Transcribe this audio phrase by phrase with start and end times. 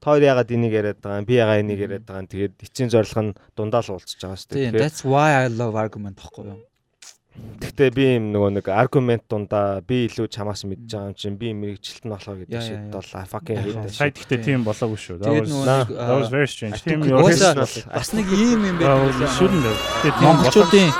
[0.00, 2.90] та хоёр ягаад энийг яриад байгаа юм би ягаад энийг яриад байгаа юм тэгээд эцсийн
[2.90, 4.80] зорилго нь дундаа л уулзж байгаа шүү дээ.
[4.80, 6.64] That's why I love argument гэхгүй юу?
[7.60, 11.52] Гэхдээ би юм нөгөө нэг аргумент дундаа би илүү чамаас мэдж байгаа юм чинь би
[11.54, 13.92] мэрэгчлэлт нь болохоор гэдэг шиг бол fucking hate.
[13.92, 15.20] Сая гэхдээ тийм болоогүй шүү.
[15.20, 16.80] That was very strange.
[16.82, 19.30] Тийм бас нэг ийм юм байдаг.
[19.36, 19.78] Шүрэн л.
[20.24, 20.90] Монголчуудын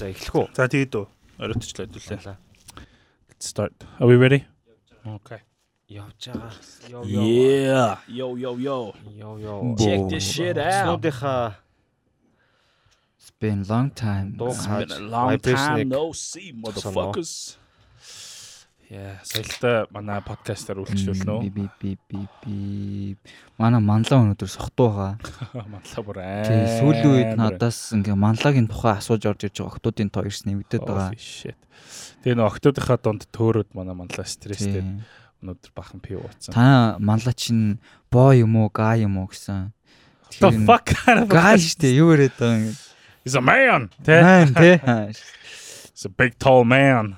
[0.00, 0.46] за эхлэх үү.
[0.56, 1.06] За тэгээд үү.
[1.36, 2.36] Оройтчлаа хэдүүлээ.
[3.28, 3.76] Let's start.
[4.00, 4.48] Are we ready?
[5.04, 5.44] Okay.
[5.92, 6.50] Явж байгаа.
[6.88, 7.20] Yo yo.
[7.22, 8.00] Yeah.
[8.08, 8.78] Yo yo yo.
[9.12, 9.76] Yo yo.
[9.76, 11.00] Check this shit out.
[11.00, 11.60] Снуудынхаа
[13.20, 14.38] It's been long time.
[14.40, 17.59] It's been a long time no see motherfuckers.
[18.91, 21.47] Яа, соёлтой манай подкастаар үйлчлүүлнэ үү?
[21.55, 22.55] Би би би би
[23.55, 25.15] манай манлаа өнөөдөр сохтуу байгаа.
[25.71, 26.43] манлаа бүр аа.
[26.43, 30.83] Тий, сүүлийн үед надаас ингээ манлагийн тухай асууж орж ирж байгаа октоодын тоо ирс нэмэгдээд
[30.83, 31.15] байгаа.
[31.15, 34.83] Тэгээ нөө октоодынхаа донд төөрөд манай манлаа стресстэй.
[35.39, 36.51] Өнөөдөр бахан пив ууцсан.
[36.51, 37.79] Та манлаа чинь
[38.11, 39.71] боо юм уу, га юм уу гэсэн.
[40.35, 40.91] The fuck?
[41.31, 42.75] Га штэ юу яриад байгаа юм.
[43.23, 43.87] He's a man.
[44.03, 44.19] Тэ.
[44.19, 44.83] Man, тэ.
[45.95, 47.15] He's a big tall man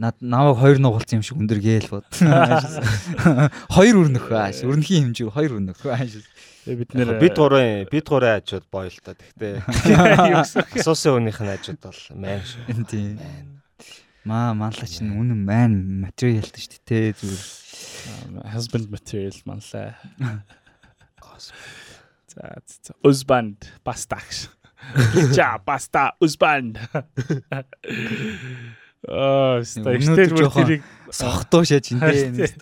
[0.00, 2.08] над намайг хоёр нугалсан юм шиг өндөр гээл бод.
[3.76, 4.64] Хоёр өрнөх ааш.
[4.64, 6.24] Өрнөхийн хэмжээ хоёр өрнөх ааш.
[6.64, 9.12] бид нэр бид гурван бид гурван хажууд боё л та.
[9.12, 9.60] Гэхдээ
[10.80, 12.80] асуусан хүнийх нь хажууд бол мэн шүү.
[12.88, 13.20] Тийм.
[14.24, 15.72] Маа манлаа чинь үнэн мэн
[16.08, 18.48] материалтай шүү дээ зүгээр.
[18.56, 20.00] Husband material манлаа.
[22.30, 22.96] За за.
[23.04, 24.48] Husband бастагш.
[25.36, 26.80] Жа баста husband.
[29.08, 32.52] Аа, стейштэй бүр тэрийг сохтоо шааж энэ.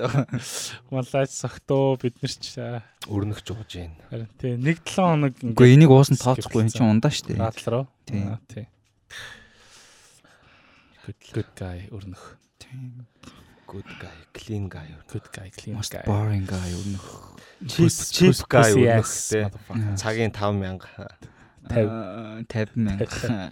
[0.94, 2.54] Малайч сохтоо бид нар ч
[3.10, 3.98] өрнөх жууж байна.
[4.06, 5.50] Харин тий, 1 7 хоног ингээ.
[5.58, 7.34] Үгүй энийг уусан тооцохгүй энэ чинь ундаа штэ.
[7.42, 7.86] Аадлаа руу.
[8.06, 8.22] Тий.
[8.46, 8.70] Тий.
[11.10, 12.38] Good good guy өрнөх.
[12.62, 13.02] Тий.
[13.66, 14.94] Good guy, clean guy.
[15.10, 16.06] Good guy, clean guy.
[16.06, 17.34] Boring guy өрнөх.
[17.66, 19.50] Cheap cheap guy өрнөх тий.
[19.98, 20.86] Цагийн 5000
[21.66, 23.50] 50 50000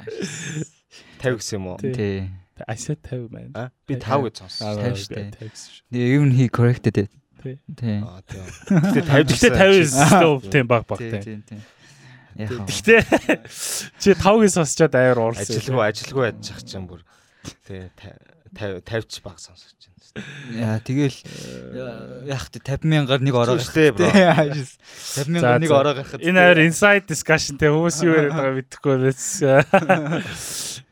[1.19, 1.83] 50 гэсэн юм уу?
[1.83, 2.31] Тий.
[2.65, 3.71] I said 50 man.
[3.87, 4.81] Би 5 гэж сонссон.
[4.81, 6.07] 50 шүү дээ.
[6.17, 7.11] Even he corrected it.
[7.43, 7.59] Тий.
[7.77, 8.01] Тий.
[8.01, 8.41] Аа тий.
[8.73, 11.21] Гэтэ 50 50 still тийм баг баг тий.
[11.21, 11.61] Тий, тий.
[12.37, 13.05] Гэтэ
[14.01, 15.45] чи 5-ыг сонсчод аяар уурсан.
[15.45, 17.05] Ажилгүй ажилгүй яж чинь бүр
[17.69, 17.93] тий
[18.57, 19.85] 50 50 ч баг сонсож байна.
[20.57, 21.13] Яа тэгэл
[22.33, 24.09] яах вэ 50 мянгаар нэг ороо штэ бро.
[24.09, 26.25] 50 мянгаар нэг ороо гарахад.
[26.25, 29.45] Энэ хоёр inside discussion те хүмүүс юу яриад байгаа мэдэхгүй let's.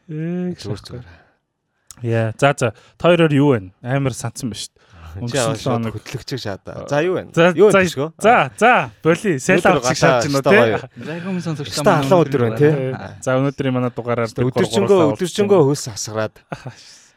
[0.04, 1.23] Зүгээр зүгээр.
[2.02, 2.74] Яа, за за.
[2.98, 3.70] Та хоёроор юу вэ?
[3.82, 4.82] Амар санцсан ба шүү дээ.
[5.14, 6.86] Өнгөрсөн хоног хөтлөгчөг шаада.
[6.90, 7.30] За юу вэ?
[7.54, 8.08] Юу вэ гişгөө?
[8.18, 9.38] За, за, боли.
[9.38, 10.42] Сэл авчих шааж байна
[10.90, 11.04] тий.
[11.06, 12.72] Загум сонсогч та халуун өдөр байна тий.
[13.22, 16.42] За, өнөөдрийн манай дугаараар өдөржингөө өдөржингөө хөөс асгараад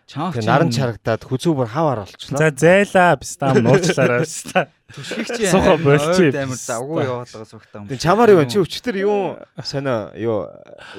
[0.08, 2.40] Чаах наран чарагдаад хүзүү бүр хаваар болчихлоо.
[2.40, 4.62] За зайлаа бистам нууцлаараа биста.
[4.96, 6.32] Түшгэгч сухо болчих.
[6.32, 7.84] Амар завгүй яваад байгаа сухтаа.
[7.92, 10.48] Тэг чамаар юу чи өчтөр юу сонио юу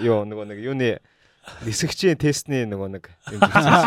[0.05, 0.91] юу нөгөө нэг юуны
[1.67, 3.41] нисгчийн тестний нөгөө нэг юм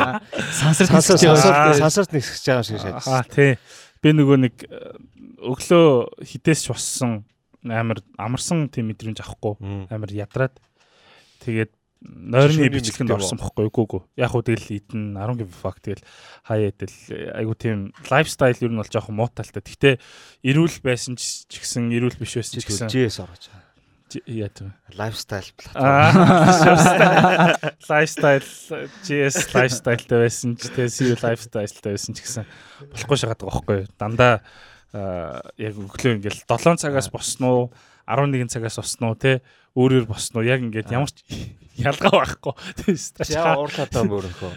[0.60, 3.06] сансар сансарт нисгэж байгаа шиг шааж.
[3.08, 3.58] Аа тий.
[4.02, 4.56] Би нөгөө нэг
[5.42, 7.24] өглөө хідээс ч боссон
[7.66, 10.58] амар амарсан тийм мэдрэмж авахгүй амар ядраад
[11.46, 14.02] тэгээд нойрны бичлэгэнд орсон бохгүй үгүй үгүй.
[14.18, 16.02] Яг уу тэгэл идэн 10 give fuck тэгэл
[16.50, 16.98] хаяа идэл
[17.38, 19.62] айгу тийм лайфстайл ер нь бол жоохон мууталтай.
[19.62, 19.96] Гэхдээ
[20.50, 23.71] эрүүл байсан ч гэсэн эрүүл биш байсан ч гэсэн GS орж байгаа.
[24.28, 24.74] Яа тийм.
[24.98, 25.86] Лайфстайл платформ.
[27.88, 28.48] Лайфстайл
[29.08, 32.46] GS лайфстайлтай байсан ч тэгээ CU лайфстайлтай байсан ч гэсэн
[32.92, 33.88] болохгүй шагаад байгаа байхгүй юу.
[33.96, 34.34] Дандаа
[34.92, 37.72] яг өглөө ингээл 7 цагаас босноо
[38.08, 39.40] 11 цагаас босноо те
[39.80, 41.24] өөрөөр босноо яг ингээд ямар ч
[41.88, 42.54] ялгаа байхгүй.
[43.32, 44.52] Яа уурлаа даа мөрөнхөө.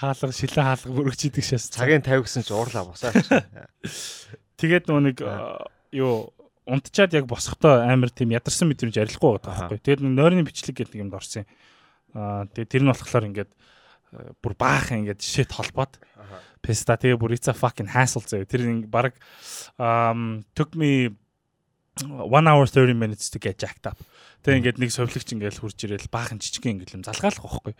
[0.00, 1.68] Хаалга шилэн хаалга мөрөгч идэг шээс.
[1.76, 3.12] Цагийн 50 гэсэн чи уурлаа босаа.
[4.60, 5.16] Тэгээд нөгөө нэг
[5.92, 6.32] юу
[6.66, 9.78] унтчаад яг босохдоо амар тийм ядарсан мэдрэмж арилахгүй байгаа байхгүй.
[9.82, 11.48] Тэгээд нойрны бичлэг гэдэг юмд орсон юм.
[12.14, 13.50] Аа тэгээд тэр нь болохоор ингээд
[14.38, 15.98] бүр баахан ингээд шит холбоод
[16.62, 18.46] песта тэгээ бүр it's a fucking hassle зөө.
[18.46, 19.18] Тэр баг
[19.80, 21.10] um took me
[22.00, 23.98] 1 hour 30 minutes to get jacked up.
[24.42, 27.74] Тэгээ ингээд нэг совлогч ингээд хурж ирээл баахан жижигхэн ингээд юм залгаалах байхгүй.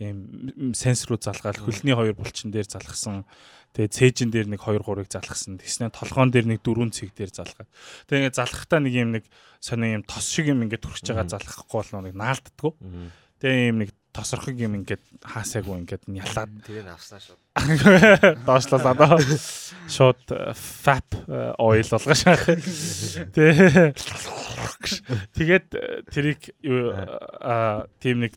[0.00, 3.24] Ийм сенс руу залгаал хөлний хоёр булчин дээр залгасан
[3.72, 5.56] Тэгээ цээжин дээр нэг 2 3-ыг залгасан.
[5.56, 7.68] Тэснэ толгоон дээр нэг 4 цэг дээр залгаад.
[8.04, 9.24] Тэгээ ингээд залхахтаа нэг юм нэг
[9.64, 12.72] сонио юм тос шиг юм ингээд төрж байгаа залгахгүй бол нэг наалддггүй.
[13.40, 17.36] Тэгээ юм нэг тосрохыг юм ингээд хаасаагүй ингээд ялаад Тэгээ авснаа шүү.
[18.44, 19.16] доошлол одоо
[19.88, 20.22] шууд
[20.84, 21.08] fap
[21.56, 22.44] oil болгоо шаах.
[23.34, 23.96] Тэ.
[25.32, 26.52] Тэгээд э, тэрийг
[27.40, 28.36] аа тийм нэг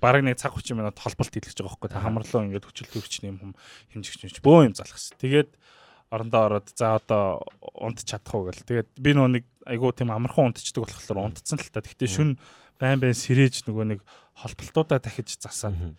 [0.00, 1.96] бараг нэг цаг 30 минут холболт хийлгэж байгаа байхгүй.
[1.96, 3.56] Хамарлуу ингээд хүчил төрчний юм
[3.92, 5.16] хэмжигч бөө юм залах гэсэн.
[5.16, 5.50] Тэгээд
[6.12, 7.42] орондоо ороод за одоо
[7.74, 8.68] унт чадах уу гэл.
[8.68, 11.80] Тэгээд би нөгөө нэг айгуу тийм амархан унтчдаг болохоор унтцсан л та.
[11.80, 12.38] Гэхдээ шүн
[12.78, 14.00] байн байн сэрэж нөгөө нэг
[14.36, 15.96] холболтуудаа дахиж засаад.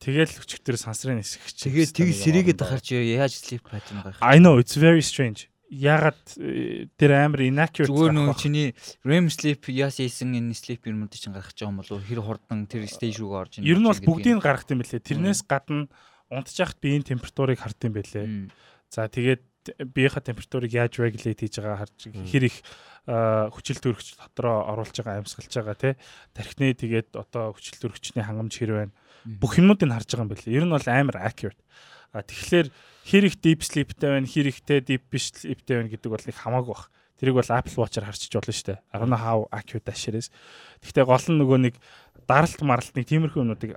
[0.00, 1.68] Тэгэл өчигдөр сансрын нисгч.
[1.68, 4.16] Тэгээд тийг сэрийгээд ахарч яаж sleep pattern байх.
[4.22, 5.50] I know it's very strange.
[5.68, 8.72] Ягаад э, тэр амар inaccurate Зүгээр нөгөө чиний
[9.04, 12.88] REM sleep яас ийсэн энэ sleep юмнууд чинь гарах гэж юм болов хэр хурдан тэр
[12.88, 15.04] stage руугаа орж Ер нь бол бүгдийг гаргах юм бэлээ.
[15.04, 15.92] Тэрнээс гадна
[16.32, 18.48] унтчих биеийн температурыг хард юм бэлээ.
[18.88, 19.44] За тэгээд
[19.76, 22.56] биеийнхаа температурыг яаж regulate хийж байгаа харж хэр их
[23.08, 25.94] хүчил төрөгч дотроо оруулж байгаа амьсгалж байгаа тий
[26.36, 28.94] тархины тэгээд одоо хүчил төрөгчний хангамж хэр байна
[29.24, 30.48] бүх юмнуудыг харж байгаа юм байна.
[30.48, 31.60] Ер нь бол амар accurate.
[32.12, 32.68] А тэгэхээр
[33.04, 36.72] хэр их deep sleep-тэй байна, хэр ихтэй deep биш sleep-тэй байна гэдэг бол нэг хамаагүй
[36.72, 36.88] баг.
[37.18, 38.78] Тэрийг бол Apple Watch-аар харчиж болно шүү дээ.
[38.78, 40.30] I don't know how accurate that shit is.
[40.86, 41.74] Гэхдээ гол нь нөгөө нэг
[42.28, 43.72] даралт маралт нэг тиймэрхүү юмнуудыг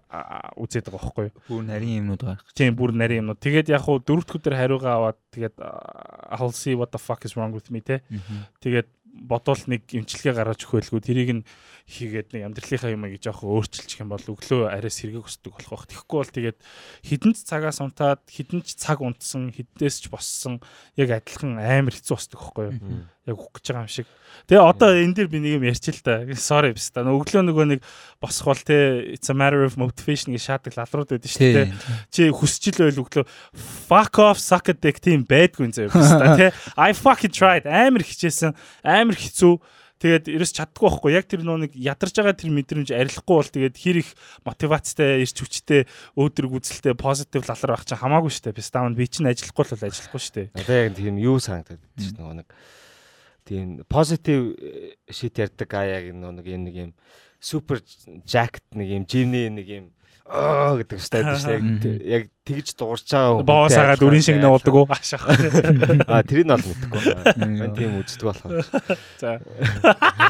[0.60, 1.36] үзээд байгаа байхгүй юу?
[1.48, 2.52] Бүр нарийн юмнууд гарах.
[2.52, 3.40] Тийм бүр нарийн юмнууд.
[3.40, 5.56] Тэгээд яг хуу дөрөвт өдөр хариугаа аваад тэгээд
[6.36, 8.04] I'll see what the fuck is wrong with me те.
[8.60, 11.44] Тэгээд бодвол нэг эмчилгээ гаргаж өгөөлгүй тэрийг нь
[11.92, 15.92] хийгээд нэг амьдралынхаа юм гэж жоох өөрчилчих юм бол өглөө арай сэргийг өсдөг болох байх.
[15.92, 16.60] Тэгэхгүй бол тэгээд
[17.04, 20.64] хідэн ч цагаас унтаад хідэн ч цаг унтсан хіднээс ч боссон
[20.96, 23.04] яг адилхан амар хэцүү болдог байхгүй юу?
[23.28, 24.08] Яг үхэх гэж байгаа юм шиг.
[24.48, 26.24] Тэгээ одоо энэ дэр би нэг юм ярьчих л да.
[26.34, 27.04] Sorry биш та.
[27.04, 27.80] Өглөө нөгөө нэг
[28.24, 31.70] босох бол те it's a matter of motivation гэж шаадаг лалрууд байдаг шүү дээ.
[32.10, 33.26] Чи хүсчил байл өглөө
[33.92, 36.48] fuck off suck a dick тийм байдгүй юм заяа биш та те.
[36.74, 39.60] I fucking tried амар хичээсэн амар хэцүү
[40.02, 41.14] Тэгээд ерөөс чаддгүй байхгүй.
[41.14, 44.10] Яг тэр нөө нэг ядарч байгаа тэр мэдрэмж арилахгүй бол тэгээд хэр их
[44.42, 45.86] мотивацтай, эрч хүчтэй,
[46.18, 48.58] өөдрөг үзэлтэй, позитив лалар байх чинь хамаагүй шүү дээ.
[48.58, 50.48] Би стаун би чинь ажиллахгүй л ажиллахгүй шүү дээ.
[50.58, 52.50] Одоо яг тийм юу санагдаад шүү дээ нэг
[53.46, 54.56] тийм позитив
[55.10, 56.94] шит ярьдаг а яг юм нэг юм
[57.40, 57.82] супер
[58.26, 59.86] жакт нэг юм жимний нэг юм
[60.32, 61.98] аа гэдэг стайд шүү дээ.
[62.08, 63.44] Яг тэгж дуурч байгаа.
[63.44, 64.88] Боосаагаад үрийн шиг нуулдаг уу?
[64.88, 65.28] Ашаах.
[66.08, 67.04] Аа тэрийг нь бол мэдэхгүй.
[67.36, 68.64] Мэн тийм үздэг болохоор.
[69.20, 69.44] За.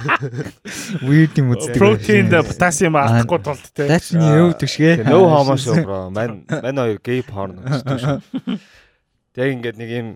[1.05, 1.77] Weird юм үздэг.
[1.77, 3.85] Протеинд потасиум алдахгүй тулд те.
[3.85, 5.05] That's new төшгээ.
[5.05, 6.09] No homo show bro.
[6.09, 8.57] Ман ман хоёр gay porn үздэг шүү.
[9.37, 10.07] Яг ингээд нэг юм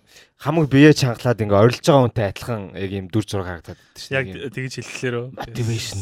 [0.41, 4.11] хамаг бие чангалаад ингээ орилж байгаа хүнтэй адилхан яг юм дүр зураг харагдаад байдаг шүү.
[4.17, 5.25] Яг тэгж хэллээрөө.
[5.39, 6.01] Motivation.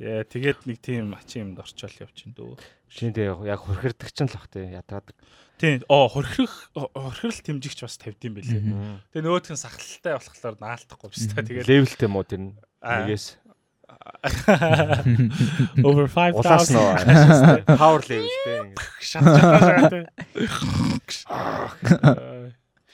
[0.00, 2.56] Яа тэгээд нэг тийм ачин юмд орчоол явчихын дөө.
[2.88, 5.12] Шинэ яг хөрхөрдөг ч л бах тий ядаадаг.
[5.60, 8.64] Тийм оо хөрхрөх хөрхрөл тэмжигч бас тавьд юм бэлээ.
[9.12, 12.56] Тэгээ нөгөөх нь сахалтай болохоор наалтахгүй биш та тэгээд левелтэй муу тэр нь?
[12.80, 13.36] Нэгээс?
[15.84, 18.72] Over 5000 улаас нөө power level тий
[19.04, 19.92] шат шат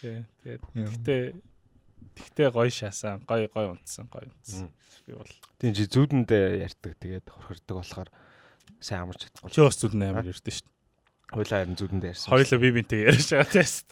[0.02, 1.22] Тэгээд тэгтээ
[2.18, 4.74] тэгтээ гоё шаасан гоё гоё унтсан гоё унтсан.
[5.06, 5.30] Би бол
[5.60, 8.08] тийм чи зүудэндээ ярьдаг тэгээд хорхордог болохоор
[8.80, 9.50] сайн амарч чадахгүй.
[9.52, 10.74] Чи бас зүудэн амар ярьдэн шүү дээ.
[11.26, 12.30] Хойлоо харин зүудэндээ ярьсан.
[12.30, 13.90] Хойлоо би бинтэй ярьж байгаа тест.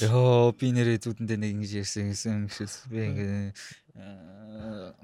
[0.00, 3.52] Йоо би нэрээ зүудэндээ нэг ингэж ярьсан гэсэн гэшээс би ингээ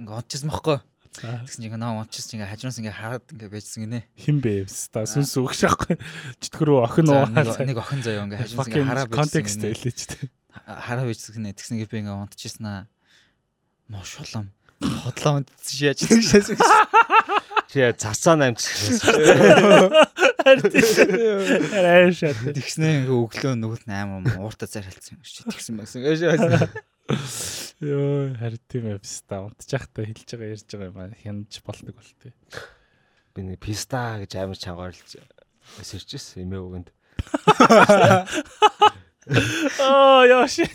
[0.00, 0.78] ингээ онцсон байхгүй.
[1.20, 4.08] Тэгсэн чинь наа онцсон ингээ хажуунаас ингээ хараад ингээ байжсан гинэ.
[4.16, 4.64] Хин бэ?
[4.72, 6.00] Ста сүнс үг шахгүй.
[6.40, 7.28] Чөтгөрөө охин уу?
[7.28, 9.20] Нэг охин заяа ингээ хажуунаас ингээ хараа байжсан.
[9.20, 10.32] Контекст хэлээч тээ.
[10.64, 11.52] Хараа байжсан гинэ.
[11.60, 12.82] Тэгсэн ингээ би ингээ онцчихсан аа.
[13.90, 14.54] Мошулам.
[14.80, 16.48] Хотлоо онцсон шяаж тэгшээс.
[17.70, 19.92] Чи цацаа намжчихсан.
[21.76, 22.40] Арай шат.
[22.40, 26.00] Тэгснэ ингээ өглөө нөгөөт 8 ууртаа зархалцсан юм чи тэгсэн байсан.
[27.80, 32.12] Йоо, харин тийм эпста унтчих та хэлж байгаа ярьж байгаа юм аа хянаж болдог бол
[32.24, 32.32] тээ.
[33.36, 35.20] Би нэг писта гэж амар чангаарлж
[35.80, 36.88] эсэрчсэн эмээ өгөнд.
[39.80, 40.74] Oh, яа shit.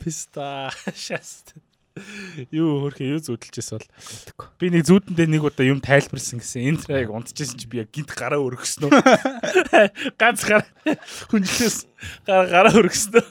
[0.00, 1.54] Писта шаст.
[2.52, 3.88] Юу хөрхөө юу зүудэлжээс бол
[4.60, 8.12] би нэг зүудэндээ нэг удаа юм тайлбарсан гэсэн энэ трайг унтчихсэн чи би яг гинт
[8.12, 8.92] гараа өргөснө.
[10.20, 10.68] Ганц гараа
[11.32, 11.88] хүнжлээс
[12.28, 13.24] гараа гараа өргөснө.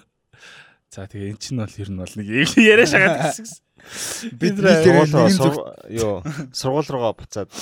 [0.90, 2.28] За тэгээ эн чинь бол ер нь бол нэг
[2.58, 3.46] яриа шагаад гэсэн.
[4.34, 4.58] Бид
[5.94, 7.54] юу сургууль руугаа буцаад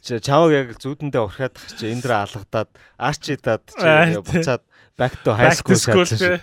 [0.00, 4.64] чаваг яг зүудэндээ урахад чи эндэр алгадаад арчидаад чи буцаад
[4.96, 6.40] back to high school шаардсан.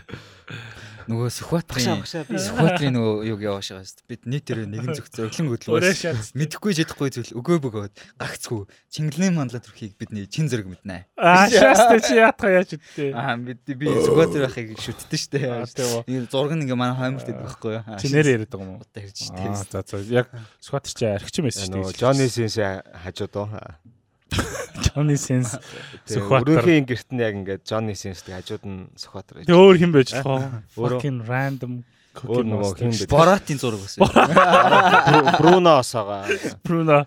[1.09, 4.09] Нөгөө Сүхбаатарын Сүхбаатарын нөгөө юг явааш байгаа шүү дээ.
[4.13, 6.37] Бид нийтээр нэгэн зөв зөглөн Өөрөө хөдлөөс шат.
[6.37, 8.61] мэдэхгүй чадахгүй зүйл өгөө бөгөөд гагцгүй
[8.93, 11.09] Чингэлэн мандала төрхийг бидний чин зэрэг мэднэ.
[11.17, 13.09] Аа шаастай чи яатгаа яаж үттэй.
[13.17, 15.39] Аа бид би Сүхбаатар байхыг шүтдэн штэ.
[15.49, 16.01] Аа, тийм үү.
[16.13, 17.83] Энэ зураг нь ингээ манай хаймарт байдаг байхгүй юу?
[17.97, 18.85] Чи нэр яриад байгаа юм уу?
[18.85, 19.41] удаа ярьж штэ.
[19.65, 20.27] за за яг
[20.61, 22.01] Скватер чи архич юм байсан шүү нөгөө дээ.
[22.05, 22.57] Johnny Sins
[23.01, 23.49] хажууд уу.
[24.87, 25.55] Johnny Sins
[26.07, 26.49] Тэгээ Сүхбаатар.
[26.63, 29.43] Өрөхийн гэрт нь яг ингээд Johnny Sins-тэй хажууд нь Сүхбаатар.
[29.43, 30.25] Тэг өөр хин байж лах.
[30.25, 30.99] Өөрөө.
[30.99, 31.73] Fucking random
[32.19, 33.07] Өөр нөгөө хин бэ?
[33.11, 33.95] Боратын зураг бас.
[35.39, 36.25] Бруно осоогоо.
[36.65, 37.05] Bruno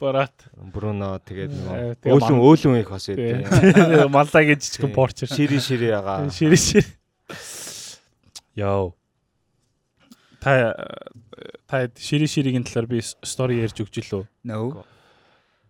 [0.00, 0.32] Borat.
[0.56, 3.48] Бруно тэгээд Э, нөгөө тэгээ өөлөн ман- өөлөн их бас байдаг.
[3.48, 5.24] Тэгээ маллагийн жижигхэн порч.
[5.28, 6.28] Шири шири ягаа.
[6.30, 6.84] Шири шири.
[8.56, 8.92] Йоо.
[10.40, 10.72] Та
[11.68, 14.24] та шири ширигийн талаар би стори ярьж өгч лөө.
[14.44, 14.84] No.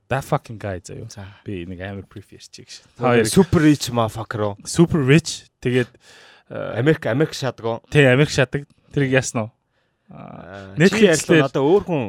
[0.08, 1.10] That fucking guy заяа.
[1.10, 1.26] За.
[1.44, 2.82] Би нэг амар brief ярьчих гэж.
[2.96, 4.54] Та хоёр Супер рич motherfucker.
[4.64, 5.88] super rich тэгээд
[6.50, 7.82] э, Америк Америк шатгаа.
[7.90, 8.66] Тэ Америк шатаг.
[8.94, 9.50] Тэрийг яасан уу?
[10.78, 12.04] Netflix Netflix дээр- надаа өөр хүн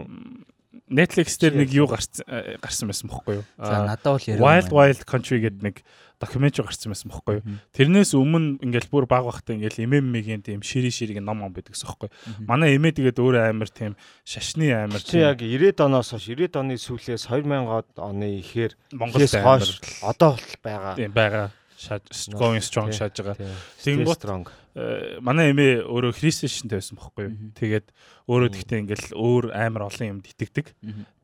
[0.88, 3.46] Netflix дээр нэг юу гарсан э, гарсан байсан бохгүй юу?
[3.58, 4.40] За надад бол яриа.
[4.40, 5.76] Wild Wild Country гэдэг нэг
[6.18, 7.46] докюментари гарсан байсан бохгүй юу?
[7.78, 12.10] Тэрнээс өмнө ингээл бүр баг багтаа ингээл эмэммигийн тийм шири шириг ном ном байдаг юу?
[12.46, 13.94] Манай эмээ тэгээд өөрөө амар тийм
[14.26, 19.78] шашны амар чи яг 90-ад оноос хойш 90-ад оны сүүлээс 2000-ад оны ихээр Монголд хойш
[20.02, 20.94] одоо бол байгаа.
[20.98, 21.48] тийм байгаа.
[21.78, 22.98] Going strong Тийм.
[22.98, 23.54] шааж байгаа.
[23.86, 24.50] Тийм strong.
[24.74, 27.34] Э, Манай эмээ өөрөө христчэнтэй байсан бохгүй юу?
[27.38, 27.54] Мгм.
[27.54, 27.86] Тэгээд
[28.26, 30.74] өөрөө тэгтээ ингээл өөр амар олон юмд итгэдэг.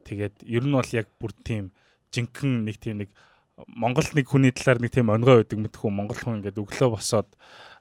[0.05, 1.73] Тэгээд ер нь бол яг бүр тийм
[2.13, 3.09] жинхэнэ нэг тийм нэг
[3.53, 7.29] Монголд нэг хүний талаар нэг тийм онгой байдаг мэдхүү Монгол хүн ингээд өглөө босоод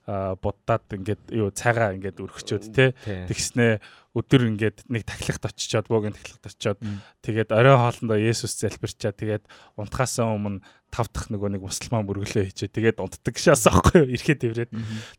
[0.05, 2.93] аа, буддаад ингээд юу цайгаа ингээд өргөчөөд те.
[3.01, 3.81] Тэгснээ
[4.13, 6.79] өдөр ингээд нэг тахилгад очичоод буугийн тахилгад очичоод
[7.25, 9.45] тэгээд орой хоолндоо Есүс залбирчаад тэгээд
[9.81, 10.61] унтахаасаа өмнө
[10.93, 14.13] тав дахь нөгөө нэг мусульман мөргөлөө хийчээ тэгээд унтдаг шээс аахгүй юу?
[14.13, 14.71] Ирэхэд дэврээд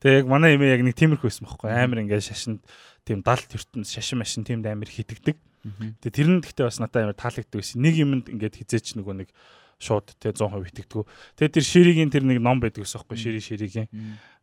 [0.05, 2.61] тэгээд яг манай эмээ яг нэг тиймэрхүү байсан байхгүй амар ингээд шашинд
[3.01, 5.41] тийм далд ертөнд шашин машин тиймд амар хитэгдэг
[6.03, 7.81] тэгээд тэр нь гэхдээ бас надад амар таалагддаг байсан.
[7.81, 9.29] Нэг юмд ингээд хизээч нөгөө нэг
[9.83, 11.03] шууд те 100% итгэдэг.
[11.35, 13.19] Тэгээд тэр ширигийн тэр нэг ном байдаг байхгүй юу?
[13.19, 13.87] шири ширигийн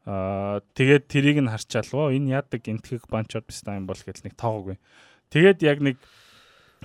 [0.09, 4.33] Аа тэгээд тэрийг нь харчаал оо энэ яадаг энтгэг банчод бистаа юм бол гэж нэг
[4.33, 4.81] тоогоогүй.
[5.29, 6.01] Тэгээд яг нэг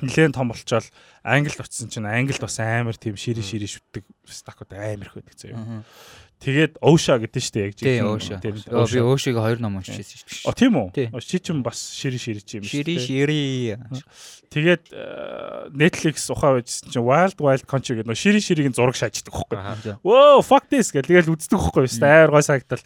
[0.04, 0.92] нэлээд том болчоод
[1.24, 5.88] англид очисон чинь англид бас амар тийм шири шири шүтдэг стакууд амар их байдаг заяа.
[6.46, 8.38] Тэгээд Оуша гэдэг нь шүү дээ яг Оуша.
[8.38, 9.02] тийм, Оо би Оуша.
[9.10, 10.60] Оушиг хоёр ном уншижсэн шүү О дээ.
[10.62, 10.88] тийм үү?
[11.10, 13.02] О, Чи ч юм бас шири шири чи юм шүү Шири дээ.
[13.02, 13.42] шири.
[14.54, 19.34] Тэгээд э, Netflix ухаа байжсэн чинь Wild Wild Country гэдэг нөө шири ширигийн зураг шааждаг
[19.34, 19.58] хөхгүй.
[20.06, 21.90] Whoa fuck this гэл тэгэл үздэг хөхгүй.
[22.06, 22.80] Амар гой сагдтал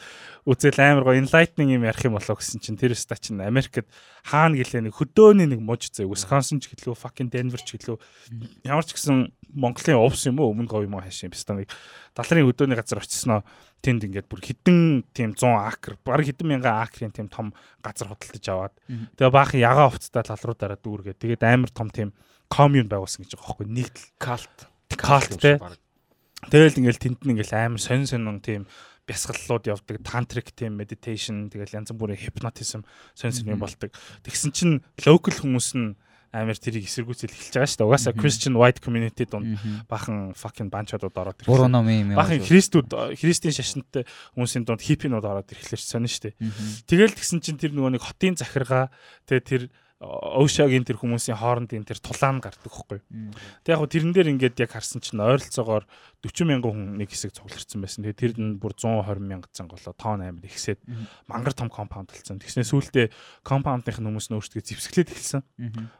[0.49, 3.85] үзэл амар гой enlightening юм ярих юм болоо гэсэн чинь тэр ста чинь Америкт
[4.25, 8.01] хаана гэлээ нэг хөдөөний нэг муж зэ Wisconsin ч гэлөө fucking Denver ч гэлөө
[8.65, 10.49] ямар ч гэсэн Монголын увс юм уу?
[10.57, 11.05] Өмнө говь юм уу?
[11.05, 11.69] Хаашаа юм бста нэг
[12.17, 13.45] далрын хөдөөний газар очисноо
[13.85, 17.53] тэнд ингээд бүр хідэн тийм 100 акр баг хідэн мянган акрын тийм том
[17.85, 18.73] газар худалдаж аваад.
[19.15, 22.11] Тэгээ баахан ягаа хувцтай лал руу дараа дүүргээ тэгээд амар том тийм
[22.49, 23.67] коммун байгуулсан гэж байгаа байхгүй.
[23.69, 24.57] Нийт Калт.
[24.97, 25.61] Калт те.
[26.51, 28.67] Тэгэл ингээл тэнд нь ингээл амар сонин сонин тийм
[29.09, 32.85] бясгаллууд явдаг тантрик тийм meditation тэгэл янз бүрийн hypnotism
[33.17, 33.65] сонин юм Мгм.
[33.65, 33.89] болдог.
[34.21, 35.97] Тэгсэн чинь local хүмүүс нь
[36.29, 37.89] амар тэрийг эсэргүүцэл эхэлж байгаа шүү дээ.
[37.89, 38.13] Угаасаа.
[38.13, 39.57] Christian white community донд
[39.89, 41.73] бахан fucking банчуудад ороод Буруу ирсэн.
[41.73, 44.05] ном юм Бахан христүүд христийн шашинтай
[44.37, 46.37] хүмүүсийн донд хиппинууд ороод ирэхлээр сонин шүү дээ.
[46.85, 48.93] Тэгэл тэгсэн чинь тэр нөгөө нэг хотын захиргаа
[49.25, 49.61] тэгээ тэр
[49.99, 53.03] Оушагийн тэр хүмүүсийн хоорондын тэр тулаан гардаг хөхгүй.
[53.67, 55.83] Тэг яг тэрэн дээр ингээд яг харсан чинь ойролцоогоор
[56.23, 58.07] 40 мянган хүн нэг хэсэг цугларсан байсан.
[58.07, 60.79] Тэгээ тэр нь бүр 120 мянга цанга болоо тоон амир ихсээд
[61.27, 62.39] мангар том компаунд болсон.
[62.39, 63.11] Тэгснэ сүүлдээ
[63.43, 65.43] компаундын хүмүүс нь өөрсдөө зэвсгэлээд эхэлсэн.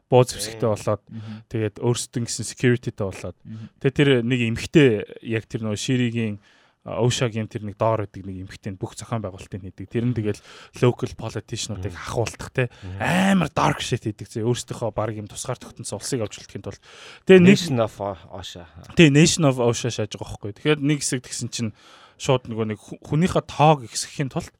[0.08, 1.04] Буу зэвсэгтэй болоод
[1.52, 3.36] тэгээд өөрсдөө гэсэн securityтэй болоод
[3.84, 6.40] тэгээ тэр нэг эмхтэй яг тэр нөгөө ширигийн
[6.88, 9.92] Оушагийн тэр нэг доор байдаг нэг эмхтэй бүх зохион байгуулалтыг хийдэг.
[9.92, 10.40] Тэр нь тэгэл
[10.80, 12.72] local politician-уудыг хахуулдах те
[13.04, 14.32] амар dark shit хийдэг.
[14.32, 16.80] Зэ өөрсдийнхөө баг юм тусгаар тогтносон улсыг авч үлдэхийн тулд
[17.28, 18.72] тэгээ Nation of Osha.
[18.96, 20.56] Тэгээ Nation of Osha шааж байгаа байхгүй.
[20.56, 21.72] Тэгэхээр нэг хэсэг тэгсэн чинь
[22.20, 24.52] шууд нөгөө нэг хүнийхээ тоог ихсэхийн тулд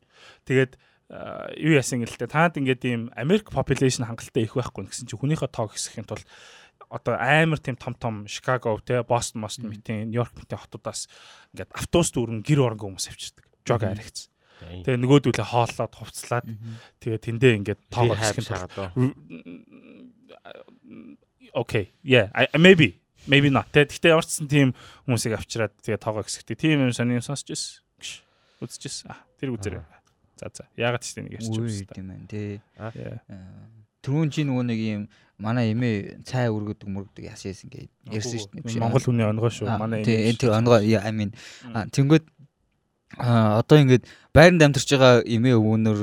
[0.48, 0.80] тэгээд
[1.12, 5.52] а, юу яасан гэлтэй таад ингээд ийм Америк population хангалттай их байхгүй гэсэн чинь хүнийхээ
[5.52, 6.24] тоог ихсэхийн тулд
[6.90, 11.06] одоо амар тийм том том Chicago те Boston Boston мэтийн Нью-Йорк мэтийн хотуудаас
[11.54, 13.46] ингээд автобус дүүрэн гэр оронго хүмүүс авчирдаг.
[13.64, 14.34] Жог аригц.
[14.60, 16.46] Тэгээ нөгөөдүүлээ хооллоод хувцлаад
[17.00, 18.76] тэгээ тэндээ ингээд тоогоо тулд шагаад.
[21.54, 21.94] Okay.
[22.04, 23.00] Yeah, I, maybe.
[23.28, 23.70] Maybe not.
[23.72, 24.70] Тэ гэхдээ ямар ч гэсэн тийм
[25.06, 26.58] хүмүүсийг авчираад тэгээ тоогоо гисгдэг.
[26.60, 27.86] Тийм юм сони юм сонсч ирсэн.
[28.60, 29.08] Үзчихсэн.
[29.14, 29.84] Ah, тэр үзэрэй.
[30.40, 30.68] За за.
[30.76, 32.08] Яагаад ч тийм нэг ярьчих юм.
[32.10, 32.26] байна.
[32.96, 33.22] Yeah.
[34.04, 35.04] Түрүүн чи нөгөө нэг юм
[35.40, 38.84] манай эмээ цай өргөдөг мөргөдөг яшээс ингээд ярьсан шүү дээ.
[38.84, 39.72] Монгол хүний онгой шүү.
[39.80, 41.32] Манай тий энэ тэр онгоо I mean
[41.72, 42.28] тэнгүүд
[43.18, 44.04] одоо ингээд
[44.36, 46.00] байранд амьдарч байгаа эмээ өвөнөр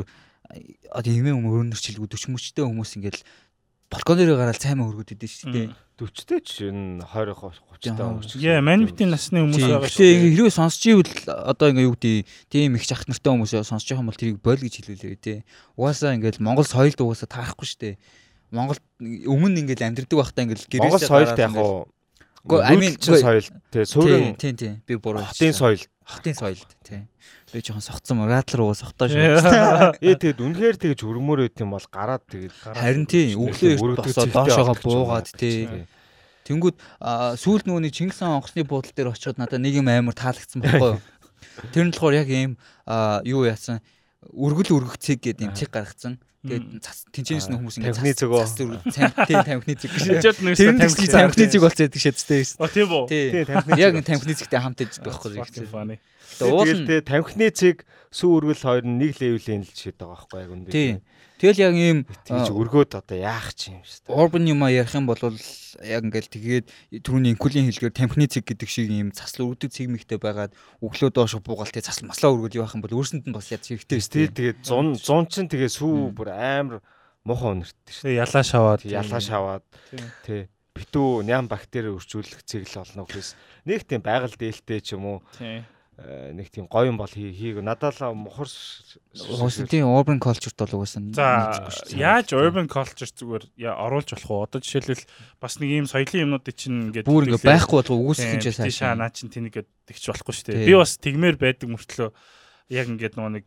[0.91, 3.23] одоо эмээ өмөрнөр чилгүү 40 мөчтэй хүмүүс ингээл
[3.91, 5.69] балкон дээр гараад цаймаа өргөд идэв шүү дээ.
[5.97, 8.09] 40-тэй ч энэ 20 30-тай Яа.
[8.11, 8.33] хүмүүс.
[8.43, 12.77] Яа, манивтын насны хүмүүс байгаа Гэтэ ингээ хэрвээ сонсч ивэл одоо ингээ юу гэдэг тийм
[12.77, 15.39] их жахт нартай хүмүүс сонсож байгаа юм бол тэрийг бойл гэж хэлүүлээ тий.
[15.79, 17.95] Угаасаа ингээл Монгол соёлд угаасаа таарахгүй шүү дээ.
[18.51, 21.87] Монгол өмнө ингээл амьдрдаг байхдаа ингээл гэрээсээ Монгол соёлт яг уу
[22.47, 25.83] mean, Нүүдэлчин соёл тий суурин тийм тийм би буруу хотын соёл.
[26.07, 27.03] хотын соёлд тий.
[27.53, 29.99] Би жоохон согцсон радлер угаа согтоо шүү.
[29.99, 34.79] Ээ тэгэд үнэхээр тэгж өргмөр байт юм бол гараад тэгэд Харин тийм өглөө босоод доошоогоо
[34.79, 35.67] буугаад тий.
[36.47, 36.77] Тэнгүүд
[37.67, 41.03] нөгөө нэг Чингис хаан онгоцны буудлын дээр очиод надад нэг юм амар таалагдсан байхгүй юу?
[41.75, 42.55] Тэр нь болохоор яг ийм
[43.27, 43.83] юу яасан
[44.31, 46.23] өргөл өргөх цэг гэдэг юм цэг гаргацсан.
[46.47, 48.41] Тэгээд цас тэнцэнэс нь хүмүүс тамхины цас- цэгөө.
[48.47, 50.05] цас зүрх- цам- Тийм тамхины цэг гэж.
[50.07, 50.21] Нэг
[50.57, 52.43] Тэр тамхины тамхины цэг болцоод байдаг шээдтэй.
[52.63, 53.05] О тийм үү.
[53.11, 53.45] Тий Тий.
[53.45, 55.45] тамхины Яг энэ тамхины цэгтэй хамт иждэг байхгүй юу?
[55.67, 55.97] Funny.
[56.37, 57.77] Тэгээд уул нь тамхины цэг
[58.13, 60.71] сүү өргөл хоёр нь нэг левелийн л шийд байгаа байхгүй яг үндэ.
[60.71, 60.91] тий.
[61.37, 64.17] Тэгэл яг ийм Тэгж өргөөд одоо яах ч юм шүү дээ.
[64.17, 66.67] урбан юм а ярих юм бол яг ингээл тэгээд
[67.05, 71.37] түрүүний инкулийн хэлгээр тамхины цэг гэдэг шиг ийм цаслал өргөдөг цэг мэгтэй байгаад өглөө доош
[71.45, 74.65] буугаал тэ цаслал маслаа өргөд явах юм бол өөрсөнд нь бас яд хэрэгтэй Тий тэгээд
[74.65, 76.81] 100 100 чин тэгээ сүү бүр амар
[77.27, 78.81] муухай өнөрттэй шүү Тэгээ ялаа шаваад.
[78.87, 78.97] дээ.
[78.97, 80.09] Ялааш аваад Тийм.
[80.25, 80.43] тий
[80.77, 85.65] битүү ням бактери өрчүүлэх цэгл олно гэхээс нэг тийм байгаль дээлтэй ч юм уу Тийм.
[85.97, 88.49] Э, нэг тийм гоё юм бол хий- хийг надад л мухар
[89.17, 94.45] Уусдын urban culture-т бол угаасаа За яаж urban culture зүгээр оруулж болох уу?
[94.45, 95.05] Одоо жишээлбэл
[95.41, 98.93] бас нэг ийм соёлын юмнуудыг чинь ингээд бүр ингээ байхгүй болго үгүйсэх гэж шаа сайшаа.
[98.93, 99.57] наа чин тэнийг
[99.89, 100.69] тэгч болохгүй шүү дээ.
[100.69, 102.09] Би бас тэгмээр байдаг мөртлөө
[102.77, 103.45] яг ингээд нөгөө нэг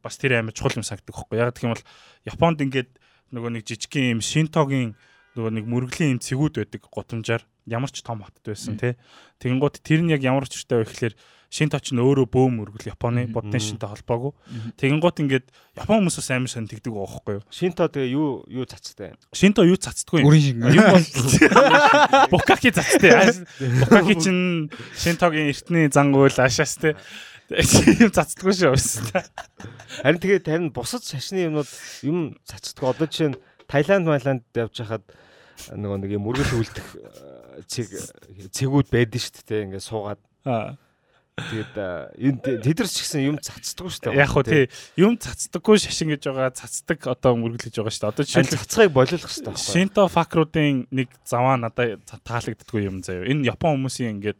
[0.00, 1.36] бас тэр амар чухал юм санагдаг байхгүй.
[1.36, 1.84] Яг гэх юм бол
[2.24, 2.90] Японд ингээд
[3.36, 4.96] нөгөө нэг жижигхэн юм шинтогийн
[5.36, 8.96] нөгөө нэг мөргөлийн юм цэгүүд байдаг гутамжаар ямар ч том хотод байсан тий.
[9.38, 11.14] Тэгэнгუთ тэр нь яг ямар ч учиртай вэ гэхэлэр
[11.50, 14.30] шинто ч нь өөрөө бөөм мөргөл Японы буддын шинтэй холбоогүй.
[14.30, 14.70] Мгм.
[14.78, 15.46] Тэгэнгუთ ингээд
[15.82, 17.44] Япон хүмүүс бас амар сон тэгдэг байгаа байхгүй юу?
[17.50, 19.18] Шинто тэгээ юу юу цацтай.
[19.34, 20.62] Шинто юу цацдаггүй юм.
[20.70, 21.06] Юм бол
[22.38, 23.42] Букаки цацтай.
[23.82, 26.94] Букаки чин Шинтогийн эртний зан уйл ашаас те.
[27.50, 28.78] Юм цацдаггүй шүү.
[30.06, 31.66] Харин тэгээ харин бусад шашны юмнууд
[32.06, 32.94] юм цацдаг.
[32.94, 35.02] Одоо жишээ нь Таиланд, Майланд явж хахад
[35.74, 37.90] нөгөө нэг юм мөргөл үлдэх э, цэг
[38.54, 39.66] цэгүүд байдэн шүү дээ.
[39.66, 40.78] Ингээ суугаад Аа.
[41.48, 41.88] Тэгээд э,
[42.20, 44.20] энэ тэдэр ч гэсэн юм цацдаггүй шүү дээ.
[44.20, 44.64] Яг хөө тий
[45.00, 48.12] юм цацдаггүй шашин гэж байгаа цацдаг одоо гэж байгаа шүү дээ.
[48.12, 49.72] Одоо жишээлбэл цацхыг болиулах хэрэгтэй байхгүй.
[49.72, 53.24] Шинто факруудын нэг заваа надад та- таалагддаггүй юм заяа.
[53.24, 54.38] Энэ Япон хүмүүсийн ингээд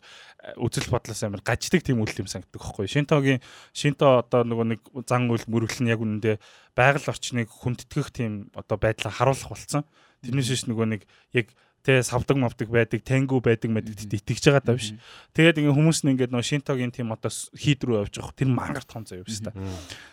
[0.56, 2.88] үзэл бодлоос амар гаждаг тийм үйл юм санагддаг байхгүй.
[2.88, 3.40] Шинтогийн
[3.76, 6.36] Шинто одоо нөгөө нэг зан үйл мөргөл нь яг үнэндээ
[6.76, 9.84] байгаль орчныг хүндэтгэх тийм одоо байдлаа харуулах болсон.
[10.24, 11.02] Тэрнээс биш нөгөө нэг
[11.36, 14.92] яг тэ савдаг мавдаг байдаг, тэнгүү байдаг мэдэг итгэж байгаа даа биш.
[15.32, 18.36] Тэгээд ингээ хүмүүс нь ингээд нөгөө Шинтогийн тийм одоо хийд рүү явж байгаа.
[18.36, 19.56] Тэр мангар том заяа биш та.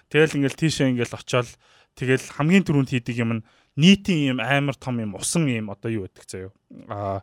[0.08, 1.52] Тэгэл ингээл тийшээ ингээл очиод
[2.00, 6.08] тэгэл хамгийн түрүүнд хийдэг юм нь нийтийн юм амар том юм усан юм одоо юу
[6.08, 6.52] байдаг заяа.
[6.88, 7.20] Аа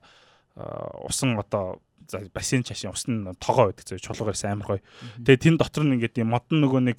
[1.08, 4.04] усан одоо за бассейн чашийн усан тогоо байдаг заяа.
[4.04, 4.82] Чулуугаас амар гоё.
[5.24, 6.98] Тэгээ тэн дотор нь ингээд юм модон нөгөө нэг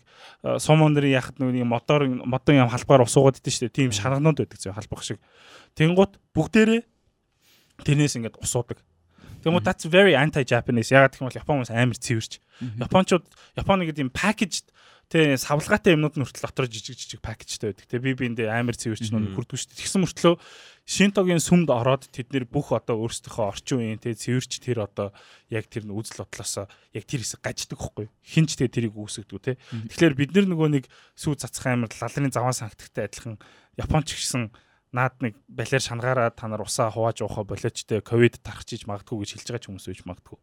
[0.58, 3.78] сумон нарын яхад нөгөө нэг модоор модон юм халбаар усуугаад идэв шүү дээ.
[3.86, 5.22] Тийм шарганууд байдаг заяа халбах шиг.
[5.78, 6.82] Тэнгуут бүгдээрээ
[7.84, 8.80] тэрнээс ингээд усуудаг.
[9.44, 10.90] Тэнгуут that's very anti Japanese.
[10.90, 12.34] Ягаад гэх юм бол Япон хүмүүс амар цэвэрч.
[12.82, 13.26] Япончууд
[13.60, 14.74] Японы гэдэг юм packaged
[15.06, 17.86] тэ савлгаатай юмнууд нь хүртэл дотор жижиг жижиг пакэжтэй байдаг.
[17.86, 19.80] Тэ би биэндээ амар цэвэрч нүг хүрдгүй шүү дээ.
[19.86, 20.36] Тэгсэн мөртлөө
[20.86, 25.14] Шинтогийн сүмд ороод тэд нэр бүх одоо өөрсдийнхөө орчин үеийн тэ цэвэрч тэр одоо
[25.54, 28.10] яг тэр нь үзэл бодлосоо яг тэр хэсэг гаждаг хөхгүй.
[28.26, 29.62] Хинч тэ тэрийг үүсгдэг тэ.
[29.94, 30.86] Тэгэхээр бид нар нөгөө нэг
[31.18, 33.38] сүү цацх амар лалрын заваа санхтагтай адилхан
[33.78, 34.54] Японч гисэн
[34.96, 39.48] наад нэг балер шангаараа та нар усаа хувааж уухаа болоочтой ковид тархчиж магадгүй гэж хэлж
[39.52, 40.38] байгаа ч хүмүүс үйж магадгүй.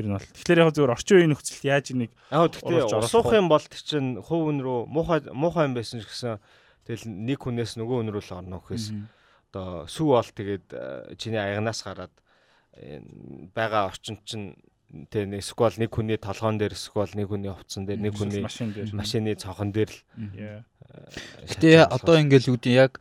[0.00, 3.36] Ер нь бол тэгэхээр яг зөвөр орчин үеийн нөхцөлд яаж гэхдээ Оруулж оруулах усуух уу?
[3.36, 6.40] юм бол тэр чинь хувь хүн рүү муухай муухай юм байсан ч гэсэн
[6.88, 8.86] тэгэл нэг хүнээс нөгөө хүн рүү л орно гэхээс
[9.52, 12.14] одоо сүү бол тэгээд э, чиний аягнаас гараад
[12.80, 13.04] э,
[13.52, 14.56] байгаа орчин чинь
[15.10, 18.42] тэ нэг сквал нэг хүний толгоон дээр сквал нэг хүний хувцсан дээр нэг хүний
[18.94, 20.02] машины цонхон дээр л
[20.34, 20.66] Yeah.
[21.46, 22.98] Гэтэ одоо ингээл үүдээ яг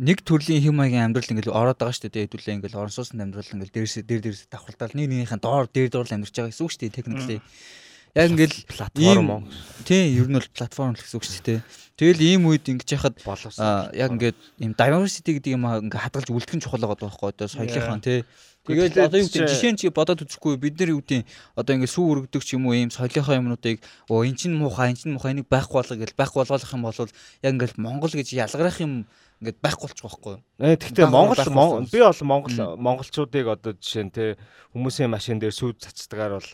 [0.00, 2.24] нэг төрлийн хэм маягийн амьдрал ингээл ороод байгаа шүү дээ.
[2.30, 6.08] Хэдүүлээ ингээл орон сууцны амьдрал ингээл дээрс дээр дээрс давхартаал нэг нэгнийхэн доор дээр доор
[6.08, 6.96] л амьдарч байгаа гэсэн үг шүү дээ.
[6.96, 7.36] Техникли.
[8.12, 9.48] Яг ингээл платформ ийм-
[9.84, 11.60] тийм ер нь бол платформ л гэсэн үг шүү дээ.
[11.96, 13.16] Тэгэл ийм үед ингэж яхад
[13.92, 17.48] яг ингээд ийм diversity гэдэг юм аа ингээ хадгалж үлдэх нь чухал байгаа байхгүй одоо
[17.52, 18.24] соёлынхан тий.
[18.62, 21.26] Тэгээд одоо юу гэдэг жишээ нь чи бодоод үзэхгүй бид нар юу гэдэг
[21.58, 24.98] одоо ингэ сүү өргөдөг ч юм уу ийм солихоо юмнуудыг оо эн чин муухай эн
[25.02, 27.10] чин муухай нэг байхгүй болго гэж байхгүй болгох юм бол яг
[27.42, 29.10] ингээл Монгол гэж ялгарах юм
[29.42, 30.36] ингээд байхгүй болчих واخгүй.
[30.62, 34.38] Э тэгтээ Монгол би бол Монгол монголчуудыг одоо жишээ нь те
[34.70, 36.50] хүмүүсийн машин дээр сүү цацдгаар бол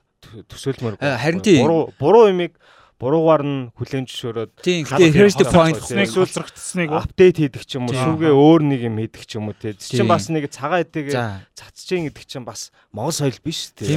[0.49, 0.97] төсөөлмөр.
[1.05, 2.57] Э, харин тийм буруу буруу юмыг
[2.99, 4.83] буруугаар нь хүлэн зөвшөөрөөд тийм
[5.39, 5.79] the point.
[5.79, 9.79] сүүлзрэгдснэг апдейт хийдэг ч юм уу шүүгээ өөр нэг юм хийдэг ч юм уу тий
[9.79, 11.15] чинь бас нэг цагаан эдэгээ
[11.55, 13.95] цацчихин гэдэг чинь бас Монгол соёл биш тий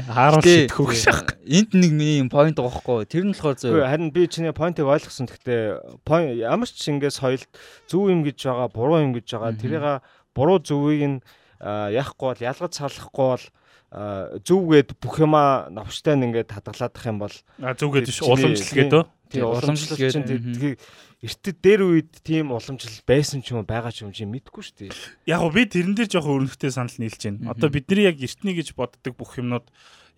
[0.00, 4.24] хааруул шидэхүүх шах энд нэг миний point байгаа хгүй тэр нь болохоор зөв харин би
[4.32, 5.28] чиний point-ыг ойлгосон.
[5.28, 7.52] Гэхдээ ямар ч ингэ соёлд
[7.84, 10.00] зөв юм гэж байгаа буруу юм гэж байгаа тэрийг
[10.32, 11.18] буруу зөвийг нь
[11.60, 13.44] яахгүй бол ялгаж салахгүй бол
[13.88, 19.04] зүвгээд бүх юма навчтай нь ингээд хадгалаадах юм бол зүвгээд биш уламжлал гэдэг.
[19.32, 20.76] Тийм уламжлал чинь тэгээ
[21.24, 24.92] эртэд дээр үед тийм уламжлал байсан ч юм байгаа ч юм чи мэдэхгүй шүү дээ.
[25.24, 27.56] Яг гоо би тэрэн дээр жоохон өрнөхтэй санал нийлж байна.
[27.56, 29.64] Одоо бидний яг эртний гэж боддог бүх юмнууд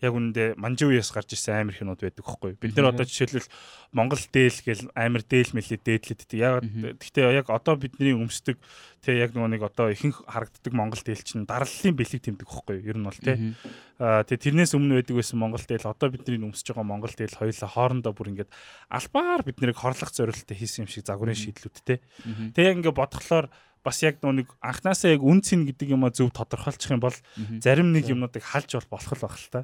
[0.01, 2.57] яг үүндээ манжин үеэс гарч ирсэн амар хинууд байдаг хөөхгүй.
[2.57, 3.49] Бид нар одоо жишээлбэл
[3.93, 6.39] Монгол дээл гэл амар дээл мэлээ дээдлэдэг.
[6.41, 6.65] Яг
[6.97, 8.57] гэхдээ яг одоо бидний өмсдөг
[9.05, 12.81] тэг яг нөгөө нэг одоо ихэнх харагддаг Монгол дээл чинь дараллын бэлэг тэмдэг хөөхгүй.
[12.81, 13.37] Ер нь бол тэг.
[14.01, 17.69] Аа тэг тэрнээс өмнө байдаг байсан Монгол дээл одоо бидний өмсөж байгаа Монгол дээл хоёулаа
[17.69, 18.51] хоорондоо бүр ингээд
[18.89, 22.01] албаар бид нарыг хорлох зорилттой хийсэн юм шиг загварын шийдлүүдтэй.
[22.57, 23.53] Тэг яг ингээд бодглохлоор
[23.85, 27.17] бас яг нэг анханасаа яг үн цэн гэдэг юм а зөв тодорхойлчих юм бол
[27.65, 29.61] зарим нэг юмнуудыг халж бол болох л баг л та.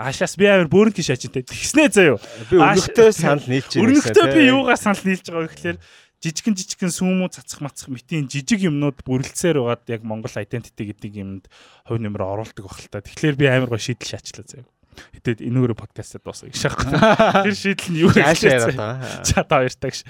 [0.00, 1.44] Аашаас би амар бөөрнг хийж ажинтэй.
[1.44, 2.16] Тэгснэ заяо.
[2.48, 3.84] Би өрнөхтэй санал нийлж байна.
[3.84, 5.78] Өрнөхтэй би юугаар санал нийлж байгаа вэ гэхээр
[6.20, 11.44] жижигэн жижигэн сүүмүү цацах мацах мэтийн жижиг юмнууд бүрэлцээр байгаад яг Монгол identity гэдэг юмд
[11.84, 13.04] хувь нэмэр оруулдаг баг л та.
[13.04, 14.68] Тэгэхээр би амар гоо шийдэл шаачлаа заяо.
[15.16, 16.88] Хэтэд энүүрэ подкастад дуусах гэж шахах.
[17.48, 18.20] Тэр шийдэл нь юу вэ?
[18.20, 19.24] Яриад байгаа.
[19.28, 20.04] За та хоёр тагш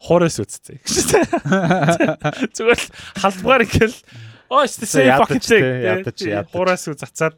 [0.00, 0.80] хуурайс үтцээ.
[2.56, 2.88] Зүгээр л
[3.20, 3.98] халбгаар ингээл
[4.48, 5.44] оо стесээ fucking
[5.84, 7.36] ядаж ядаж хуурайс үт цацаад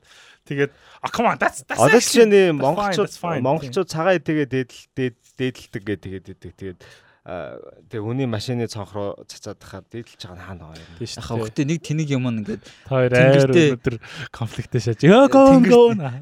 [0.48, 3.10] тэгээд А come on that's that's Одоо чинь монголчууд
[3.42, 6.78] монголчууд цагаан идэгээ дээдэл дээдэлдэг гэдэг тэгээд тэгээд
[7.22, 11.06] тэгээ хүний машины цонх руу цацаад тахаар дээдэлж байгаа хаана байгаа юм.
[11.06, 13.96] Яхаа өгтөө нэг тэнийг юм ингээд хоёр айр өнөдөр
[14.34, 15.06] конфликттэй шааж.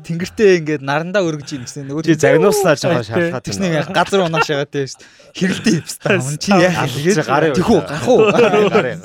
[0.05, 1.89] Тэнгэртээ ингээд нарандаа өргөж юм гэсэн.
[1.89, 3.49] Нөгөө чи загнууснаа жагаа шалхаад.
[3.49, 5.41] Тэгснэ газар унааш ягаа тийм шүү дээ.
[5.41, 6.21] Хэрэлдээ хипста.
[6.37, 7.57] Чи яа тэгээд гарын.
[7.57, 8.21] Тэхүү гарах уу?
[8.69, 9.01] Гарын.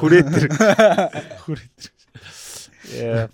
[0.00, 0.44] Хүрээтэр.
[1.44, 1.92] Хүрээтэр.
[2.96, 3.28] Яа.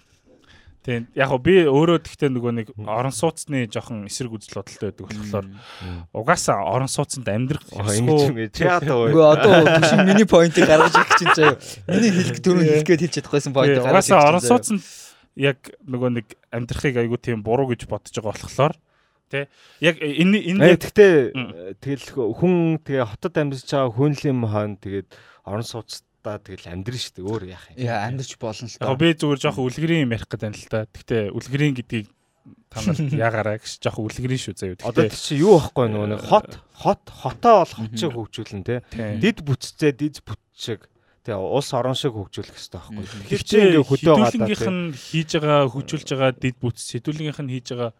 [0.86, 5.06] Тийм яг гоо би өөрөө тэгтээ нөгөө нэг орон сууцны жоохон эсрэг үзэл бодолтой байдаг
[5.10, 5.46] болохоор
[6.14, 7.66] угаасаа орон сууцанд амьдрах
[8.54, 11.58] театр үгүй одоо түшин миний поинтыг гаргаж ирэх чинь заяа.
[11.90, 14.82] Миний хэлэх түрүү хэлэх гээд хэлж чадахгүйсэн поинтыг гаргаж угаасаа орон сууцанд
[15.34, 15.58] яг
[15.90, 18.74] нөгөө нэг амьдрахыг айгүй тийм буруу гэж бодож байгаа болохоор
[19.26, 19.50] Тэ
[19.82, 21.34] яг энэ энэ тэгтээ
[21.82, 25.10] тэгэл хүн тэгээ хотод амьдарч байгаа хүнлийн мохойн тэгээд
[25.42, 27.78] орон сууц удаа тэгэл амьдрын шүү дээ өөр яах юм.
[27.86, 28.90] Яа амьдрч болно л та.
[28.90, 30.80] Яг би зүгээр жоох үлгэрийн юм ярих гэдэг л та.
[30.90, 32.06] Гэтэ үлгэрийн гэдгийг
[32.66, 32.98] та нар
[33.30, 34.82] яагаараа гэж жоох үлгэрийн шүү заяа.
[34.82, 36.50] Одоо чи юу байхгүй нөгөө нэг хот
[36.82, 38.82] хот хотоо бол хот шиг хөгжүүлэн те.
[39.22, 40.90] Дид бүтцээ дид бүтчиг
[41.26, 43.02] Тэгээ улс орон шиг хөгжүүлэх хэрэгтэй байхгүй.
[43.02, 47.50] Тэгэхээр чи ингээ хөдөө гадаа хэдүүлгийнх нь хийж байгаа хөгжүүлж байгаа дид бүтц хэдүүлгийнх нь
[47.50, 47.90] хийж байгаа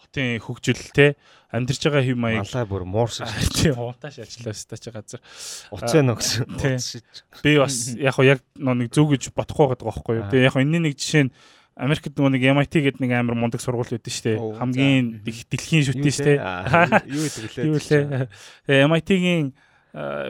[0.00, 1.16] хотын хөгжил те.
[1.48, 5.20] Амьдарч байгаа хэв маяг малай бүр муур шиг тий уутааш ажиллаа чи газар.
[5.72, 6.44] Уцаа нөгс
[7.42, 10.28] би бас яг яг нэг зүг гэж бодохгүй байгаа байхгүй юу.
[10.28, 11.32] Тэгээ яг энэний нэг жишээ нь
[11.78, 16.10] Америкт нөгөө нэг MIT гэдэг нэг амар мундаг сургууль үүдэн штэ хамгийн их дэлхийн шүтэн
[16.10, 16.34] штэ
[17.06, 18.26] юу гэдэг лээ юу лээ?
[18.66, 19.54] MIT-гийн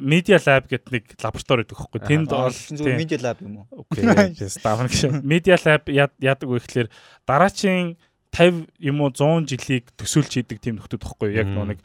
[0.04, 2.00] Media Lab гэдэг нэг лаборатори гэдэг хөхгүй.
[2.04, 2.52] Тэнд бол
[3.00, 3.84] Media Lab юм уу?
[3.88, 4.06] Окей.
[4.46, 5.10] Ставна гэж.
[5.32, 6.88] Media Lab яадаг вэ гэхээр
[7.26, 7.98] дараачийн
[8.38, 11.80] 50 юм уу 100 жилийг төсөөлж хийдэг тийм нөхдүүд тахгүй яг нөгөө нэг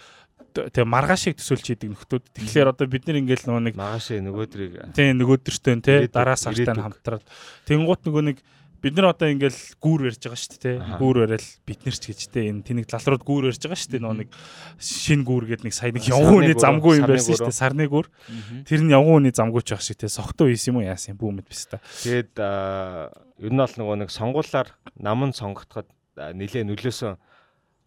[0.53, 2.23] тэгээ маргаашийг төсөөлж хийдэг нөхдүүд.
[2.37, 7.25] Тэгэхээр одоо бид нар ингээл нөгөө нэг маргаашээ нөгөөдрийг тийм нөгөөдөртөө тий дараа сартай хамтраад.
[7.65, 8.37] Тэнгуут нөгөө нэг
[8.83, 10.77] бид нар одоо ингээл гүүр барьж байгаа шүү дээ тий.
[10.99, 14.03] Гүүр барайл бид нар ч гэж тий энэ тэнийг лалрууд гүүр барьж байгаа шүү дээ
[14.03, 14.29] нөгөө нэг
[14.77, 18.07] шин гүүр гэдэг нэг сая нэг явгууны замгүй юм байсан шүү дээ сарны гүүр
[18.67, 21.63] тэр нь явгууны замгүй ч байх шиг тий согтуу ийс юм уу яасан бүүмэд биш
[21.71, 24.67] та тэгээд ер нь бол нөгөө нэг сонгуулаар
[24.99, 25.87] намн сонгогдоход
[26.17, 27.17] нилээ нөлөөсөн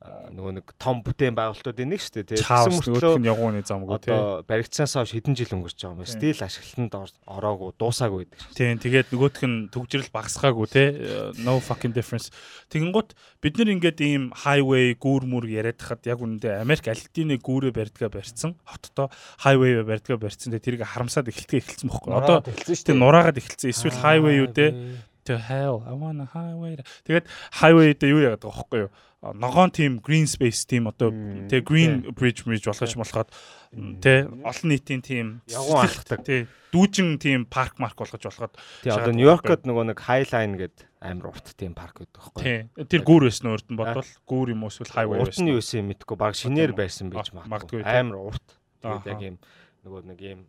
[0.06, 5.12] нөгөө нэг том бүтээн байгуулалтуудын нэг шүү дээ тийм мөртлөө явгууны замгүй тийм баригдсанаас хойш
[5.16, 10.12] хэдэн жил өнгөрч байгаа юм стил ашиглалтанд ороогүй дуусаагүй байдаг тийм тэгээд нөгөөх нь төгжрэл
[10.12, 12.28] багасгаагүй тийм no fucking difference.
[12.68, 17.72] Тэгэнгუთ бид нар ингээд ийм highway гүүр мүр яриад хахад яг үнэндээ Америк альтины гүүрээ
[17.72, 19.08] барьдгаа барьсан хоттой
[19.48, 23.72] highway барьдгаа барьсан тэгээд тэрийг харамсаад эхэлтгээ эхэлсэн бохоггүй одоо тийм нураагаад эхэлсэн.
[23.72, 24.70] Эсвэл highway юу дээ
[25.26, 26.78] to hell I want a highway.
[27.06, 27.26] Тэгээд
[27.60, 28.90] highway дээр юу байгаа байхгүй юу?
[29.34, 33.28] Ногоон team green space team одоо тэгээ green bridge bridge болгож болоход
[34.02, 36.22] тэ олон нийтийн team явган алхдаг.
[36.22, 36.46] Тий.
[36.70, 38.54] Дүүжин team парк марк болгож болоход
[38.86, 42.70] тий одоо Нью-Йоркод нөгөө нэг Highline гэдэг амар урт team парк гэдэг байхгүй юу?
[42.78, 42.86] Тий.
[42.86, 45.26] Тэр гүүр байсан урд нь бодвол гүүр юм уу эсвэл highway байсан.
[45.26, 47.82] Урд нь юу байсан мэдгүй баг шинээр байсан байж магадгүй.
[47.82, 48.46] Амар урт.
[48.84, 49.36] Тэгээд яг юм
[49.82, 50.40] нөгөө нэг юм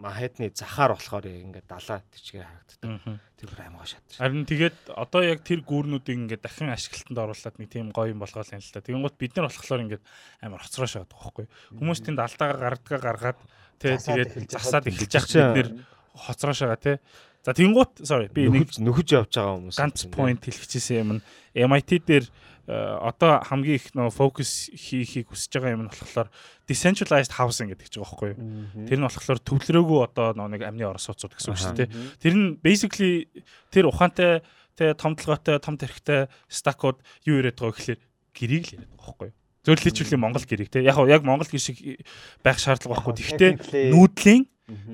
[0.00, 3.20] Манхэттны захаар болохоор ингээд далаа тийчгээ харагддаг.
[3.36, 4.16] Тэр бүр аймгаа шатар.
[4.16, 8.48] Харин тэгээд одоо яг тэр гүүрнүүдийг ингээд дахин ашиглалтанд оруулаад нэг тийм гоё юм болгоол
[8.48, 8.80] юм л та.
[8.80, 10.04] Тэгэн гут бид нар болохоор ингээд
[10.40, 11.46] амар хоцроо шаадаг байхгүй.
[11.76, 13.38] Хүмүүс тэнд алдаагаа гардгаа гаргаад
[13.80, 15.68] тэгээд засаад эхэлж яах бид нэр
[16.16, 16.96] хоцроо шагаа тий.
[17.40, 21.08] За тэнгуут sorry би нэг нөхөж явж байгаа хүмүүс ганц point хэлчихсэн юм.
[21.56, 22.24] MIT дээр
[22.70, 26.30] одоо хамгийн их нөө фокус хийхийг хүсэж байгаа юм нь болохоор
[26.70, 28.40] decentralized housing гэдэг ч байгаа байхгүй юу.
[28.86, 31.90] Тэр нь болохоор төвлөрөөгүй одоо нэг амны орон сууцуд гэсэн үг шүү дээ.
[32.22, 33.26] Тэр нь basically
[33.74, 34.46] тэр ухаантай
[34.78, 38.00] тэ том толгойтой том тэрхтэй стакууд юу яриад байгаа гэхэлэр
[38.38, 39.36] гэрийг л яриад байгаа байхгүй юу.
[39.60, 42.06] Зөвлөлчүүлийн Монгол гэрийг те яг яг Монгол гэр шиг
[42.40, 43.18] байх шаардлага байхгүй.
[43.18, 44.46] Гэхдээ нүүдлийн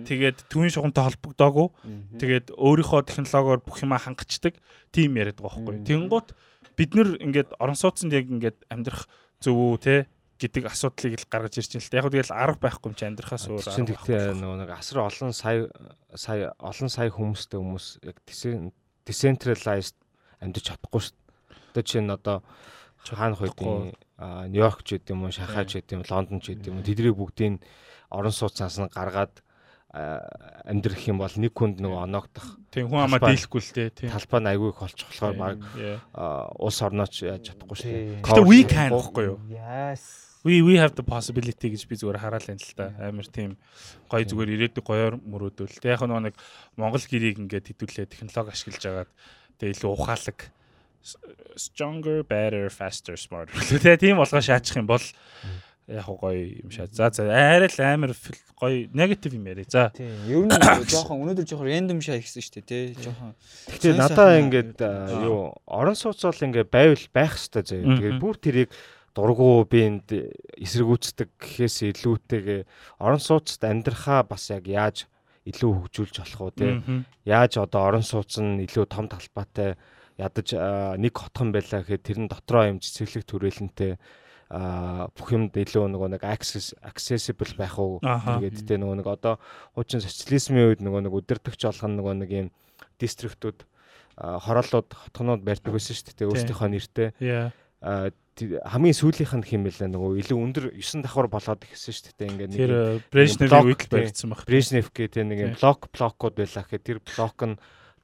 [0.08, 1.68] тэгээд түүний шугамтай холбогдоогүй
[2.18, 4.56] тэгээд өөрийнхөө технологиор бүх юма хангацдаг
[4.90, 5.84] тим яриад байгаа байхгүй.
[5.84, 6.32] Тэнгуут
[6.76, 9.08] бид нэр ингээд орон сууцнд яг ингээд амьдрах
[9.40, 9.96] зөв үү те
[10.36, 11.96] гэдэг асуудлыг л гаргаж ирж байна л та.
[11.96, 13.88] Яг тэгэл арга байхгүй юм чи амьдрахаас өөр арга.
[13.88, 15.72] Тэгтээ нөгөө нэг асар олон сая
[16.12, 18.20] сая олон сая хүмүүстэй хүмүүс яг
[19.08, 19.96] decentralized
[20.44, 21.72] амьдч чадахгүй шүү дээ.
[21.72, 22.36] Одоо чинь одоо
[23.00, 23.96] хаана хойдын
[24.52, 26.84] Нью-Йорк ч гэдэг юм уу, Шанхай ч гэдэг юм, Лондон ч гэдэг юм уу.
[26.84, 27.64] Тэднийг бүгдийг
[28.10, 29.40] орон сууцнаас нь гаргаад
[29.96, 32.48] амьдрах юм бол нэг хүнд нөгөө оноогдох.
[32.68, 33.84] Тийм хүн амаа дийлэхгүй л те.
[33.94, 34.12] Тийм.
[34.12, 35.58] Талбай нь айгүй их олчих болохоор баг
[36.60, 38.20] улс орнооч яаж чадахгүй шүү дээ.
[38.26, 39.40] Гэтэ we can гэхгүй юу?
[39.48, 40.26] Yes.
[40.44, 42.92] We we have the possibility гэж би зүгээр хараал энэ л та.
[43.00, 43.56] Амар тийм
[44.12, 45.80] гоё зүгээр ирээдүйг гоёор мөрөөдөл.
[45.80, 46.36] Тэ яг нэг
[46.76, 49.10] Монгол гэрийг ингээд хэдүүлээ технологи ашиглаж агаад
[49.58, 50.38] тэгээ илүү ухаалаг
[51.56, 53.54] stronger better faster smarter.
[53.70, 55.02] Тэгээ тийм болгоо шаачих юм бол
[55.86, 56.86] яг гоё юм шаа.
[56.90, 58.12] За за арай л амар
[58.58, 59.66] гоё негатив юм яриа.
[59.70, 59.90] За.
[59.94, 60.10] Тийм.
[60.26, 60.50] Ер нь
[60.90, 62.84] жоохон өнөөдөр жоохон рандом шаа ихсэн шүү дээ, тий.
[62.98, 63.34] Жоохон.
[63.70, 64.82] Гэхдээ надаа ингээд
[65.22, 67.96] юу орон сууцол ингээд байвал байх хэвээр заяа.
[68.02, 68.70] Тэгээд бүр тэрийг
[69.14, 70.10] дургу би энд
[70.60, 72.60] эсэргүүцдэг гэхээс илүүтэйгээ
[73.00, 75.06] орон сууцд амьдрахаа бас яг яаж
[75.46, 76.82] илүү хөгжүүлж болох уу тий.
[77.24, 79.78] Яаж одоо орон сууц нь илүү том талбайтай
[80.18, 80.52] ядаж
[81.00, 83.96] нэг хотхон байлаа гэхэд тэр нь дотроо юм цэцэглэг төрөлнтэй
[84.46, 87.98] бүх юмд илүү нөгөө нэг access accessible байх уу?
[87.98, 89.42] Тэгээд тэ нөгөө нэг одоо
[89.74, 92.48] хуучин социализмын үед нөгөө нэг өдөртөгч олгон нөгөө нэг юм
[93.02, 93.66] дистриктүүд
[94.16, 97.08] хороолууд хотгонууд барьдаг байсан шүү дээ өөрсдийнхөө нэртэй.
[98.36, 102.60] Хамгийн сүүлийнх нь хэмээл нөгөө илүү өндөр 9 давхар болоод ирсэн шүү дээ ингээд нэг
[102.60, 102.72] тэр
[103.08, 107.56] Брежневийн үед л баригдсан баг Брежнев тэ нэг блок блокууд байлаа гэхэд тэр блок нь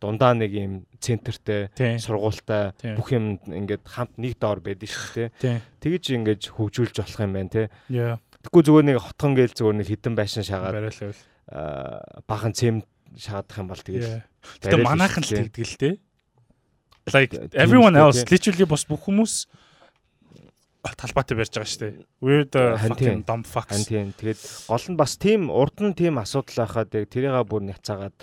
[0.02, 1.70] дундаа нэг юм центртэй
[2.02, 5.62] сургуультай бүх юм ингээд хамт нэг доор байдаг шүү дээ.
[5.78, 7.64] Тэгэж ингээд хөгжүүлж болох юм байна те.
[8.42, 10.90] Тэгэхгүй зүгээр нэг хотхон гээл зүгээр нэг хідэн байшин шагаад
[12.26, 12.82] бахан цэм
[13.14, 14.26] шаадах юм бол тэгэл.
[14.58, 15.90] Тэгээ манайхан л тэгдэг л те.
[17.14, 19.46] Like everyone else literally бас бүх хүмүүс
[20.82, 22.46] талбайтай барьж байгаа шүү дээ.
[22.50, 23.86] The fucking dumb fucks.
[23.86, 24.10] Тийм.
[24.18, 28.16] Тэгээд гол нь бас тийм урд нь тийм асуудал байхад яг тэрийга бүр няцаагаад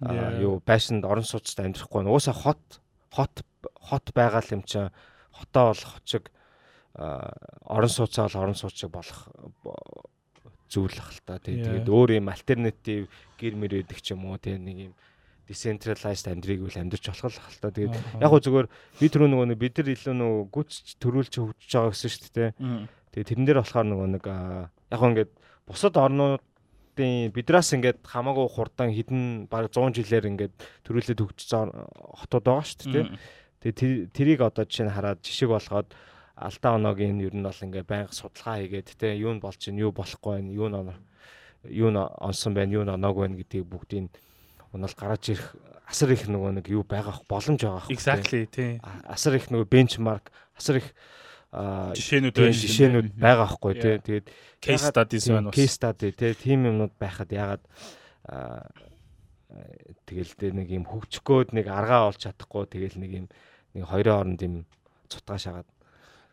[0.00, 2.80] юу байшинд орон сууцтай амьдрахгүй нь уусаа хот
[3.12, 3.44] хот
[3.76, 4.88] хот байгаа юм чинь
[5.30, 6.30] хотоо бол хочиг
[6.94, 9.28] орон сууцаа бол орон суучиг болох
[10.70, 11.38] зүйлх л та.
[11.38, 14.94] Тэгээд өөр юм альтернатив гэр мэр өгдөг ч юм уу тийм нэг юм
[15.50, 17.74] decentralized амьдрыг үл амьдарч болох л та.
[17.74, 18.66] Тэгээд яг гоо зүгээр
[19.02, 20.70] би түрүү нөгөө бид нар илүү нөгөө гүц
[21.02, 22.50] төрүүлж хөгжиж байгаа гэсэн шүү дээ
[23.10, 25.32] тэгээд тэрэн дээр болохоор нөгөө нэг яг гоо ингээд
[25.66, 26.42] бусад орнууд
[26.90, 31.50] хотын бидраас ингээд хамаагүй хурдан хідэн баг 100 жилээр ингээд төрүүлээд хөгжиж
[32.18, 33.06] хотод байгаа шүү дээ.
[33.60, 35.88] Тэгээ тэрийг одоо жишээ нь хараад жишг болгоод
[36.36, 39.92] алдаа оногийн ер нь бол ингээд байнга судалгаа хийгээд те юу нь болж чинь юу
[39.92, 40.92] болохгүй байна юу нь
[41.68, 44.10] юу нь онсон байна юу нь оноогүй байна гэдгийг бүгдийг
[44.72, 47.86] унал гараж ирэх асар их нөгөө нэг юу байгаах боломж байгаа.
[47.92, 48.80] Exactly тий.
[49.04, 50.88] Асар их нөгөө бенчмарк асар их
[51.50, 54.26] жишээнүүд байна жишээнүүд байгаа байхгүй тий тэгээд
[54.62, 55.56] case studies байна бас.
[55.58, 57.62] case study тий тийм юмнууд байхад ягаад
[60.06, 63.26] тэгэл тэ нэг юм хөвчгөөд нэг аргаа олж чадахгүй тэгэл нэг юм
[63.74, 64.54] нэг хоёрын хооронд юм
[65.10, 65.68] цутгаа шагаад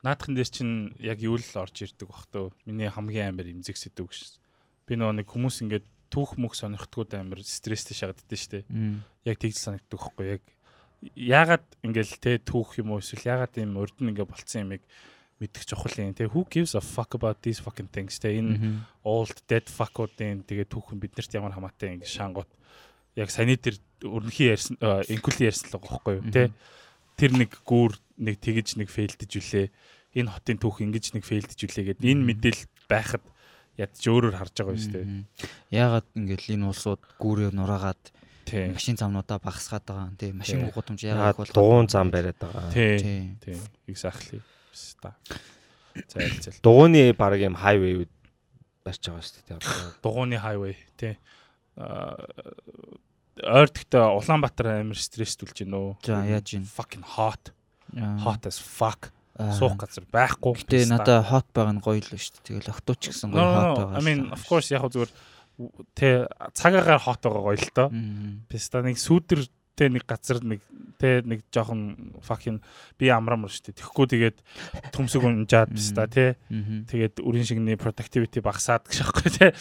[0.05, 4.07] наадхан дээр чинь яг юу л орж ирдэг бах төө миний хамгийн амар имзэг сэдв
[4.07, 4.37] гэж.
[4.85, 8.59] Би нөгөө нэг хүмүүс ингээд түүх мөх сонирхдгууд амар стресстэй шахагддээ штэ.
[9.25, 10.43] Яг тэгж санагддаг байхгүй яг
[11.13, 14.83] яагаад ингээл те түүх юм уу эсвэл яагаад ийм урд нь ингээ болцсон юмыг
[15.37, 16.13] мэдэх чухал юм.
[16.17, 18.17] Те who gives a fuck about these fucking things?
[18.17, 22.49] Те энэ old dead fuck-уудын тэгээ түүхэн биднэрт ямар хамаатай ингээ шангууд
[23.17, 26.25] яг саяны тэр өрнөхий ярьсан инкули ярьсан л байгаа байхгүй юу?
[26.33, 26.49] Те
[27.17, 29.67] тэр нэг гүүр нэг тэгэж нэг фейлдэж үлээ.
[30.17, 33.25] Энэ хотын түүх ингэж нэг фейлдэж үлээ гэдэг энэ мэдээлэл байхад
[33.77, 35.07] ядч өөрөөр харж байгаа юм шүү дээ.
[35.69, 38.01] Яагаад ингээл энэ улсууд гүүрээр нураагаад
[38.53, 40.11] машин замнуудаа багасгаад байгаа.
[40.17, 42.71] Тий, машин гудамж яагаад бол дугуун зам бариад байгаа.
[42.71, 43.35] Тий.
[43.43, 43.57] Тий.
[43.87, 44.41] Exactly.
[45.01, 45.15] Та.
[46.07, 46.59] Зайлцэл.
[46.63, 48.07] Дугууны баг юм хайвей
[48.85, 49.59] барьж байгаа шүү дээ.
[50.03, 51.17] Дугууны хайвей тий.
[53.43, 55.89] ойрдогтой Улаанбаатар амир стресстүүлж гин үү.
[56.05, 56.65] За яаж гин.
[56.65, 57.53] Fucking hot.
[57.93, 59.11] Hot as fuck.
[59.37, 60.57] Суух газар байхгүй.
[60.57, 62.57] Гэтэ надаа hot байгаа нь гоё л шүү дээ.
[62.57, 63.97] Тэгэл октооч гэсэн гоё hot байгаа.
[63.97, 65.13] I mean of course яг зүгээр
[65.97, 67.89] тэ цагаагаар hot байгаа гоё л тоо.
[68.49, 69.41] Писта нэг сүүдэр
[69.77, 70.61] тэ нэг газар нэг
[70.97, 72.57] тэ нэг жоохон fucking
[72.97, 73.77] би амрамар шүү дээ.
[73.77, 74.37] Тэгэхгүй тэгээд
[74.89, 76.37] төмсөг унжаад писта тэ.
[76.89, 79.53] Тэгээд үрийн шигний productivity багасаад гэж аахгүй тэ.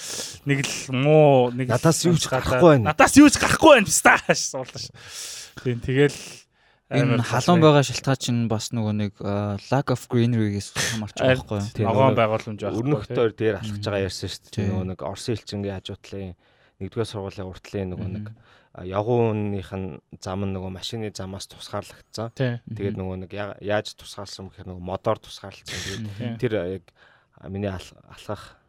[0.49, 2.97] Нэг л муу нэг надаас юу ч гарахгүй байна.
[2.97, 4.89] Надаас юу ч гарахгүй байна писта суулаа ш.
[5.61, 6.17] Тийм тэгэл
[6.87, 9.12] энэ халуун байгаа шалтгаан чинь бас нөгөө нэг
[9.70, 11.87] lack of greenery-гээс хамаарч байгаа байхгүй юу?
[11.90, 12.79] Ногоон байгууламж байхгүй.
[12.79, 14.68] Өрнөхтөөр дээр алхаж байгаа ярьсан шүү дээ.
[14.70, 16.33] Нөгөө нэг Орсын элчингийн хажуутлын
[16.79, 18.27] нэгдүгээр сургуулийн уртлын нөгөө нэг
[18.85, 19.88] явгууных нь
[20.20, 22.31] зам нь нөгөө машины замаас тусгаарлагдсан.
[22.37, 23.31] Тэгээд нөгөө нэг
[23.64, 26.07] яаж тусгаарлсан гэхээр нөгөө модоор тусгаарлагдсан.
[26.12, 26.85] Тэгээд тэр яг
[27.49, 28.61] миний алхах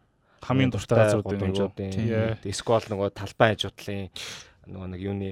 [0.41, 2.39] хамгийн дуртай газруудын нэг.
[2.47, 4.07] Эсвэл нөгөө талбай хажуутлын
[4.71, 5.31] нөгөө нэг юуны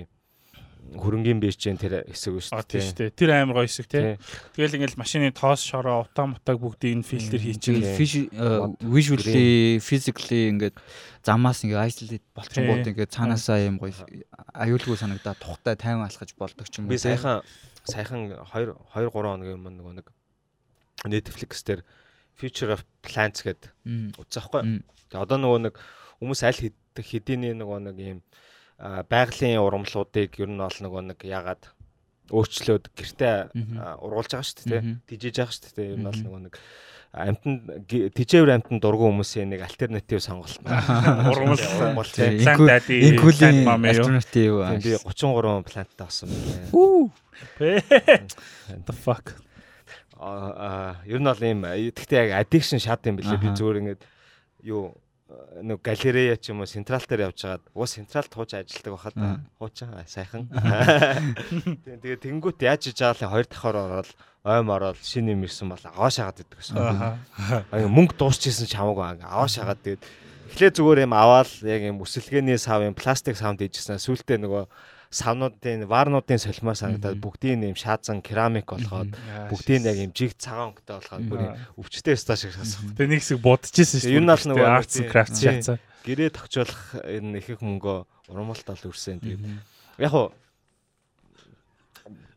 [0.93, 2.69] хөрөнгөний бэжжэн тэр хэсэг шүү дээ.
[2.69, 3.17] Тийм шүү дээ.
[3.17, 4.21] Тэр амар гоё хэсэг тий.
[4.53, 7.97] Тэгэл ингээл машины тоос шороо утаа мутаг бүгдийг нь фильтр хийчихээ.
[8.85, 10.77] Visually, physically ингээд
[11.25, 13.97] замаас ингээ isolate болчихгоод ингээ цаанаасаа юм гоё
[14.53, 16.93] аюулгүй санагдаад тухтай тайван алхаж болдог ч юм уу.
[16.93, 17.41] Би сайхан
[17.89, 20.07] сайхан 2 2 3 хоногийн өмнө нөгөө нэг
[21.09, 21.81] Netflix дээр
[22.37, 23.73] Future of Plants гэдэг
[24.21, 24.61] үзсэн байхгүй.
[25.09, 25.75] Тэгээ одоо нөгөө нэг
[26.21, 26.61] хүмүүс аль
[26.95, 28.19] хэдийн нөгөө нэг юм
[28.79, 31.63] байгалийн урамлуудыг ер нь бол нөгөө нэг ягаад
[32.31, 33.35] өөрчлөөд гэртээ
[34.01, 36.53] ургуулж байгаа шүү дээ тийжээж байгаа шүү дээ ер нь бол нөгөө нэг
[37.15, 40.59] амтнд тижээвэр амтнд дургу хүмүүсийн нэг альтернатив сонголт
[41.31, 41.55] ургуул.
[41.55, 42.11] Ургуул.
[42.91, 47.07] Инкулийн альтернатив би 33 планттай авсан байна.
[48.83, 49.39] The fuck?
[50.19, 53.39] А ер нь бол ийм гэхдээ яг addiction шат юм билээ.
[53.39, 54.01] Би зүгээр ингээд
[54.67, 54.91] юу
[55.25, 59.15] нэг галерея ч юм уу централ дээр явж хагаад уус централд хууч ажилладаг байхад
[59.57, 60.45] хуучин сайхан.
[61.81, 64.09] Тийм тэгээ тэнгуут яаж иж байгаа л хоёр давхар ороод
[64.45, 66.77] ойм ороод шинэ юм ирсэн бол аваа шагаад идэг гэсэн.
[66.77, 70.05] Аа мөнгө дуусчихсан ч хамаагүй аваа шагаад тэгээд
[70.53, 73.97] эхлээ зүгээр юм аваад яг юм өсөлгээний сав юм пластик савнд ижсэн.
[73.97, 74.69] Сүултээ нөгөө
[75.15, 79.15] савнуудын варнуудын солимоор санагдаад бүгдийн юм шаазан керамик болгоод
[79.47, 81.41] бүгдийн яг юм жиг цагаан өнгөтэй болгоод бүр
[81.80, 82.91] өвчтэй ста шиг шаасан.
[82.99, 84.17] Тэгээ нэг хэсэг будчихсэн шүү дээ.
[84.19, 85.80] Юу наал нөгөө arts crafts шаацсан.
[86.04, 87.97] Гэрээ тогтоолох энэ их их мөнгөө
[88.28, 89.23] урамалтал үрсэн.
[89.23, 89.41] Тэгээд
[90.04, 90.36] яг хуу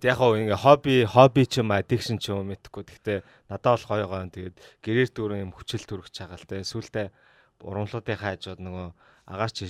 [0.02, 2.86] яг хоо ингээ хобби хобби ч юм addiction ч юм мэдхгүй.
[2.86, 3.18] Гэхдээ
[3.50, 4.22] надад бол гоё гоо.
[4.30, 6.62] Тэгээд гэрээр дөрөв юм хүчил төрөх чагаал те.
[6.62, 7.10] Сүултээ
[7.58, 8.86] урамлуудын хаажууд нөгөө
[9.28, 9.68] агаарч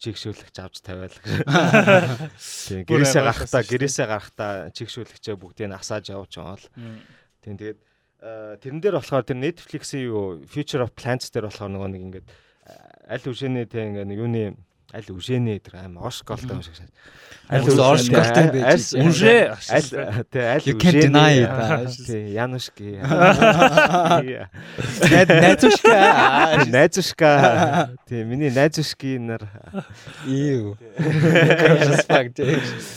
[0.00, 1.12] чигшүүлэгч авч тавиал.
[1.20, 6.68] Тийм гэрээсээ гарахтаа гэрээсээ гарахтаа чигшүүлэгчээ бүгдийг асааж явууч байгаа л.
[7.44, 7.78] Тийм тэгээд
[8.64, 12.26] тэрэн дээр болохоор тэр Netflix-ийн юу Future of Plants дээр болохоор нөгөө нэг ингээд
[13.12, 14.56] аль үшэний те ингээд юуны
[14.94, 16.90] аль үшэнэ тэр аим Осколтой юм шиг шээ.
[17.50, 18.94] Аль Осколтой байж.
[18.94, 19.90] Үншээ аль
[20.30, 21.50] тэ аль үшэнэ.
[22.06, 23.02] Тэ Янушки.
[25.42, 25.94] Найзушка.
[26.70, 27.30] Найзушка.
[28.06, 29.42] Тэ миний найзушки нар.
[30.26, 30.78] Юу.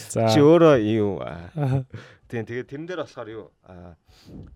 [0.10, 0.30] За.
[0.30, 1.22] Чи өөрөө юу.
[2.30, 3.50] Тийм тэгээд тэрэн дээр болохоор юу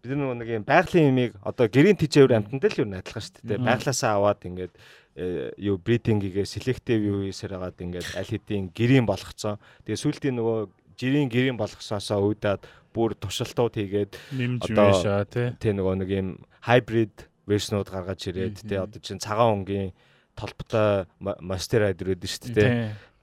[0.03, 3.57] бид нэг юм байгалийн юмыг одоо гэрийн тижээвэр амтнтай л юу адилхан шүү дээ.
[3.65, 4.73] Байглаасаа аваад ингээд
[5.15, 9.61] юу бридинgiгээ селектив юу хийсээр хагаад ингээд аль хэдийн гэрийн болгоцсон.
[9.85, 10.57] Тэгээ сүүлдийн нөгөө
[10.97, 14.13] жирийн гэрийн болгосоосоо үүдаад бүр туршилтууд хийгээд
[14.57, 15.25] одоо
[15.61, 16.27] тий нөгөө нэг юм
[16.65, 19.93] хайбрид вершнууд гаргаж ирээд тий одоо чин цагаан өнгийн
[20.33, 22.73] толботой мастерайд ирээд шүү дээ тий.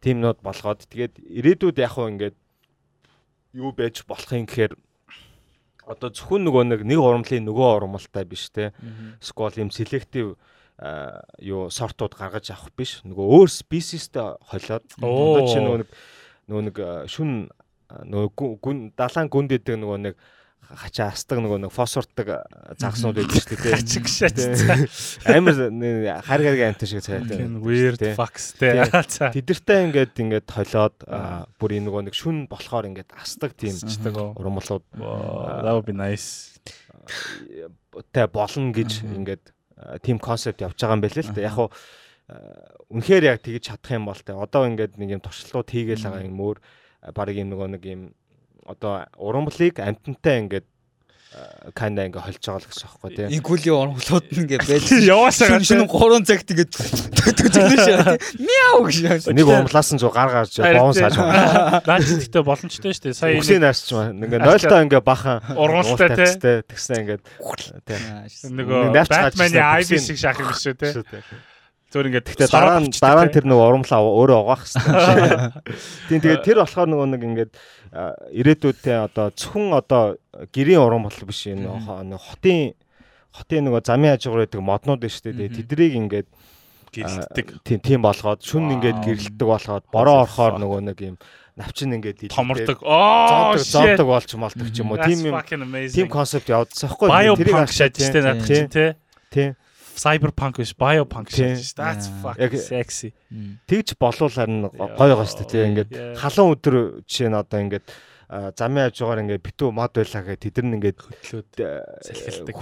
[0.01, 2.37] Тимнууд болгоод тэгээд ирээдүйд яг хуу ингээд
[3.55, 4.75] юу байж болох юм гэхээр
[5.91, 8.71] одоо зөвхөн нөгөө нэг нэг урамлын нөгөө урамлалтай биш те.
[9.19, 10.39] Скол юм селектив
[11.45, 13.01] юу сортууд гаргаж авах биш.
[13.05, 15.91] Нөгөө өөр спесистэй холиод одоо чи нөгөө нэг
[16.49, 16.77] нөгөө нэг
[17.13, 17.33] шүн
[17.91, 20.15] нөгөө гүн далайн гүнд идэг нөгөө нэг
[20.71, 22.29] хачаа астдаг нөгөө нэг фосфордаг
[22.79, 23.75] загснууд байдаг шүү дээ.
[23.77, 24.39] Хачиг шат.
[25.27, 25.59] Амар
[26.25, 27.45] хар гаргийн амт шиг цайтай.
[27.61, 28.87] Weird fucks те.
[29.35, 30.97] Тэдэртэй ингээд ингээд толиод
[31.59, 33.77] бүр энэ нөгөө нэг шүн болохоор ингээд астдаг тийм
[34.39, 34.85] урамлууд.
[34.97, 36.57] That would be nice.
[38.15, 39.51] Тэ болно гэж ингээд
[40.03, 41.41] тим концепт явж байгаа юм байна л да.
[41.41, 41.69] Яг хуу
[42.91, 46.39] үнэхээр яг тэгж чадах юм бол тэ одоо ингээд нэг юм туршилтууд хийгээл байгаа юм
[46.39, 46.59] өөр
[47.15, 48.03] баг юм нөгөө нэг юм
[48.67, 50.67] одоо урамблыг амтантай ингээд
[51.79, 53.31] канда ингээ холж байгаа л гэсэн аахгүй тийм.
[53.39, 58.19] Игүүлийн урамглууд нь ингээ байж яваасаа шин 3 цагт ингээ төгтөгнөш яа.
[58.43, 59.31] Мяу гэж.
[59.31, 61.83] Нэг урамлаас нь зу гар гарч боон сааж байгаа.
[61.89, 63.15] Наач гэхдээ боломжтой шүү дээ.
[63.15, 64.11] Сая үсгийн наарч маа.
[64.11, 66.67] Ингээ 0-тоо ингээ бахан ургуултай тийм.
[66.67, 67.19] Тэгснэ ингээ
[67.87, 68.03] тийм.
[68.59, 71.07] Нөгөө Batman-ы Ivy шиг шах юм шүү тийм.
[71.91, 75.51] Зөвөр ингээд гэхдээ дараа нь дараа нь тэр нэг урамлаа өөрөө угаах хэрэгтэй.
[76.09, 77.53] Тийм тэгээд тэр болохоор нөгөө нэг ингээд
[78.31, 80.03] ирээдүйдээ одоо зөвхөн одоо
[80.55, 81.67] гэрийн урам бол биш энэ
[82.15, 82.79] хотын
[83.35, 85.51] хотын нөгөө замын хажуугаар байдаг моднууд нь шүү дээ.
[85.51, 86.29] Тэдрийг ингээд
[86.95, 87.47] гэрэлтдэг.
[87.67, 91.17] Тийм тийм болгоод шүн ингээд гэрэлтдэг болгоод бороо орохоор нөгөө нэг юм
[91.55, 92.83] навчин ингээд томордог.
[92.83, 94.99] Аа зовдог болж малдаг ч юм уу.
[94.99, 95.35] Тийм юм.
[95.91, 97.35] Тийм концепт явуулсан байхгүй.
[97.39, 98.91] Тэрийг хашаад штэ наад чинь тий.
[99.31, 99.51] Тийм.
[100.01, 101.75] Cyberpunk биш biopunk шиж.
[101.77, 103.13] That's fucking sexy.
[103.69, 105.69] Тэгж болвол харин гоё гоё штэ тий.
[105.69, 107.85] Ингээд халуун өдөр жишээ нь одоо ингээд
[108.31, 111.51] замын хажуугаар ингээд битүү мод байлаа гэх тэд нар ингээд хөтлөөд
[112.07, 112.55] салхилдаг.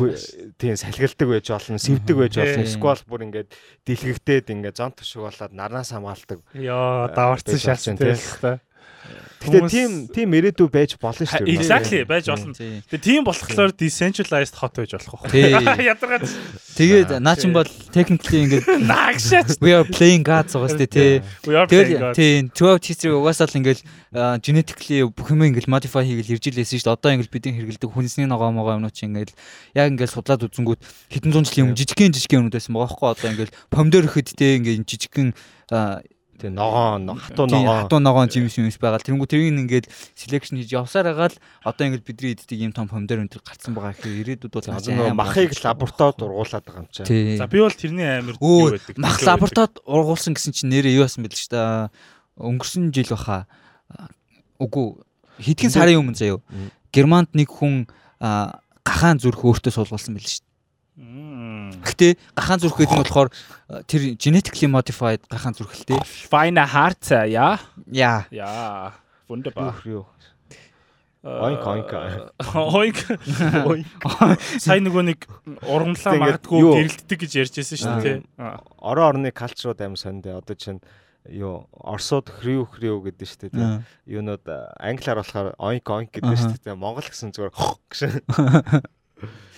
[0.56, 2.64] Тийм салхилдаг байж болно, сэвдэг байж болно.
[2.64, 3.52] Сквал бүр ингээд
[3.84, 6.40] дэлгэгдээд ингээд зон тушиг болоод нарнаас хамгаалдаг.
[6.56, 8.16] Йоо, даварцсан шалсан тийм.
[9.38, 11.54] Гэхдээ тийм тийм ирээдүй байж болно шүү дээ.
[11.54, 12.50] Exactly байж болно.
[12.58, 15.78] Тэгээ тийм болохоор decentralized hot байж болох байх.
[15.94, 16.26] Ядаргаад.
[16.74, 19.62] Тэгээд наа чин бол technically ингээд наагшаач.
[19.62, 21.22] We are playing God зогоос тээ.
[21.46, 23.80] Тэгээд тийм 12 history угаасаа л ингээд
[24.42, 26.96] genetically бүх юм ингээд modify хийгээл ирж илээсэн шүү дээ.
[26.98, 29.38] Одоо ингээд бидний хэрэгэлдэг хүнсний ногоо могоо юмнууд чинь ингээд
[29.78, 30.82] яг ингээд судлаад үзэнгүүт
[31.14, 34.58] хэдэн зуун жилийн өмнө жижигхэн жижигхэн юмнууд байсан байгаа байхгүй одоо ингээд помидор ихэд тээ
[34.58, 35.30] ингээд жижигхэн
[36.38, 37.82] Тэг ногоон, хатуу ногоон.
[37.82, 39.02] Хатуу ногоон юм юм байгаа.
[39.02, 43.18] Тэрэнгүү тэрийг ингээд selection хийж явсаар байгаа л одоо ингээд бидний иддэг юм том помидор
[43.18, 47.42] өнтер гарцсан байгаа гэхээр ирээдүйд бол аа махыг лабораторид ургуулад байгаа юм чинь.
[47.42, 48.94] За би бол тэрний амир юу байдаг.
[49.02, 51.90] Мах лабораторид ургуулсан гэсэн чинь нэрээ юу басан бэл ч та
[52.38, 53.50] өнгөрсөн жил баха.
[54.62, 54.94] Үгүй
[55.42, 56.38] хэдхэн сарын өмнө заяо.
[56.94, 57.90] Германд нэг хүн
[58.86, 60.46] гахаан зүрх өөртөө суулгуулсан байл шүү
[61.84, 63.30] Гэхдээ гахаан зүрх гэдэг нь болохоор
[63.88, 66.00] тэр genetically modified гахаан зүрхэлтэй.
[66.04, 67.58] Fine heart яа.
[67.90, 68.24] Яа.
[68.32, 68.96] Яа.
[69.28, 69.76] Wunderbar.
[71.22, 71.90] Оинк оинк.
[72.54, 72.98] Оинк.
[74.62, 75.26] Сайн нөгөө нэг
[75.66, 78.18] ургамлаа магадгүй гэрэлтдэг гэж ярьжсэн шүү дээ.
[78.78, 80.80] Орон орны калчрууд аим сонд одоо чинь
[81.26, 83.82] юу Оросууд хрүү хрүү гэдэг шүү дээ.
[84.06, 84.46] Юунууд
[84.80, 86.78] англиар болохоор оинк оинк гэдэг шүү дээ.
[86.78, 87.52] Монгол гэсэн зүгээр
[87.90, 88.22] гэсэн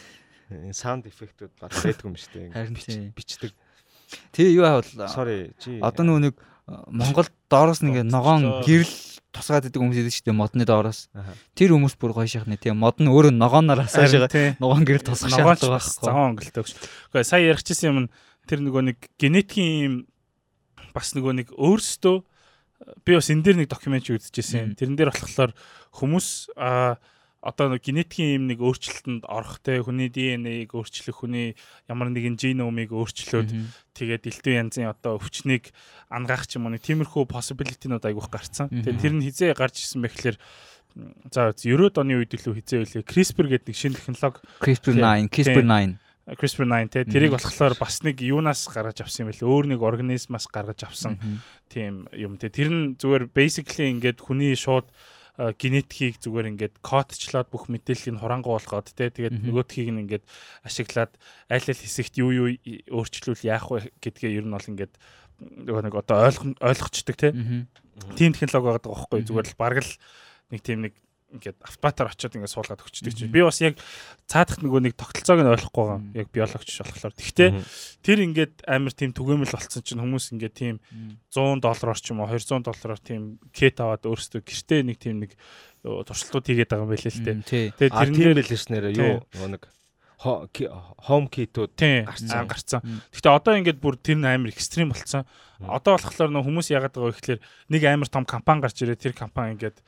[0.76, 2.52] саунд эффектүүд баг байдгүй юм шүү дээ.
[2.56, 3.52] Харин бичдэг.
[4.34, 6.34] Тэгээ юу авал sorry чи одоо нөгөө нэг
[6.90, 8.94] Монголд доороос нэг ногоон гэрэл
[9.34, 11.10] тусгаад идэг хүмүүс идэг шүү дээ модны доороос.
[11.54, 14.58] Тэр хүмүүс бүр гоё шахна тийм мод нь өөрөө ногооноор асааж байгаа.
[14.62, 16.06] Ногоон гэрэл тусах шаардлага байхгүй.
[16.06, 16.74] Цагаан өнгөлтэй өгч.
[17.10, 17.98] Гэхдээ сая яригчсэн юм
[18.46, 20.06] тэр нөгөө нэг генетикийн
[20.94, 22.16] бас нөгөө нэг өөрсдөө
[23.06, 24.74] би бас энэ дээр нэг докюмент үзчихсэн.
[24.74, 25.54] Тэрэн дээр болохоор
[25.94, 26.98] хүмүүс аа
[27.40, 31.56] одоо нэг генетикийн юм нэг өөрчлөлтөнд орох те хүний ДНХ-г өөрчлөх хүний
[31.88, 33.48] ямар нэгэн геномыг өөрчлөөд
[33.96, 35.72] тэгээд дэлтүү янзын одоо өвчнийг
[36.12, 38.68] ангаах ч юм уу нэг тиймэрхүү possibility-нууд айгүйх гарцсан.
[38.68, 40.36] Тэгээд тэр нь хизээ гарч ирсэн бэхлээр
[41.32, 45.96] за 90-ад оны үед илүү хизээ үлээ CRISPR гэдэг нэг шинэ технологи CRISPR9 CRISPR9
[46.36, 50.86] CRISPR9 те тэрийг болохоор бас нэг юунаас гаргаж авсан юм бэл өөр нэг организмаас гаргаж
[50.86, 51.16] авсан
[51.70, 52.36] тийм юм.
[52.36, 54.90] Те тэр нь зүгээр basically ингээд хүний шууд
[55.56, 60.24] генетикийг зүгээр ингээд кодчлаад бүх мэдээллийг хурангуй болгоод те тэгээд нөгөөдхийг нь ингээд
[60.68, 61.16] ашиглаад
[61.48, 62.48] аль аль хэсэгт юу юу
[62.92, 64.92] өөрчлөл яах вэ гэдгээ ер нь бол ингээд
[65.40, 66.28] нэг одоо
[66.60, 67.32] ойлгочдөг те.
[68.16, 69.92] Тийм технологи байгаа байхгүй зүгээр л бараг л
[70.52, 70.94] нэг тийм нэг
[71.30, 73.78] ингээд автоматар очиод ингээд суулгаад өгчдөг чинь би бас яг
[74.26, 76.00] цаадах нөгөө нэг тогтолцоог нь ойлгохгүй байгаа.
[76.18, 77.50] Яг биологч болохоор тэгтээ
[78.02, 80.76] тэр ингээд амар тийм түгээмэл болцсон чинь хүмүүс ингээд тийм
[81.30, 85.38] 100 доллараар ч юм уу 200 доллараар тийм кет аваад өөрсдөө гэртээ нэг тийм нэг
[85.86, 89.70] туршилтууд хийгээд байгаа юм байлээ л дээ тэгээд тэр тийм байлээ ш нэрээ юу нэг
[90.20, 91.72] home kit-үүд
[92.04, 92.80] гарцсан гарцсан.
[93.08, 95.24] Гэхдээ одоо ингээд бүр тэр нь амар экстрим болцсон.
[95.64, 97.40] Одоо болохоор нөх хүмүүс яагаад байгаа вэ гэхээр
[97.72, 99.00] нэг амар том компани гарч ирээ.
[99.00, 99.80] Тэр компани ингээд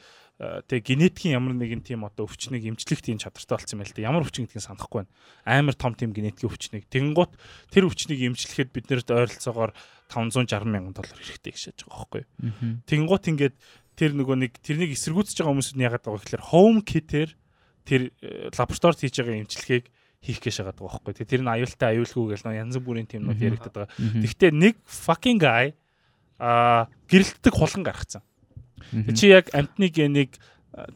[0.42, 4.02] Э, тэг генетикийн ямар нэгэн тийм одоо өвчнийг эмчлэх тийм чадвартай болсон юм л да.
[4.02, 5.14] Ямар өвчин гэдгийг санахгүй байна.
[5.46, 6.90] Амар том тийм генетикийн өвчнийг.
[6.90, 7.32] Тэгэнгუთ
[7.70, 9.70] тэр өвчнийг эмчлэхэд бид нэрт ойролцоогоор
[10.10, 12.22] 560 мянган доллар хэрэгтэй гэж шааж байгаа байхгүй.
[12.90, 13.56] Тэгэнгуთ ингээд
[13.94, 17.30] тэр нөгөө нэг тэрнийг эсэргүүцэж байгаа хүмүүсд нь яагаад байгаа гэхээр home kit-ээр
[17.86, 19.84] тэр э, лабораторид хийж байгаа эмчилгээг
[20.26, 21.22] хийх гэж шагаад байгаа байхгүй.
[21.22, 23.94] Тэр нь аюултай аюулгүй гэл нөө янз бүрийн тийм нууд яригддаг байгаа.
[23.94, 25.70] Тэгвэл нэг fucking guy
[26.42, 28.26] а гэрэлтдэг хулан гаргацсан.
[28.90, 30.36] Чи яг амтны генийг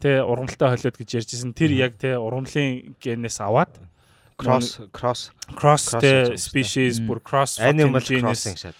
[0.01, 1.53] тэ ургамалтай холиод гэж ярьжсэн.
[1.53, 3.71] Тэр яг тэ ургамлын генээс аваад
[4.37, 8.77] cross cross cross the species бүр cross animal crossing шааж.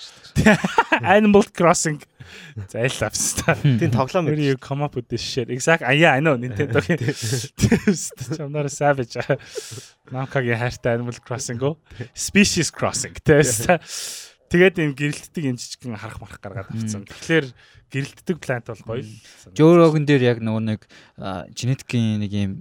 [1.01, 2.01] Animal crossing
[2.69, 3.55] зайлавс та.
[3.61, 4.35] Тийм тоглоом юм.
[4.37, 5.49] You come up with this shit.
[5.49, 5.83] Exact.
[5.83, 6.81] Ah yeah, I know Nintendo.
[8.37, 9.17] Чамнаар savage.
[10.11, 11.77] Намкагийн хайртай Animal Crossing гоо.
[12.13, 13.15] Species Crossing.
[13.23, 13.67] Тэс.
[14.47, 17.03] Тэгээд юм гэрэлтдэг юм жижигхэн харах марах гаргаад авцсан.
[17.03, 17.47] Тэгэхээр
[17.91, 19.11] гэрэлтдэг плант бол гоё л.
[19.51, 20.81] Жорогон дээр яг нөгөө нэг
[21.51, 22.51] генетикийн нэг юм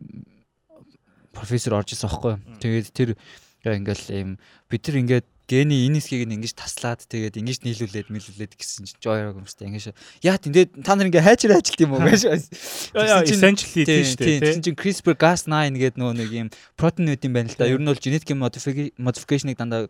[1.31, 2.35] профессор орж ирсэн аахгүй.
[2.59, 3.15] Тэгээд тэр
[3.63, 4.31] ингээл юм
[4.67, 9.39] бид нар ингээд гений энэ хэсгийг ингэж таслаад тэгээд ингэж нийлүүлээд мэлүүлээд гэсэн чинь joy-ог
[9.39, 9.95] юмстай ингэж
[10.27, 12.03] яа тийм та нар ингээ хайчраа ажилт юм уу?
[12.11, 17.33] Гэж essentially тийм шүү дээ тийм чинь CRISPR Cas9 гэдэг нөө нэг юм протеинүүд юм
[17.39, 17.71] байна л да.
[17.71, 19.87] Ер нь бол genetic modification-ыг дандаа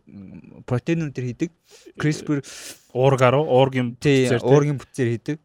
[0.69, 1.51] протеинүүд төр хийдэг.
[1.97, 2.45] CRISPR
[2.93, 5.39] уургаар уургийн бүтцээр уургийн бүтцээр хийдэг.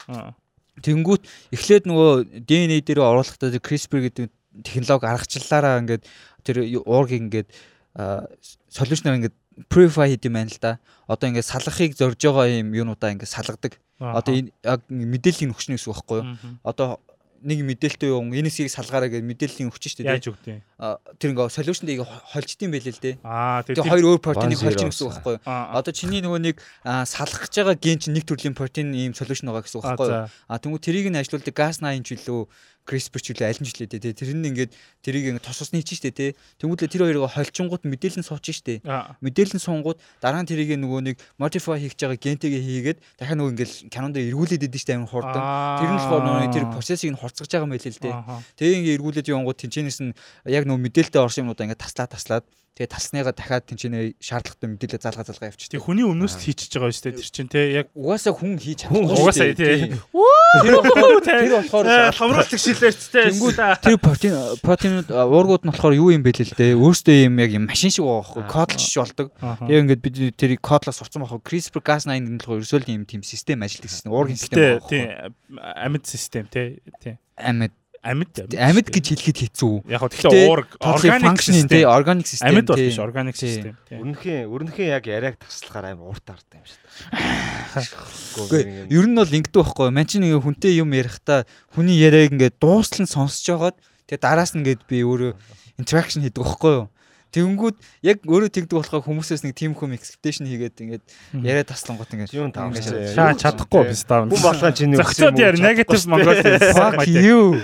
[0.83, 1.23] Тэнгүүт
[1.55, 4.27] эхлээд нөгөө DNA дээр оруулахдаа CRISPR гэдэг
[4.59, 6.03] технологи аргачлалаараа ингээд
[6.43, 7.49] тэр уургийг ингээд
[8.71, 9.35] солиушнаар ингээд
[9.69, 10.79] purify хийх юм байна л да.
[11.07, 13.77] Одоо ингээд салгахыг зорж байгаа юм юунуудаа ингээд салгадаг.
[14.01, 16.27] Одоо энэ яг мэдээллийн өгчнө гэсэн үг байхгүй юу?
[16.65, 17.01] Одоо
[17.41, 20.61] нэг мэдээлэлтэй юу энэсийг салгаараа гэж мэдээллийн өгч штэ яаж өгдөө
[21.17, 23.15] тэр ингээ solution дээр холждсон байлээ л дээ.
[23.25, 25.45] Аа тэр хоёр өөр протеиныг холж гэнэ гэсэн үг байхгүй юу?
[25.49, 26.55] Одоо чиний нөгөө нэг
[26.85, 30.29] салгах гэж байгаа ген чинь нэг төрлийн протеин ийм solution байгаа гэсэн үг байхгүй юу?
[30.29, 32.45] А тэгвэл тэрийг нь ажилуулдаг газ 8 ч илүү
[32.85, 34.13] CRISPR ч үлээ аль нь ч үлээ те.
[34.13, 34.71] Тэр нь ингээд
[35.05, 36.27] тэрийг ингээд тос усны чинь штэ те.
[36.57, 38.81] Тэнгуүлээ тэр хоёрыг холчингууд мэдээлэл нь сууч штэ.
[39.21, 43.53] Мэдээлэл нь сунгууд дараа нь тэрийг нөгөө нэг modify хийж байгаа гентэйгээ хийгээд дахиад нөгөө
[43.53, 45.43] ингээд канон дээр эргүүлээд идэв штэ амин хурдан.
[45.79, 48.11] Тэр нь болохоор нөгөө тэр процессыг нь хурцгаж байгаа юм байл л те.
[48.57, 50.11] Тэгээ ингээд эргүүлээд явангууд тэнчэнээс нь
[50.49, 52.45] яг нөгөө мэдээлэлтэй орсон юмнуудаа ингээд таслаа таслаад.
[52.71, 55.75] Тэгээ талсныгаа дахиад тэнцэнэ шаардлагатай мэдээлэл залгаа залгаа явчих.
[55.75, 57.61] Тэг хүний өмнөөс хийчихэж байгаа шүү дээ тэр чинь те.
[57.83, 59.11] Яг угаасаа хүн хийж чадахгүй.
[59.11, 59.91] Угаасаа тий.
[60.51, 63.31] Тэр болохоор томруулах шилээрчтэй.
[63.31, 66.75] Тэр протеин протеинууд уургууд нь болохоор юу юм бэ л дээ.
[66.75, 68.43] Өөрөөсөө юм яг юм машин шиг байгаа байхгүй.
[68.51, 69.27] Кодлж болдог.
[69.39, 71.41] Тэгээ ингээд бид тэрийг кодлоо сурцсан байхгүй.
[71.47, 74.11] CRISPR Cas9 гэдэг нь ерөөсөө юм тийм систем ажилладаг систем.
[74.11, 74.91] Уургийн систем байхгүй.
[74.91, 75.07] Тий.
[75.55, 76.83] Амьд систем тий.
[77.39, 77.71] Амьд
[78.01, 79.85] амьд амьд гэж хэлэхэд хэцүү.
[79.85, 83.77] Яг тэгэхээр уург органик систем тий органик систем амьд бол биш органик систем.
[83.93, 86.81] Өрнөхийн өрнөхийн яг яриаг таслахаар амар урт ард юм шиг.
[87.77, 89.93] Гэхдээ ер нь бол ингэдэг байхгүй.
[89.93, 91.45] Ман чинь нэг хүнтэй юм ярихдаа
[91.77, 93.77] хүний яриаг ингээд дуустал нь сонсож байгаад
[94.09, 95.37] тэгээ дараас нь ингээд би өөрөө
[95.77, 96.85] interaction хийдэг байхгүй юу?
[97.31, 101.03] Тэнгүүд яг өөрөө тэгдэг болохоор хүмүүсээс нэг team хүм expectation хийгээд ингээд
[101.39, 104.27] яриа таслангууд ингээд юу таав ингээд шаа чадахгүй биш таа.
[104.27, 105.07] Хүн болгоо чинь нэг юм.
[105.07, 106.43] Зөвхөн negative Монгол
[106.75, 107.63] fuck you.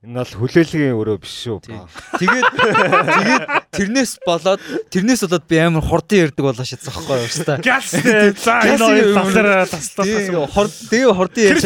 [0.00, 1.58] Энэ бол хүлээлгийн өрөө биш шүү.
[1.60, 1.84] Тэгээд
[2.22, 4.60] тэгээд тэрнээс болоод
[4.90, 7.54] тэрнээс болоод би амар хурдан ярддаг болоо шатсан байхгүй юу ста.
[7.62, 10.46] Gas за энэ хоёр таслаа таслаа.
[10.50, 11.62] Хурд тэгээ хурдан ярьж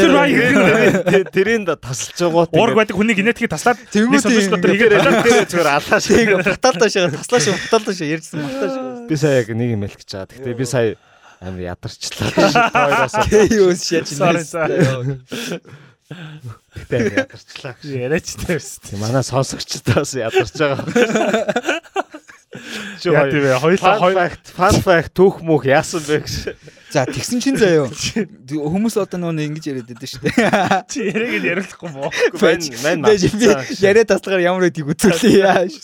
[1.33, 2.53] тэрийн тасалж байгаа.
[2.53, 7.95] Ураг байдаг хүний генетикийг таслаад дотор ихээр зүгээр алаа шиг баталдаа шиг таслаа шиг баталдаа
[7.97, 9.09] шиг ярьжсэн баталдаа шиг.
[9.09, 10.29] Би сая яг нэг юм гэж байгаа.
[10.29, 10.97] Гэхдээ би сая
[11.41, 12.29] амар ядарчлаа.
[12.73, 13.15] Хоёроос.
[13.33, 15.61] Тэйос шаач нэ.
[16.75, 19.01] Гэтэ ядарчлаа яриач тавьсан.
[19.01, 21.81] Манай сонсогчдоос ядарч байгаа.
[23.13, 26.35] Яа тийм ээ хоёулаа хоёр fun fact түүх мөх яасан бэ гэж.
[26.95, 27.91] За тэгсэн чинь заяа.
[28.73, 30.87] Хүмүүс одоо нөгөө ингэж яриад байдаг шүү дээ.
[30.93, 32.09] Чи яриаг нь яриулахгүй мó.
[32.39, 33.19] Мэн мэн.
[33.83, 35.67] Яриад таслахаар ямар байдгийг үзүүлээ яа.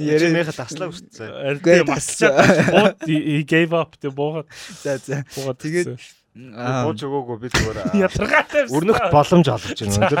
[0.00, 1.60] Ярианыхаа таслаа хүртсэн.
[1.60, 2.96] Тийм таслаа.
[3.04, 4.48] He gave up the боо.
[4.82, 5.24] За за.
[5.34, 6.00] Тэгээд
[6.34, 10.18] Бууж өгөөгүй би зүгээр ядаргаатай өрнөхт боломж олгож байна өндөр.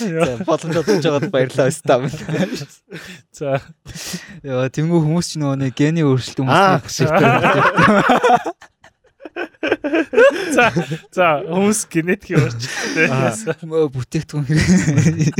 [0.00, 2.08] За боломж олгож байгаад баярлалаа өстав.
[3.36, 3.60] За.
[4.40, 7.04] Яа тэнгүү хүмүүс ч нөгөө нэг гений өөрчлөлт хүмүүс
[10.56, 10.72] За
[11.12, 15.36] за хүмүүс генетик өөрчлөлттэй бүтээгдэхүүн хэрэг.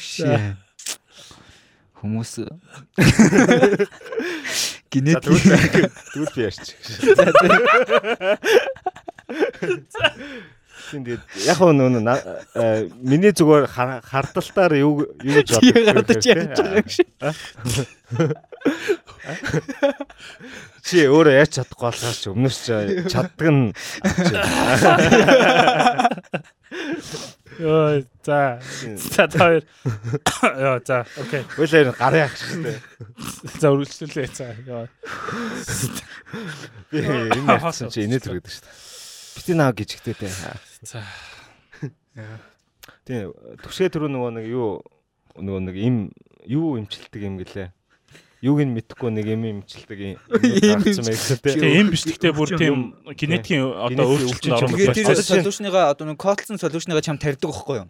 [0.00, 0.64] Shit
[2.06, 2.32] хүмүүс.
[4.90, 5.34] Генетик.
[6.14, 6.66] Тэгвэл би ярьч.
[10.86, 11.18] Тэгээд
[11.50, 11.98] яг нөө
[13.02, 13.66] миний зүгээр
[14.06, 17.10] хардалтаар юу юу гэж боддог ярьж байгаа юм шиг.
[20.86, 22.70] Чи өөрөө яаж чадахгүй болохоос ч өмнөөс ч
[23.10, 23.74] чаддаг нь
[27.58, 28.60] Йоо за.
[28.96, 29.62] За таар.
[30.42, 31.06] Йоо за.
[31.20, 31.42] Окей.
[31.56, 32.78] Үйлээр гарын ах шүү дээ.
[33.62, 34.46] За үргэлжлүүлээ за.
[34.66, 34.86] Йоо.
[36.90, 38.76] Би энэ ярьсан чи инээд хүрээд шүү дээ.
[39.38, 40.34] Бити наа гिचгтэй дээ.
[40.82, 41.06] За.
[43.06, 43.30] Тийм
[43.62, 44.82] төсөө төрөө нөгөө нэг юу
[45.38, 45.96] нөгөө нэг им
[46.50, 47.70] юу имчилдэг юм гэлээ
[48.44, 51.60] юуг нь мэдэхгүй нэг юм имчилдэг юм гарцсан байх тийм.
[51.60, 52.76] Тийм биш гэхдээ бүр тийм
[53.16, 54.76] генетикийн одоо өөрчлөлт орно.
[54.76, 57.88] Тэгээд тэр солиушныгаа одоо нэг котлсон солиушныгаа чам тарьдаг байхгүй юу?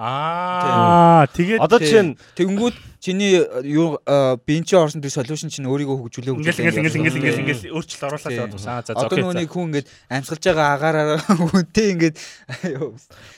[0.00, 3.98] Аа тэгээд одоо чинь тэгэнгүүт чиний юу
[4.46, 8.36] биен чи орсон тэр solution чинь өөрийгөө хөгжүүлээ хөгжүүлээ ингээл ингээл ингээл ингээл өөрчлөлт оруулаад
[8.36, 8.84] яваад байна.
[8.84, 11.18] За за одоо нүуний хүн ингээд амьсгалж байгаа агаараа
[11.50, 12.16] хүнтэй ингээд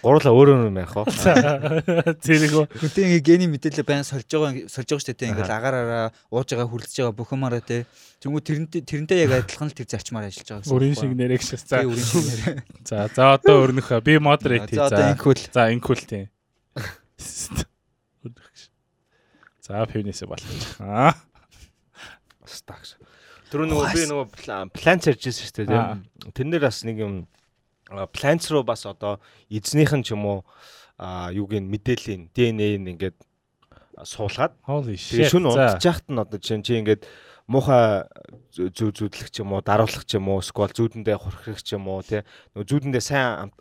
[0.03, 1.07] гурлаа өөрөө юм яах вэ?
[2.19, 6.67] Зэрэг хүнтэй ингээд гений мэдээлэл байн сольж байгаа сольж байгаа штэ ингээд агаараа ууж байгаа
[6.67, 7.87] хүрлж байгаа бүх юмараа те
[8.23, 10.77] Тэнгүү тэрнтэй тэрнтэй яг адилхан л тэр зарчмаар ажиллаж байгаа гэсэн.
[10.79, 11.59] Үрийн шиг нэрэг шээ.
[11.67, 12.63] За үрийн шиг нэрээ.
[12.87, 14.79] За за одоо өрнөх би модерейт хий.
[14.79, 15.43] За одоо инкүүл.
[15.51, 16.31] За инкүүл тийм.
[19.73, 20.65] За пивнээсээ балгаж.
[20.85, 21.17] Аа.
[22.45, 23.01] Стагш.
[23.49, 24.27] Тэр нөгөө би нөгөө
[24.77, 26.05] планц ярьжсэн шүү дээ тийм.
[26.37, 27.15] Тэрнэр бас нэг юм
[28.13, 29.17] планц руу бас одоо
[29.49, 30.39] эзнийх нь ч юм уу
[31.33, 33.17] юуг нь мэдээллийн ДНХ-ийг ингээд
[34.05, 37.09] суулгаад тэгээ шүн унтчих яхад нь одоо чинь чи ингээд
[37.49, 38.05] муухай
[38.53, 42.05] зүү зүүдлэх ч юм уу даруулах ч юм уу эсвэл зүүдэндээ хурхирах ч юм уу
[42.05, 42.21] тий
[42.53, 43.53] нөгөө зүүдэндээ сайн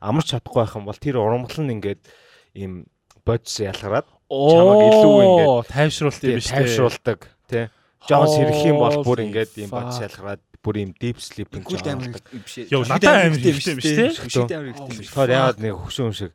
[0.00, 2.00] амарч чадахгүй байх юм бол тэр урамгал нь ингээд
[2.56, 2.88] ийм
[3.24, 7.64] бодис ялгараад чамаг илүү ингээд тайвшруулт юм биш тайвшруулдаг тий
[8.08, 12.12] жоон сэрэх юм бол бүр ингээд ийм бодис ялгараад бүр ийм deep sleeping гэж байна.
[12.68, 15.12] Йоо надад амар хэрэгтэй юм юм биш.
[15.12, 16.32] Тэр яагаад нэг хөшөө юм шиг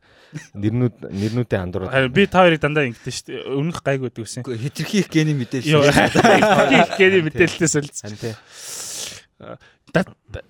[0.53, 2.13] нэрнүүд нэрнүүдээ андуураад.
[2.13, 3.41] Би та хоёрыг дандаа ингэдэж шүү дээ.
[3.53, 4.43] Өмнөх гайг өгдөг гэсэн.
[4.47, 5.69] Хитрхи их гений мэдээлэл.
[5.69, 8.11] Йоо хитрхи их гений мэдээлэлээс үлдсэн.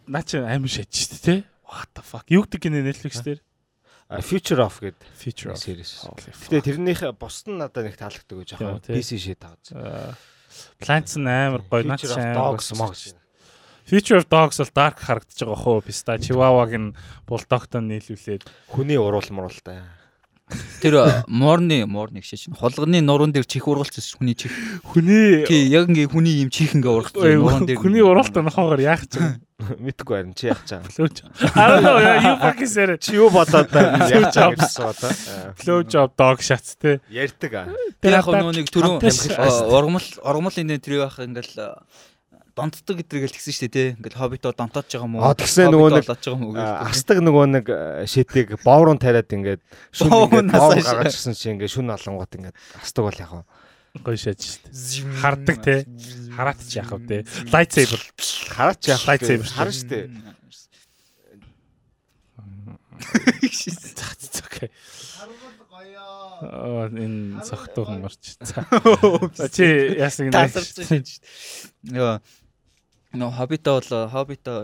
[0.08, 1.40] Наа чи амар шатж шүү дээ тий.
[1.68, 2.24] What the fuck?
[2.30, 3.42] Юу гэдэг гинэ Netflix дээр?
[4.22, 6.06] Future of гэдэг Future of series.
[6.06, 8.78] Гэтэ тэрнийх бус нь надад нэг таалагддаг гэж яхаа.
[8.84, 9.74] PC shit тааж.
[10.78, 12.38] Plants амар гоё наач амар.
[12.38, 13.16] Dogs mogs.
[13.90, 15.84] Future of Dogs бол dark харагдаж байгаа хөө.
[15.88, 16.96] Писта Chihuahua-г нь
[17.26, 19.82] булдогтой нийлүүлээд хүний уруул муруултай.
[20.84, 24.52] Тэр морны морны гэж чинь холгоны нуруунд дээр чих ургалцсан хүний чих.
[24.84, 27.80] Хүний тий яг ингээ хүний юм чих ингээ ургалцсан нуруунд дээр.
[27.80, 29.40] Хүний уралтай нохоогоор яах ч юм.
[29.88, 30.84] Мэдгүй харин чи яах чам.
[30.84, 31.32] Flowjob.
[31.56, 32.92] Аа юу fucking сэр.
[33.00, 35.12] Чи юу бодоод байна яах чам гэсэн одоо.
[35.56, 37.00] Flowjob dog shots те.
[37.08, 37.66] Ярьдаг аа.
[38.04, 39.00] Тэр яг нөгөө нэг түрүү
[39.72, 41.80] ургамал ургамал энэ тэр байх ингээл
[42.54, 43.90] донтдог гэдэргээл тэгсэн шүү дээ тий.
[43.98, 45.26] Ингээл хоббитоо донтоод байгаа юм уу?
[45.26, 46.08] Аа тэгсэн нөгөө нэг
[46.86, 47.66] астаг нөгөө нэг
[48.06, 53.34] шитийг бооврон тариад ингээд шүн ингээд гаргажсэн чи ингээд шүн олонгууд ингээд астаг бол яг
[54.02, 55.18] гоё шааж шүү дээ.
[55.22, 55.80] Хардаг тий.
[56.34, 57.22] Хараат ч яах вэ тий.
[57.54, 58.02] Light saber.
[58.54, 60.06] Хараат ч яах light saber харна шүү дээ.
[64.50, 64.70] Окей.
[66.42, 68.38] Аа энэ цогтойхон орч.
[68.42, 69.66] За чи
[69.98, 70.38] яасан юм.
[71.94, 72.22] Яа
[73.14, 74.58] Нөө хоббитоо бол хоббитоо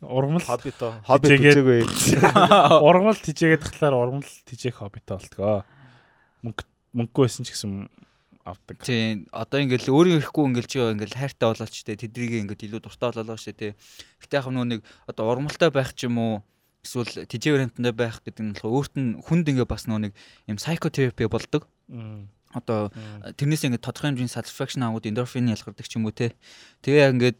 [0.00, 1.82] ургамал хоббитоо хоббит үзээгүй.
[2.86, 5.66] Ургамал тижээгээд тахлаар ургамал тижээх хоббитоо болтгоо.
[6.46, 6.62] Мөнгө
[6.94, 7.90] мөнгөгүй байсан ч гэсэн
[8.46, 8.78] авдаг.
[8.86, 9.26] Тийм.
[9.34, 13.34] Одоо ингээл өөрийн ирэхгүй ингээл чи ингээл хайртай болооч те тэдрийг ингээд илүү дуртай болоо
[13.34, 13.74] шүү те.
[14.22, 14.80] Гэтэ яг нөө нэг
[15.10, 16.32] одоо ургамалтай байх ч юм уу
[16.86, 20.12] эсвэл тижээ варианттай байх гэдэг нь болохоор өөрт нь хүнд ингээ бас нөө нэг
[20.46, 21.66] юм psychotherapy болдог
[22.54, 22.88] одоо
[23.36, 26.32] тэрнээс ингээд тодорхой хэмжээний satisfaction аваад эндорфин ялгардаг ч юм уу те.
[26.80, 27.38] Тэгээ яг ингээд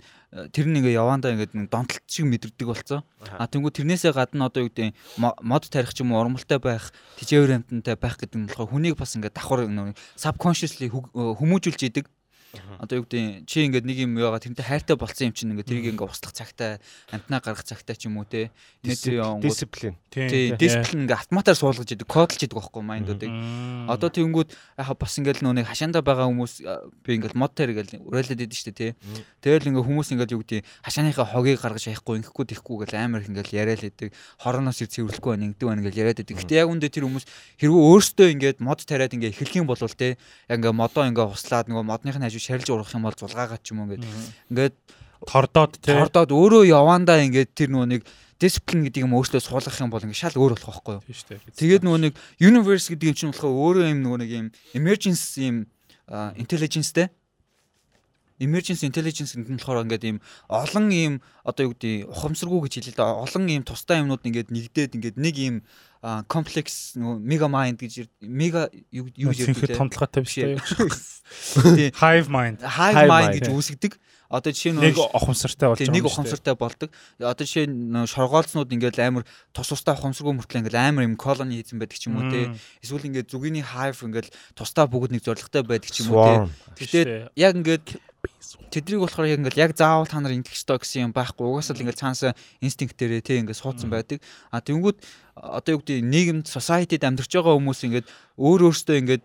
[0.53, 3.01] тэр нэг ингээ явандаа ингээд донтолт шиг мэдэрдэг болцсон.
[3.25, 7.65] А тэнгуү тэрнээсээ гадна одоо юу гэдэг мод тарих ч юм уу урамлтай байх, тижээвэр
[7.65, 9.65] амтантай байх гэдэг нь болохоор хүнийг бас ингээд давхар
[10.21, 12.05] subconsciously хүмүүжүүлж идэг.
[12.81, 15.93] Одоо юу гэдэг чи ингээд нэг юм яагаад тэрнтэй хайртай болцсон юм чинь ингээд тэрийг
[15.93, 16.81] ингээд услах цагтай
[17.13, 18.49] амтнаа гаргах цагтай ч юм уу те.
[18.81, 23.29] Дисциплин тий дисциплин ингээд автоматар суулгаж идэг кодлж идэг байхгүй майндуудыг.
[23.93, 24.49] Одоо тэнгүүд
[24.81, 26.65] яхаа бас ингээд нэг хашаанда байгаа хүмүүс
[27.05, 28.91] би ингээд мод тэр ингээд урайлаад идэв штэ тий
[29.45, 33.53] тэгэл ингээд хүмүүс ингээд юу гэдэг хашааныхаа хогийг гаргаж яахгүй ингэхгүй тэхгүй гэл амар ингээд
[33.53, 34.17] яриад идэг.
[34.41, 36.41] Хорооноос ир цэвэрлэхгүй байна ингэдэг байна гэж яриад идэг.
[36.41, 37.25] Гэтээ яг үндэ тэр хүмүүс
[37.61, 40.17] хэрвээ өөртөө ингээд мод тариад ингээд эхлэх юм бол те
[40.49, 43.75] яг ингээд модоо ингээд хуслаад нөгөө модных нь хажуу шарилж урах юм бол зулгаагаад ч
[43.75, 44.07] юм уу ингээд
[44.55, 44.75] ингээд
[45.27, 48.03] тордоод тий тордоод өөрөө явандаа ингээд тэр нөгөө нэг
[48.39, 51.43] дисциплин гэдэг юм өөртөө суулгах юм бол ингээд шал өөр болох байхгүй юу.
[51.59, 54.47] Тэгээд нөгөө нэг universe гэдэг юм чинь болохоор өөрөө юм нөгөө нэг юм
[54.79, 55.57] emergency юм
[56.39, 57.11] intelligence-тэй
[58.39, 62.99] emergency intelligence гэдэг нь болохоор ингээд ийм олон ийм одоо юу гэдэг ухамсаргүй гэж хэлээ
[63.03, 63.19] да.
[63.19, 65.57] Олон ийм тустай юмнууд ингээд нэгдээд ингээд нэг ийм
[66.31, 69.79] комплекс нөгөө mega mind гэж mega юу юу гэдэг вэ?
[69.79, 70.59] Томтлоготой биш үү?
[71.99, 72.63] Hive mind.
[72.63, 73.99] Hive mind гэж үүсгдэг.
[74.29, 75.97] Одоо жишээ нь нэг ухамсартай болж байгаа.
[75.97, 76.91] Нэг ухамсартай болдог.
[77.17, 79.25] Одоо жишээ нь шоргоолцнууд ингээд амар
[79.57, 82.53] тус тустай ухамсаргүй мөртлөө ингээд амар юм колони хийсэн байдаг ч юм уу те.
[82.85, 86.53] Эсвэл ингээд зүгний hive ингээд тустай бүгд нэг зоригтой байдаг ч юм уу те.
[86.77, 87.87] Гэхдээ яг ингээд
[88.69, 91.49] тэдрийг болохоор яг ингээл яг заавал та нар ингэх ёстой гэсэн юм байхгүй.
[91.49, 94.21] Угаасаа л ингээл цаанасаа инстинкт дээрээ тий ингээд суудсан байдаг.
[94.53, 95.01] А тэнгүүд
[95.43, 98.07] одоо юу гэдэг нийгэмд society-д амьдарч байгаа хүмүүс ингээд
[98.39, 99.23] өөр өөртөө ингээд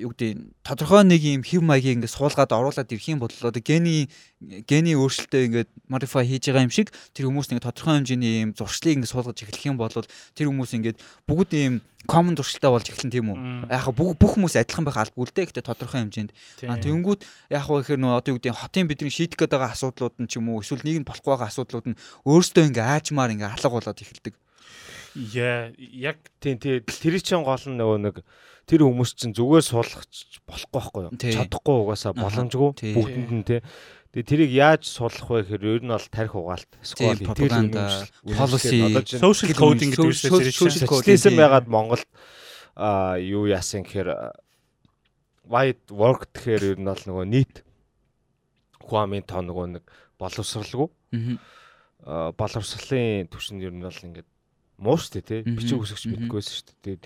[0.00, 0.30] юу гэдэг
[0.64, 4.08] тодорхой нэг юм хэв маягийг ингээд суулгаад оруулаад ирэх юм бол одоо гений
[4.40, 9.00] гений өөрчлөлтөө ингээд modify хийж байгаа юм шиг тэр хүмүүс ингээд тодорхой хэмжээний юм зуршлыг
[9.00, 11.74] ингээд суулгаж эхлэх юм бол тэр хүмүүс ингээд бүгд ийм
[12.06, 13.38] common зуршилтай болж эхлэн тийм үү.
[13.68, 15.48] Яг бүх бүх хүмүүс адилхан байх албагүй л дээ.
[15.50, 16.30] Гэтэ тодорхой хэмжээнд.
[16.62, 17.20] Тэгэнгүүт
[17.52, 20.38] яг хөө ихэр нөө одоо юу гэдэг хотын бидний шийдэх гээд байгаа асуудлууд нь ч
[20.38, 24.34] юм уу эсвэл нь болохгүй байгаа асуудлууд нь өөрсдөө ингээ аажмаар ингээ алга болоод эхэлдэг.
[25.16, 28.16] Яа, яг тийм тийм тэр чинь гол нь нөгөө нэг
[28.68, 30.04] тэр хүмүүс чинь зүгээр суулгах
[30.44, 31.12] болохгүй байхгүй юу?
[31.16, 33.60] Чадахгүй угаасаа боломжгүй бүгдэнд нь тий.
[34.12, 38.80] Тэгээ тэрийг яаж суулгах вэ гэхээр ер нь бол тарих угаалт, сквал пропаганда, policy,
[39.16, 42.08] social coding гэдэг social coding байгаад Монголд
[42.76, 44.36] а юу яасан гэхээр
[45.48, 47.64] wide work гэхээр ер нь бол нөгөө нийт
[48.88, 49.84] Хуамын тоо нөгөө нэг
[50.16, 50.88] боловсралгүй.
[52.08, 54.28] Аа боловсролын түвшинд ер нь бол ингээд
[54.78, 55.40] муу штэ тий.
[55.42, 56.72] Бичиг үсгч мэдгүйсэн штэ.
[56.82, 57.02] Тэгээд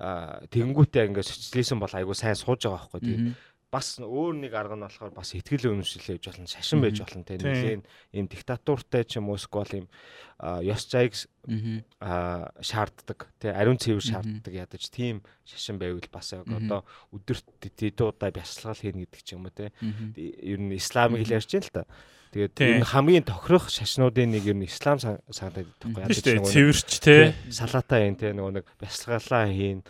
[0.00, 3.36] аа тэгэнгүүтээ ингээд социализм бол айгүй сайн сууж байгаа байхгүй тий.
[3.72, 7.40] Бас өөр нэг арга нь болохоор бас ихтгэл үнэмшил хийж болно, шашин байж болно те.
[7.40, 7.80] Нэгэн
[8.12, 9.88] ийм диктатуртай ч юм уу сквал ийм
[10.60, 13.56] ёс зайг шаарддаг, те.
[13.56, 16.84] Ариун цэвэр шаарддаг ядаж тийм шашин байвал бас яг одоо
[17.16, 19.72] өдөрт дэдүү удаа бясалгал хийнэ гэдэг ч юм уу те.
[20.20, 21.88] Ер нь исламыг ярьж байна л та.
[22.32, 27.36] Тэгээд энэ хамгийн тохирох шашнуудын нэг юм ислам санагдаад байхгүй яа гэж нэг цэвэрч те
[27.52, 29.84] салата юм те нөгөө нэг бясалгалаа хийн.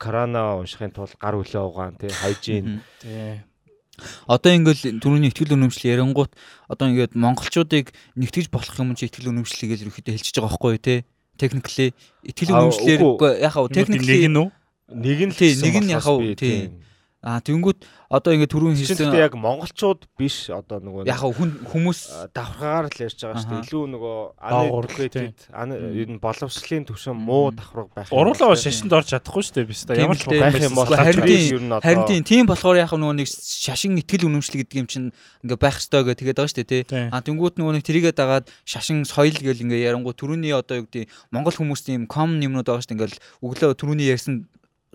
[0.00, 2.80] Корона уншихын тулд гар хөлөө угаан те хайжин.
[3.04, 3.44] Те
[4.24, 6.32] Одоо ингээл түрүүний ихтгэл үнэмшил ярангуут
[6.68, 10.98] одоо ингээд монголчуудыг нэгтгэж болох юм чи ихтгэл үнэмшлийг л ерөөхдөө хэлчихэж байгаа байхгүй тий.
[11.40, 11.86] Техникли
[12.24, 13.00] ихтгэл үнэмшлэр
[13.40, 14.52] яг хав техникли нэг нь
[14.92, 16.20] нэг нь л нэг нь яг хав
[17.26, 23.02] Аа тэнгүүт одоо ингэ түрүүн хийсэн яг монголчууд биш одоо нөгөө яг хүмүүс давхраагаар л
[23.02, 23.64] ярьж байгаа шүү дээ.
[23.66, 24.16] Илүү нөгөө
[24.46, 25.34] анэдэд
[26.06, 28.14] ер нь боловсролын төвшин муу давхраг байх.
[28.14, 29.66] Уруулаа шашинд орж чадахгүй шүү дээ.
[29.66, 33.98] Биш та ямар ч байх юм бол харин харин тийм болохоор яг нөгөө нэг шашин
[33.98, 35.10] итгэл үнэмшил гэдэг юм чинь
[35.42, 37.10] ингээ байх ёстой гэх тэгээд байгаа шүү дээ тий.
[37.10, 41.10] Аа тэнгүүт нөгөө нэг тэрийгээ дагаад шашин соёл гэл ингээ ярангуу түрүүний одоо юу гэдэг
[41.34, 42.98] монгол хүмүүсийн ком юмнууд байгаа шүү дээ.
[43.02, 44.46] Ингээл өглөө түрүүний ярьсан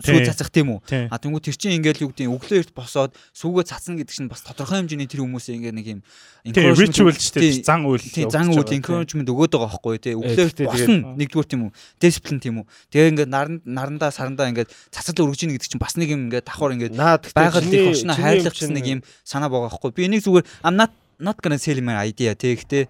[0.02, 1.10] сүү цацах тийм үү.
[1.10, 4.42] А тэнгуү тэр чинь ингээл юу гэдэг өглөө эрт босоод сүүгээ цацна гэдэг чинь бас
[4.44, 6.02] тодорхой хэмжээний тэр хүмүүсээ ингээ нэг юм
[6.44, 10.18] encouragement ч тийм зан үйл зан үйл encouragement өгөөд байгаа байхгүй тий.
[10.18, 11.72] Өглөө эрт босно нэгдүгээр тийм үү.
[12.02, 12.66] Discipline тийм үү.
[12.90, 16.44] Тэгээ ингээ наранд нарандаа сарандаа ингээ цацал өргөж ийн гэдэг чинь бас нэг юм ингээ
[16.44, 19.94] давхар ингээ байгаль их очно хайрлах гэсэн нэг юм санаа байгаа байхгүй.
[19.94, 20.92] Би энийг зүгээр I'm not
[21.22, 22.58] not gonna sell my idea тий.
[22.58, 22.90] Гэхдээ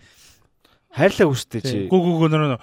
[0.95, 1.78] хайрлаа үстэй чи.
[1.91, 2.59] Гү гү гү нөр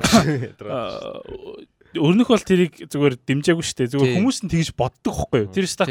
[1.98, 3.92] Өрнөх бол тэрийг зүгээр дэмжээгүй шүү дээ.
[3.94, 5.50] Зүгээр хүмүүс нь тэгж боддог байхгүй юу?
[5.50, 5.90] Тэр стаф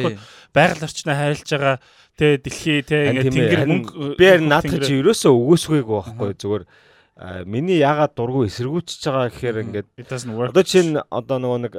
[0.55, 1.75] байгаль орчноо хайрлаж байгаа
[2.15, 6.31] тэ дэлхий тэ ингээд тэнгэр мөнгө би харин наадах чи ерөөсөө өгөөсгүйг байхгүй?
[6.39, 6.63] Зүгээр
[7.45, 9.87] миний яагаад дургу эсэргүүцэж байгаа гэхээр ингээд
[10.55, 11.73] одоо чинь одоо нөгөө нэг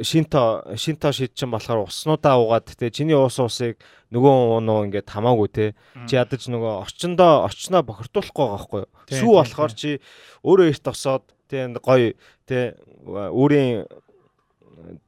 [0.00, 3.76] шинто шинто шид чинь болохоор уснуудаа угаад те чиний уус уусыг
[4.08, 5.66] нөгөө нуу ингээд хамаагүй те.
[6.08, 9.20] Чи ядаж нөгөө орчондоо орчноо бохирдуулахгүй байгаа байхгүй юу?
[9.20, 10.00] Сүү болохоор чи
[10.40, 12.16] өөрөө эрт тосоод те гоё
[12.48, 12.72] те
[13.04, 13.84] өөрийн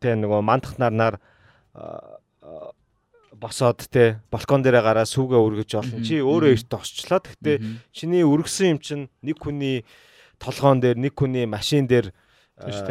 [0.04, 1.16] те нөгөө мандах нарнаар
[3.38, 7.56] босоод те балкон дээрээ гараа сүүгээ өргөж олон чи өөрөө эрт осчлоо гэхдээ
[7.92, 9.84] чиний өргөсөн юм чинь нэг хүний
[10.38, 12.12] толгоон дээр нэг хүний машин дээр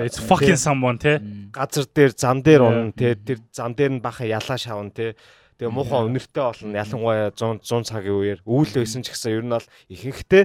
[0.03, 4.27] it's fucking someone те газар дээр зам дээр унна те тэр зам дээр нь бахан
[4.27, 5.15] ялаа шавна те
[5.55, 9.55] тэгээ муухан өнөртэй болно ялангуяа 100 100 цагийн үеэр өвөл байсан ч гэсэн ер нь
[9.55, 10.43] бол ихэнхдээ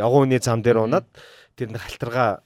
[0.00, 1.04] ягууны зам дээр унаад
[1.58, 2.45] тэр нэг халтаргаа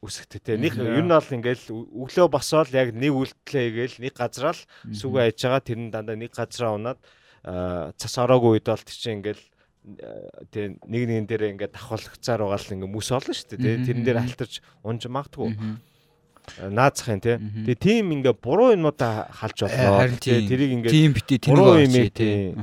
[0.00, 4.56] үсгтэй те нэг ер нь бол ингээл өглөө босоод яг нэг үйлдэлээ хийгээл нэг газараа
[4.56, 4.62] л
[4.96, 7.00] сүгэ айж байгаа тэр нь дандаа нэг газараа унаад
[8.00, 9.44] цас ороогүй үед бол тийч ингээл
[10.52, 14.18] тэг нэг нэгэн дээр ингээд давхалгацаар байгаа л ингээ мүс олно шүү дээ тэрэн дээр
[14.24, 15.52] алтарч унж магтгүй
[16.58, 17.36] наацхын тий.
[17.38, 20.08] Тэгээ тийм ингээ буруу юмудаа халж болоо.
[20.18, 22.56] Тэрийг ингээ тийм бити буруу юм тий.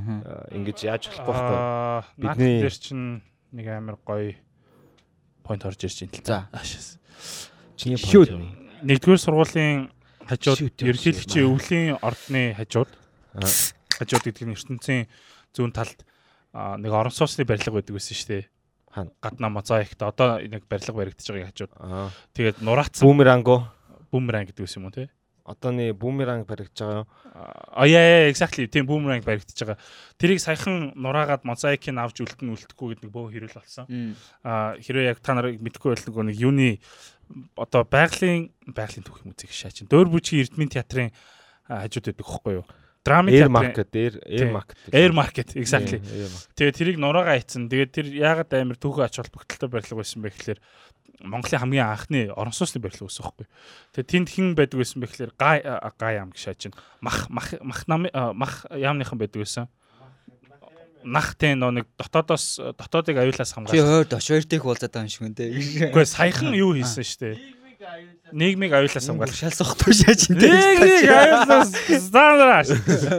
[0.51, 1.59] Ингэж яаж болохгүй байхгүй.
[2.17, 3.21] Бидний дээр чинь
[3.53, 4.35] нэг амар гоё
[5.45, 6.25] point орж ирж байна л.
[6.25, 6.39] За.
[6.63, 6.96] Чиний
[7.97, 8.31] point.
[8.83, 9.89] Нэгдүгээр сургуулийн
[10.27, 12.91] хажууд ерөнхийлөгчийн өвлийн ордны хажууд
[13.97, 15.03] хажууд гэдэг нь ертөнцийн
[15.55, 16.05] зүүн талд
[16.53, 18.43] нэг орон сууцны барилга байдаг байсан шүү дээ.
[18.93, 19.11] Хаана?
[19.21, 21.73] Гаднаа мозаикт одоо нэг барилга баригдаж байгааг хажууд.
[22.37, 23.57] Тэгээд нураацсан бүүмеранго
[24.11, 25.09] бүүмеранг гэдэг юм уу те?
[25.47, 27.07] Одооны бүүмеранг баригдаж байгаа юу?
[27.71, 29.79] А яа exactly тийм бүүмеранг баригдаж байгаа.
[30.19, 33.87] Тэрийг саяхан нураагаад мозаикийг авч үлдэн үлдэхгүй гэдэг бөө хэрүүл болсон.
[34.43, 36.83] А хэрвээ яг та нарыг мэдэхгүй байл нэг юуны
[37.55, 39.87] одоо байгалийн байгалийн түүх музейг шаачин.
[39.87, 41.11] Дөөр бүжгийн Эрдмийн театрын
[41.67, 42.67] хажууд байдаг хөхгүй юу?
[43.07, 44.77] Драмын театр маркет, air market.
[44.91, 45.99] Air market exactly.
[46.59, 47.71] Тэгээ тэрийг нураагаа хийцэн.
[47.71, 50.59] Тэгээд тэр яагаад амар түүхэн ач холбогдолтой барилга байсан бэ гэхэлэр
[51.23, 53.47] Монголын хамгийн анхны орон сууцны барилга байсан байхгүй.
[53.95, 56.77] Тэгээ тэнд хэн байдаг байсан бэ гэхээр гай гай ам гэж шааж байна.
[56.99, 58.01] Мах мах мах нам
[58.35, 59.71] мах яамныхан байдаг байсан.
[61.07, 63.71] Нах тэ нөө нэг дотоодоос дотоодыг аюулаас хамгаалж.
[63.71, 65.49] Чи хойд очвэртийг уулзаад байгаа юм шиг үнтэй.
[65.89, 67.35] Үгүй саяхан юу хийсэн шүү дээ
[68.33, 70.47] нийгмийг аюулаас хамгаалах шалсахгүй шааж энэ.
[70.47, 71.71] Нийгмийг аюулаас
[72.03, 72.71] стандарт.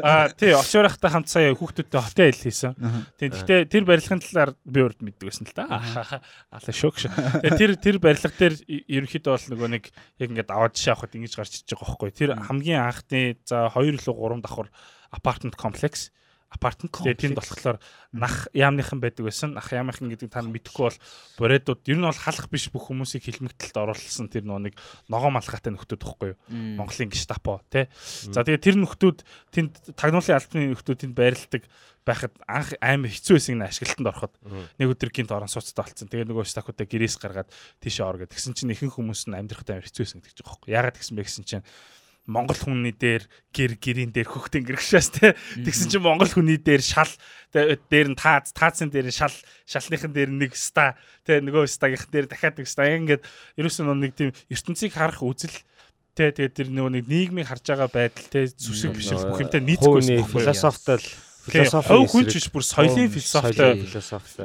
[0.02, 2.74] Аа тий очоорохтой хамт сая хүүхдүүдтэй хотел хийсэн.
[3.16, 6.20] Тий гэхдээ тэр барилгын талаар би урд мэддэг байсан л да.
[6.50, 6.98] Алла шок.
[6.98, 9.84] Тэр тэр барилга дээр ерөнхийдөө бол нөгөө нэг
[10.20, 12.10] яг ингээд аваад шаахад ингэж гарч иж байгаа байхгүй.
[12.12, 14.68] Тэр хамгийн анхны за 2 илүү 3 давхар
[15.14, 16.10] апартмент комплекс
[16.48, 16.96] апартмент.
[16.96, 17.76] Тэгээд тэнд болохоор
[18.16, 19.52] нах яамныхан байдаг байсан.
[19.52, 20.98] Нах яамынхан гэдэг та мэдэхгүй бол
[21.36, 24.72] боредууд ер нь бол халах биш бүх хүмүүсийг хилмигтэлд оруулсан тэр нэг
[25.12, 26.38] ногоо малгайтай нөхдүүд тахгүй юу?
[26.48, 27.92] Монголын гештапо тий.
[28.32, 29.18] За тэгээд тэр нөхдүүд
[29.52, 31.68] тэнд тагнуулын албаны нөхдүүд тэнд байрладаг
[32.08, 34.34] байхад анх амар хэцүү байсан гэнэ ашиглалтанд ороход
[34.80, 36.08] нэг өдөр гинт орон сууцтай болсон.
[36.08, 37.52] Тэгээд нөгөө стакуудаа гэрээс гаргаад
[37.84, 40.72] тийшээ ор гэдгсэн чинь ихэнх хүмүүс нь амьдрахад амар хэцүү байсан гэж байгаа юм.
[40.72, 41.64] Ягаад гэсэн бэ гэсэн чинь
[42.28, 43.24] Монгол хүний дээр
[43.56, 45.32] гэр гэрийн дээр хөхтэн гэрхшээс те.
[45.64, 47.08] Тэгсэн чинь Монгол хүний дээр шал
[47.56, 49.32] дээр нь таац таацын дээр шал
[49.64, 52.84] шалныхын дээр нэг ста те нөгөө стагийнх дээр дахиад нэг ста.
[52.84, 53.24] Ингээд
[53.56, 55.56] ерөөсөн нэг тийм ертөнцийг харах үзэл
[56.12, 60.28] те тэгээд тэр нөгөө нэг нийгмийг харж байгаа байдал те зүсэг биш бүх юмтай нийцэхгүй
[60.28, 61.00] философитой
[61.50, 63.72] философи хувь хүн ч бүр соёлын философитой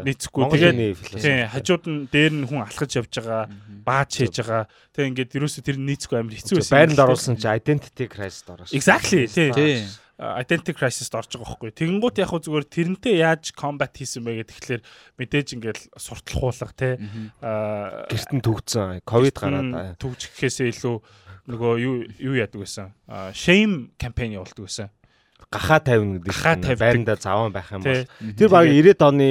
[0.08, 0.78] нийцэхгүй тэгээд
[1.20, 3.51] тийм хажууд нь дээр нь хүн алхаж явж байгаа
[3.84, 4.64] бааж хийж байгаа.
[4.95, 8.78] Тэгээд ингээд ерөөсө тэр нийцэхгүй амар хэцүү байсан байранд оруулсан чи identity crisis ороо шүү
[8.80, 9.86] exactly тийм
[10.24, 14.84] identity crisis орж байгаа байхгүй тэгэнгუთ яг зүгээр тэрнтэй яаж combat хийсэн бэ гэдэг тэгэхээр
[15.20, 17.01] мэдээж ингээд сурталхуулга те
[17.41, 19.01] гэрт нь төгцсөн.
[19.04, 20.95] Ковид гараад төгжих гэхээсээ илүү
[21.49, 22.93] нөгөө юу юу яадаг байсан?
[23.34, 24.93] Shame campaign явуулдаг байсан
[25.54, 29.30] гахаа тавина гэдэг байранда заван байх юм бол тэр баг 90-ад оны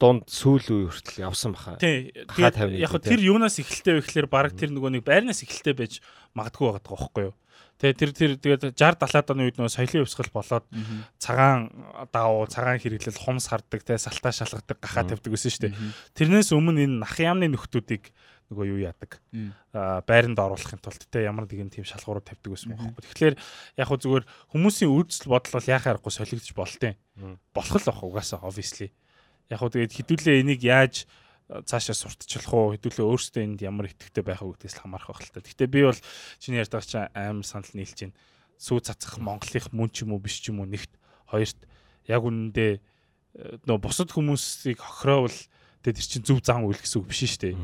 [0.00, 1.76] дунд сүүл үе хүртэл явсан баха.
[1.76, 2.80] Тавина.
[2.80, 6.00] Яг тэр юунаас эхэлтэй вэ гэхээр баг тэр нөгөө нэг байрнаас эхэлтэй байж
[6.32, 7.34] магадгүй байгаа байхгүй юу?
[7.74, 10.64] Тэгээ тэр тэр тэгээд 60 70-аад оны үед нөгөө соёлын өвсгөл болоод
[11.18, 11.74] цагаан
[12.14, 15.74] давуу, цагаан хэрэглэл, хумс хардаг, тэгээ салтаа шалгадаг, гахаа тавьдаг гэсэн шүү дээ.
[16.14, 18.14] Тэрнээс өмнө энэ нах яамны нөхдүүдийг
[18.52, 19.20] нөгөө юу яадаг
[20.04, 23.00] байранд оруулахын тулд те ямар нэгэн тийм шалгуурууд тавьдаг гэсэн юм байна.
[23.00, 23.36] Тэгэхээр
[23.80, 26.94] яг хөө зүгээр хүмүүсийн үйлдэл бодол бол яхаа аргагүй солигдож болтیں۔
[27.56, 28.92] Болох л бах угаасаа obviously.
[29.48, 31.08] Яг хөө тэгээд хідүүлээ энийг яаж
[31.44, 35.44] цаашаа сурталчлах уу хэдүүлээ өөрсдөө энд ямар итгэвтэй байх уу гэдгээс хамаарах байх л та.
[35.44, 36.00] Гэхдээ би бол
[36.40, 38.16] чиний ярьж байгаа чинь амар санал нийлж байна.
[38.56, 40.92] Сүү цацах Монголынх мөн ч юм уу биш ч юм уу нэгт
[41.28, 41.58] хоёрт
[42.08, 42.72] яг үнэндээ
[43.68, 45.36] нөө бусад хүмүүсийг хохироовол
[45.84, 47.54] тэр чинь зөв зан үйл гэсэн үг биш шүү дээ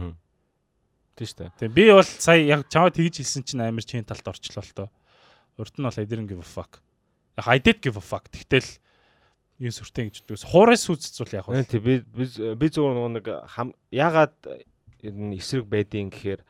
[1.21, 1.53] Тийм шүү дээ.
[1.61, 4.89] Тийм би бол сая яг чамаа тэгж хэлсэн чинь амар чинь талд орчлоо л доо.
[5.61, 6.81] Урд нь бол I didn't give a fuck.
[7.37, 8.33] Яг I did give a fuck.
[8.33, 8.81] Тэгтэл
[9.61, 11.69] юу сүртэй гэж дээс хуурай сүүццүүл яг байна.
[11.69, 12.01] Тийм би
[12.57, 13.29] би зөвхөн нэг
[13.93, 14.33] ягаад
[15.05, 16.41] эсрэг байдیں۔ гэхээр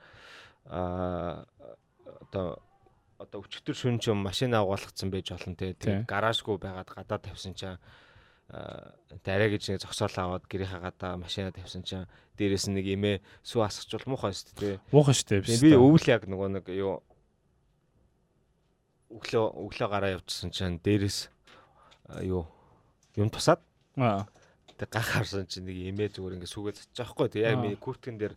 [0.71, 1.43] а
[2.31, 2.63] одоо
[3.19, 5.75] одоо өчтөр шүн ч машин агуулгацсан байж олон те
[6.07, 7.75] гаражгүй байгаад гадаа тавьсан чинь
[8.51, 14.11] дараа гэж нэг зогсоол аваад гэрийнхаа гадаа машина тавьсан чинь дээрээс нэг имээ сүү асгачвал
[14.11, 14.77] муухай шүү дээ.
[14.91, 15.63] Муухай шүү дээ.
[15.63, 16.99] Би өвөл яг нөгөө нэг юу
[19.11, 21.31] өглөө өглөө гараа явчихсан чинь дээрээс
[22.27, 22.47] юу
[23.15, 23.63] юм тусаад
[23.99, 24.27] аа
[24.81, 27.29] тэг гах харсан чинь нэг имээ зүгээр ингээ сүгээ цацчих байхгүй.
[27.29, 28.35] Тэг яг миний курткэн дээр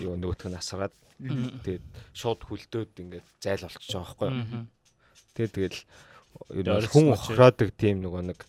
[0.00, 1.86] юу нөгөөх нь асгаад тэгээд
[2.16, 4.30] шууд хүлдөөд ингээд зайл болчихж байгаа байхгүй.
[5.36, 5.80] Тэгээд тэгэл
[6.90, 8.40] хүн охроодаг тийм нөгөө нэг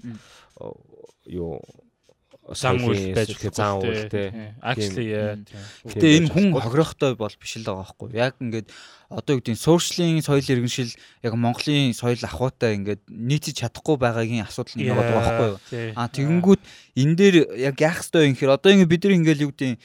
[1.27, 1.59] юу
[2.55, 4.55] зам үйл байж зам үйл те.
[4.63, 5.11] Actually
[5.83, 8.09] гэтээ энэ хүн хохирохтой бол биш л байгаа байхгүй.
[8.15, 8.71] Яг ингээд
[9.11, 10.91] одоо юу гэдэг сошиалын соёл иргэншил
[11.23, 15.59] яг Монголын соёл ахуйтай ингээд нийцэж чадахгүй байгаагийн асуудал нэг байгаа байхгүй юу?
[15.95, 16.61] а тэгэнгүүт
[17.03, 19.79] энэ дээр яг яах ёстой юм гэхээр одоо ингээд бид нар ингээд юу гэдэг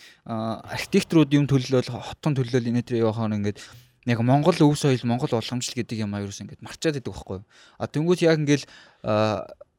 [0.74, 3.58] архитекторууд юм төлөөл хотон төлөөл энэ төр явахаар ингээд
[4.06, 7.46] яг Монгол өв соёл, Монгол уламжлал гэдэг юм аюурс ингээд марчаад идэг байхгүй юу.
[7.78, 8.66] А тэнгуут яг ингээд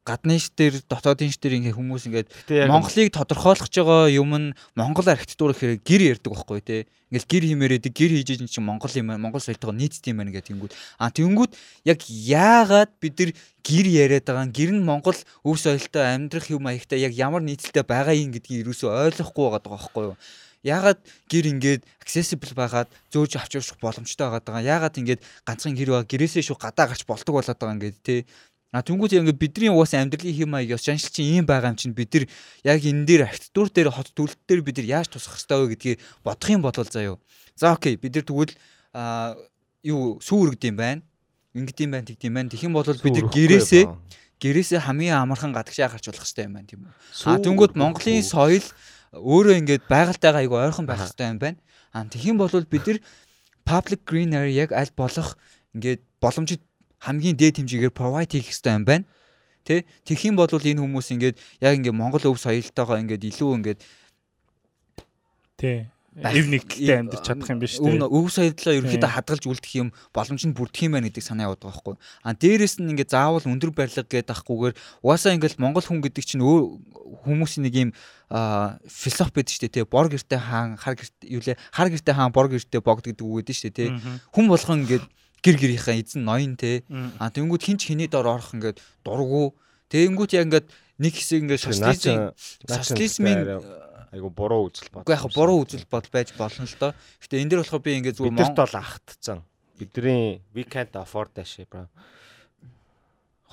[0.04, 2.28] гадны ш дээр дотоодын ш дээр ингээ хүмүүс ингээд
[2.68, 6.80] Монголыг тодорхойлох байгаа юм нь Монгол архитектур гэхээр гэр ярьдаг байхгүй тий.
[7.08, 10.52] Ингээл гэр химээрээд гэр хийж ийн чинь Монгол юм Монгол соёлтойгоо нийцдэг юм байна гэх
[10.52, 10.76] тэнгүүд.
[11.00, 11.56] А тэнгүүд
[11.88, 13.30] яг яагаад бид нар
[13.64, 18.12] гэр яриад байгаа гэр нь Монгол өв соёлтой амьдрах юм маягтай яг ямар нийцэлтэй байгаа
[18.12, 20.16] юм гэдгийг юусоо ойлгохгүй байгаа байхгүй юу
[20.64, 20.98] яагаад
[21.28, 24.64] гэр ингээд accessible байгаад зөөж авч явах боломжтой байгаад байгаа.
[24.64, 28.20] Яагаад ингээд ганцхан гэр байгаа гэрээсээ шүү гадаа гарч болдог болоод байгаа ингээд тий.
[28.74, 31.94] А түнгүүд ингээд бидний уус амьдралын хэм маяг ёс жаншил чинь ийм байгаа юм чинь
[31.94, 32.26] бид нар
[32.66, 35.98] яг энэ дээр архитектур дээр хот төлөлт дээр бид нар яаж тусах хэрэгтэй вэ гэдгийг
[36.26, 37.22] бодох юм бол заяо.
[37.54, 38.58] За окей бид нар тэгвэл
[38.90, 39.38] а
[39.86, 41.06] юу сүү үргэд юм байна.
[41.54, 42.50] Ингээд юм байна тэгдэм байна.
[42.50, 43.84] Тэгэх юм бол бид нар гэрээсээ
[44.42, 46.92] гэрээсээ хамгийн амархан гадагшаа гарч болох хэрэгтэй юм байна тийм үү.
[47.30, 48.66] А түнгүүд Монголын соёл
[49.14, 51.58] өөрөө ингээд байгальтайгаа айгу ойрхон байх хэрэгтэй юм байна.
[51.94, 52.98] Аа тэгхийн бол бид нар
[53.64, 55.38] public green area яг аль болох
[55.74, 56.62] ингээд боломжит
[56.98, 59.04] хамгийн дээд хэмжээгээр provide хийх хэрэгтэй юм байна.
[59.64, 63.80] Тэ тэгхийн бол энэ хүмүүс ингээд яг ингээд Монгол өв соёлтойгоо ингээд илүү ингээд
[65.56, 68.06] Тэ эв нэгтэй амьдарч чадах юм биш үү?
[68.06, 71.74] Өв соёлоо ерөөхдөө хадгалж үлдэх юм боломж нь бүрдэх юм байна гэдэг санаа яваад байгаа
[71.74, 71.96] байхгүй.
[72.22, 76.42] А дээрэс нь ингээд заавал өндөр барилга гэдэг ахгүйгээр угаасаа ингээд Монгол хүн гэдэг чинь
[76.46, 77.90] хүмүүсийн нэг юм
[78.30, 79.84] философи байдаг шүү дээ тий.
[79.90, 83.42] Бор гэрте хаан хар гэрте юу лээ хар гэрте хаан бор гэрте богд гэдэг үг
[83.42, 83.90] гэдэг шүү дээ тий.
[84.30, 85.04] Хүн болгон ингээд
[85.42, 86.86] гэр гэрийнхээ эзэн ноён те.
[87.18, 89.58] А тэнгүүд хинч хиний дор орох ингээд дургу.
[89.90, 90.66] Тэнгүүд яг ингээд
[90.98, 92.32] нэг хэсэг ингээд социализм
[92.64, 93.60] социализмын
[94.14, 95.04] айгу буруу үзэл бод.
[95.04, 96.94] Уу яг буруу үзэл бод байж болно л доо.
[97.20, 99.38] Гэтэ энэ дэр болохоор би ингээд зүгээр Монголд бол ахтцсан.
[99.74, 101.90] Бидний we can't afford that shit bro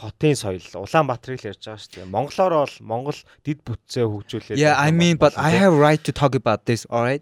[0.01, 2.09] хотын соёл Улаанбаатарыг л ярьж байгаа шүү дээ.
[2.09, 6.33] Монголоор бол Монгол дид бүтцээ хөгжүүлээд Yeah, I mean but I have right to talk
[6.33, 7.21] about this, all right?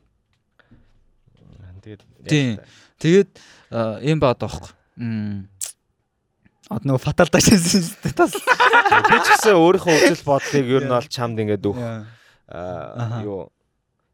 [2.24, 2.64] Тэгээд
[3.00, 3.30] тэгээд
[4.08, 4.72] юм баад аахгүй.
[4.96, 5.52] Мм
[6.70, 8.36] Од нөгөө фатал дашсан статус.
[9.10, 11.78] Би ч гэсэн өөрийнхөө үзэл бодлыг ер нь бол чамд ингээд өг.
[12.50, 13.50] Аа юу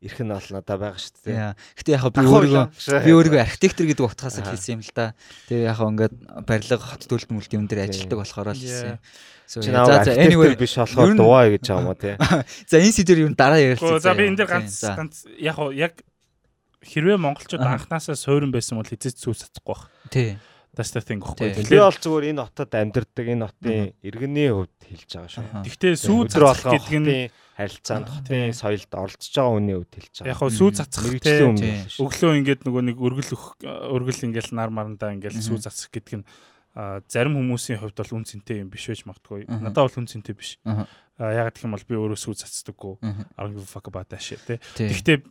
[0.06, 1.56] ирэх нь бол надад байгаа шүү дээ.
[1.82, 2.66] Гэтэ яг би өөрийгөө
[3.02, 5.16] би өөрийгөө архитектор гэдэг утгаас л хэлсэн юм л да.
[5.50, 6.16] Тэгээ яг ингээд
[6.46, 9.00] барилга хот төлөлт мүлт юм дээр ажилладаг болохоор л хэлсэн.
[9.50, 12.18] За за anyway биш болохоор дуваа гэж байгаа юм уу те.
[12.70, 14.04] За энэ сэдвэр юу дараа ярилцсан.
[14.04, 15.94] За би энэ дээр ганц ганц яг яг
[16.86, 19.90] хэрвээ монголчууд анханасаа суурин байсан бол хизээч зүүс цацахгүй бах.
[20.14, 20.38] Тий.
[20.76, 21.72] That's the thing гэхгүй.
[21.72, 25.46] Би бол зүгээр энэ хотод амьдардаг энэ хотын иргэний хувьд хэлж байгаа шүү.
[25.64, 30.32] Тэгтээ сүү цацах гэдэг нь харилцаанд хотын соёлд оролцож байгаа хүний хувьд хэлж байгаа.
[30.36, 31.04] Яг хөө сүү цацах
[32.04, 33.32] өглөө ингээд нөгөө нэг өргөл
[33.64, 36.28] өргөл ингээд нар марандаа ингээд сүү цацах гэдэг нь
[36.76, 39.48] зарим хүмүүсийн хувьд бол үн цэнтэй юм биш байж магадгүй.
[39.48, 40.60] Надад бол үн цэнтэй биш.
[41.16, 43.00] Яг гэх юм бол би өөрөө сүү цацдаггүй.
[43.40, 44.60] A fuck about that shit те.
[44.76, 45.24] Тэгтээ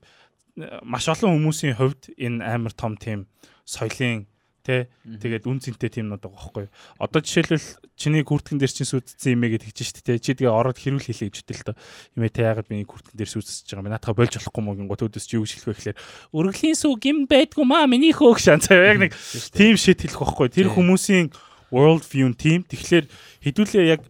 [0.88, 3.28] маш олон хүмүүсийн хувьд энэ амар том тийм
[3.68, 4.24] соёлын
[4.64, 6.66] Тэ тэгээд үн цэнтэй тиймнүүд байгаа байхгүй.
[6.96, 7.68] Одоо жишээлбэл
[8.00, 10.24] чиний күртгэн дээр чинь сүйдсэн юмээ гэж хэлж штэ тэ.
[10.24, 11.76] Чи тэгээ ороод хэрүүл хийлээ гэж үтэл тоо.
[12.16, 13.92] Имээ тэ яагаад миний күртгэн дээр сүйдсэж байгаа юм.
[13.92, 16.00] Наатаха болж болохгүй мөн гот өдөс чи юу гэж хэлэх вэ гэхээр
[16.32, 19.12] өргөлийн сүг юм байдгүй маа миний хөөх шан яг нэг
[19.52, 20.48] тийм шит хэлэх байхгүй.
[20.48, 21.28] Тэр хүмүүсийн
[21.68, 23.04] world view team тэгэхээр
[23.44, 24.00] хэдүүлээ яг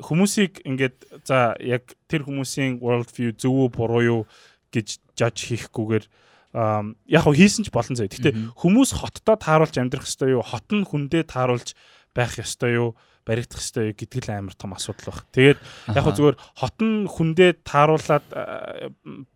[0.00, 4.20] хүмүүсийг ингээд за яг тэр хүмүүсийн world view зөв үү буруу юу
[4.72, 6.04] гэж жаж хийхгүйгээр
[6.54, 8.10] яг хөө хийсэн ч болон заяа.
[8.10, 10.42] Гэтэ хүмүүс хоттоо тааруулж амьдрах ёстой юу?
[10.42, 11.78] Хот нь хүндээ тааруулж
[12.14, 12.90] байх ёстой юу?
[13.26, 15.22] баригдах ёстой юу гэдэг л амар том асуудал баг.
[15.30, 15.58] Тэгээд
[15.94, 18.26] яг хөө зүгээр хот нь хүндээ тааруулаад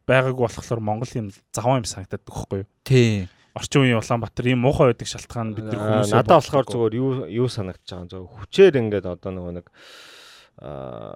[0.09, 2.69] байгааг болохоор Монгол юм заваа юм санагдаад байхгүй юу?
[2.83, 3.29] Тий.
[3.55, 7.47] Орчин үеийн Улаанбаатар ийм муухай байдаг шалтгаан бид нар хүмүүс надад болохоор зүгээр юу юу
[7.47, 9.67] санагдаж байгаа юм зөв хүчээр ингээд одоо нөгөө нэг
[10.59, 11.15] аа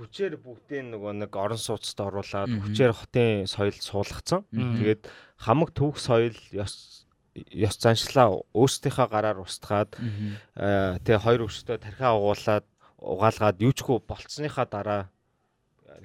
[0.00, 4.48] хүчээр бүгдийг нөгөө нэг орон сууцтай оруулаад хүчээр хотын соёл суулгацсан.
[4.48, 5.04] Тэгээд
[5.36, 7.04] хамаг түүх соёл ёс
[7.36, 9.94] ёс заншлаа өөрсдийнхөө гараар устгаад
[11.04, 12.66] тэгээ хоёр өвчтөд тархиа угуулад
[12.98, 15.02] угаалгаад юучгүй болцсныхаа дараа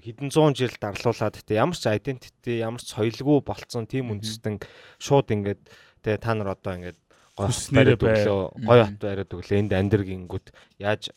[0.03, 4.61] хэдэн зуун жил дарлуулад тэгээ ямар ч identity ямар ч соёлгүй болцсон тийм үндэстэн
[5.01, 5.61] шууд ингээд
[6.03, 6.99] тэгээ та нар одоо ингээд
[7.35, 10.45] хүснээрээ өглөө гой хот бариад өглөө энд амьдр гингүүд
[10.79, 11.11] яаж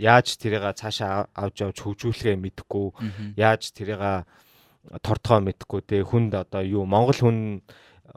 [0.00, 2.86] яаж тэрийг цаашаа авч явж хөгжүүлэхээ мэдэхгүй
[3.36, 4.24] яаж тэрийг
[5.04, 7.60] тортгоо мэдэхгүй те хүнд одоо юу монгол хүн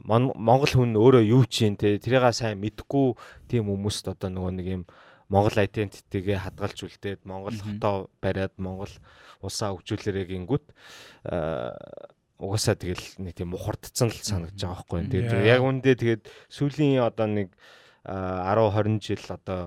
[0.08, 3.18] монгол хүн өөрөө юу чинь те тэрийг сайн мэдэхгүй
[3.52, 4.84] тийм хүмүүст одоо нөгөө нэг юм
[5.28, 8.94] монгол identity-гээ хадгалж үлдээд монгол хотоо бариад монгол
[9.44, 10.66] улсаа хөгжүүлээрээ гингүүд
[12.40, 15.00] угаасаа тэгэл нэг тийм мухардцсан л санагдаж байгаа байхгүй.
[15.12, 17.50] Тэгээд яг үндэ тэгээд сүүлийн одоо нэг
[18.08, 19.62] 10 20 жил одоо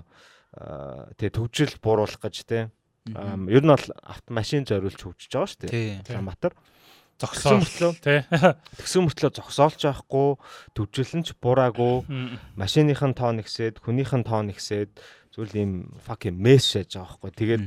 [1.20, 2.72] тэгээ төвжил бууруулах гэж те
[3.06, 6.00] ер нь бол автомашин зориулж хөгжиж байгаа шүү дээ.
[6.08, 6.54] Улаанбаатар
[7.18, 7.98] зогсоол.
[7.98, 8.22] Тий.
[8.78, 10.28] Тэгсэн мөртлөө зогсоолж байхгүй,
[10.74, 12.06] төвжлэнч бураагүй,
[12.58, 15.02] машиныхын тоо нэгсээд, хүнийхэн тоо нэгсээд
[15.34, 17.30] зүйл ийм fucking mess шааж байгаа байхгүй.
[17.36, 17.64] Тэгээд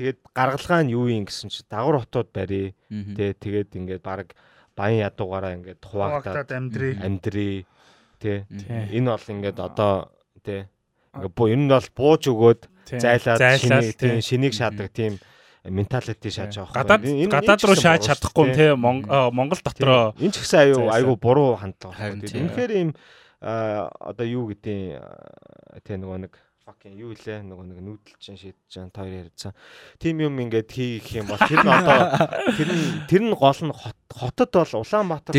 [0.00, 2.72] тэгээд гаргалгаа нь юу юм гэсэн чи дагвар хотод барий.
[2.88, 4.32] Тэ тэгээд ингээд баг
[4.72, 6.96] баян ядуугаараа ингээд хуваагдаад амьдрий.
[6.96, 7.56] Амьдрий.
[8.16, 8.48] Тэ.
[8.96, 10.08] Энэ бол ингээд одоо
[10.40, 10.72] тэ
[11.12, 12.60] ингээд буу энэ нь бол бууж өгөөд
[12.96, 15.20] зайлаад шинийг тийм шинийг шаадаг тийм
[15.68, 16.76] менталити шааж байхгүй.
[16.80, 20.16] Гадаад гадаад руу шааж чадахгүй те Монгол дотроо.
[20.16, 22.16] Энэ ч гэсэн аюу айгу буруу хандлага.
[22.16, 22.96] Үнэхээр ийм
[23.44, 26.32] одоо юу гэдээ те нөгөө нэг
[26.70, 29.52] fucking юу илээ нөгөө нэг нүүдэлчин шийдэж та хоёр ярьсан.
[29.98, 31.98] Тим юм ингээд хийх юм бол тэр нь одоо
[32.58, 35.34] тэр нь тэр нь гол нь хотод бол Улаанбаатар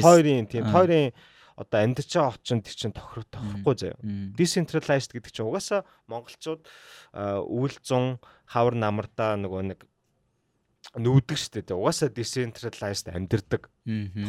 [0.00, 1.12] хоёрын тийм хоёрын
[1.54, 3.98] одоо амьдарч байгаа хот чинь тэр чинь тохирох тохирохгүй заяа.
[4.34, 6.66] Decentralized гэдэг чинь угаасаа монголчууд
[7.14, 8.18] өвөл зун
[8.50, 9.80] хавар намардаа нөгөө нэг
[10.94, 13.66] нүүдэг штэ тэ угаасаа decentralized амьдэрдэг.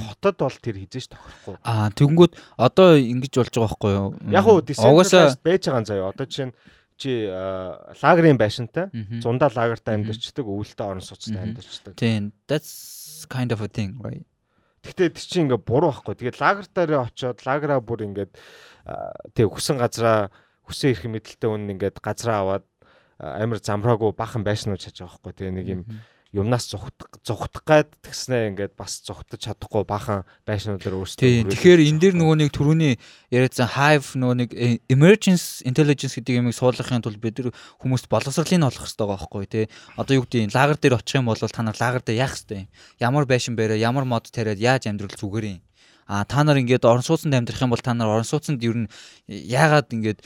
[0.09, 1.55] Хотод бол тэр хизээш тохирохгүй.
[1.61, 4.09] Аа тэгэнгүүт одоо ингэж болж байгаа байхгүй юу?
[4.33, 6.09] Яг уу decentralized байж байгаа заяа.
[6.09, 6.55] Одоо жишээ нь
[6.97, 7.11] чи
[8.01, 8.89] лагерын байшинтай
[9.21, 11.93] зундаа лагертай амьдэрчдэг, өвөлтэй орон сууцтай амьдэрчдэг.
[11.99, 12.31] Тийм.
[12.47, 14.25] That's kind of a thing, right?
[14.85, 16.13] Гэхдээ тэр чинь ингээ буруу байхгүй.
[16.17, 18.31] Тэгээд лагер дээр очиод лагераа бүр ингээд
[19.33, 20.29] тэг хүсэн газраа
[20.69, 22.65] хүсэн ирэх мэдлэлтэй хүн ингээд газраа аваад
[23.17, 25.33] амар замраагүй бахан байшнууд чаж байгаа байхгүй.
[25.33, 25.81] Тэгээ нэг юм
[26.35, 31.47] юмнаас зүхтах зүхтах гад тэгснэ ингээд бас зүхтаж чадахгүй бахан байшнуудаар өөрсдөө.
[31.47, 32.99] Тэгэхээр энэ дээр нөгөө нэг түрүүний
[33.31, 38.67] яриадсан hive нөгөө нэг э, emergence intelligence гэдэг юмыг суулгахын тулд бид нар хүмүүст боловсролыг
[38.67, 39.65] олох хэрэгтэй байгаа байхгүй тий.
[39.95, 42.71] Одоо юу гэдэг лагер дээр очих юм бол та нар лагер дээр яах хэрэгтэй юм.
[42.99, 45.63] Ямар байшин бариа, ямар мод тариад яаж амьдрал зүгээр юм
[46.05, 48.89] а та нар ингээд орон сууцнд амьдрах юм бол та нар орон сууцнд ер нь
[49.25, 50.21] яагаад ингээд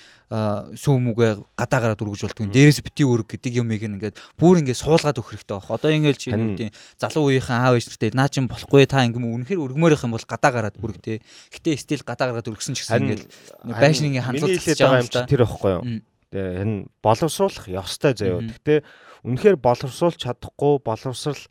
[0.76, 5.40] сүүмүгэ гадаа гараад өргөж болтгүй дээрээс бити өрг гэдэг юмыг ингээд бүр ингээд суулгаад өгөх
[5.40, 5.72] хэрэгтэй байх.
[5.72, 6.70] Одоо ингээд чи юу
[7.00, 10.28] залуу үеийнхэн аав ээж нартай наа чин болохгүй та ингээд үнэхээр өргмөр их юм бол
[10.28, 11.24] гадаа гараад өрг те.
[11.56, 13.24] Гэтэ стил гадаа гараад өргсөн ч гэсэн ингээд
[13.72, 15.84] байшин ингээд хандлагч байгаа юм чи тэр байхгүй юу.
[16.30, 18.44] Тэгээ энэ боловсруулах ёстой заяа.
[18.44, 18.84] Гэтэ
[19.24, 21.42] үнэхээр боловсруулж чадахгүй боловсрал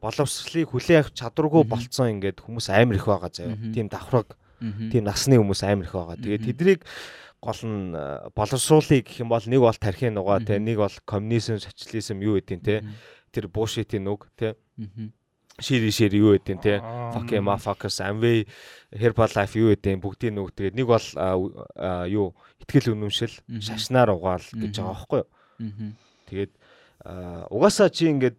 [0.00, 3.56] боловсролыг хүлээн авах чадваргүй болцсон ингээд хүмүүс амар их байгаа заяа.
[3.72, 6.16] Тийм давхраг, тийм насны хүмүүс амар их байгаа.
[6.16, 6.80] Тэгээд тэднийг
[7.40, 11.56] гол нь э, боловсруулыг гэх юм бол нэг бол тархины нугаа те нэг бол коммунизм,
[11.56, 12.84] социализм юу гэдэг те
[13.32, 14.60] тэр буушитийн үг те
[15.56, 16.84] шири шири юу гэдэг те
[17.16, 18.44] fuck em fuckers amway
[18.92, 21.06] herbalife юу гэдэг бүгдийн үг тэгээд нэг бол
[22.12, 25.28] юу ихтгэл үнэмшил шашнаар угаал гэж байгаа байхгүй юу?
[26.28, 26.52] Тэгээд
[27.48, 28.36] угаасаа чи ингээд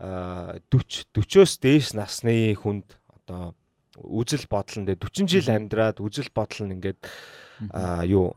[0.00, 3.54] 40 40-оос дээш насны хүнд одоо
[4.02, 7.00] үзэл бодол нь 40 жил амьдраад үзэл бодол нь ингээд
[8.10, 8.34] юу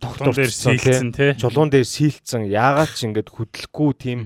[0.00, 4.20] тогтмол дээр сийлцэн тий чулуун дээр сийлцэн яагаад ч ингээд хөдлөхгүй тийм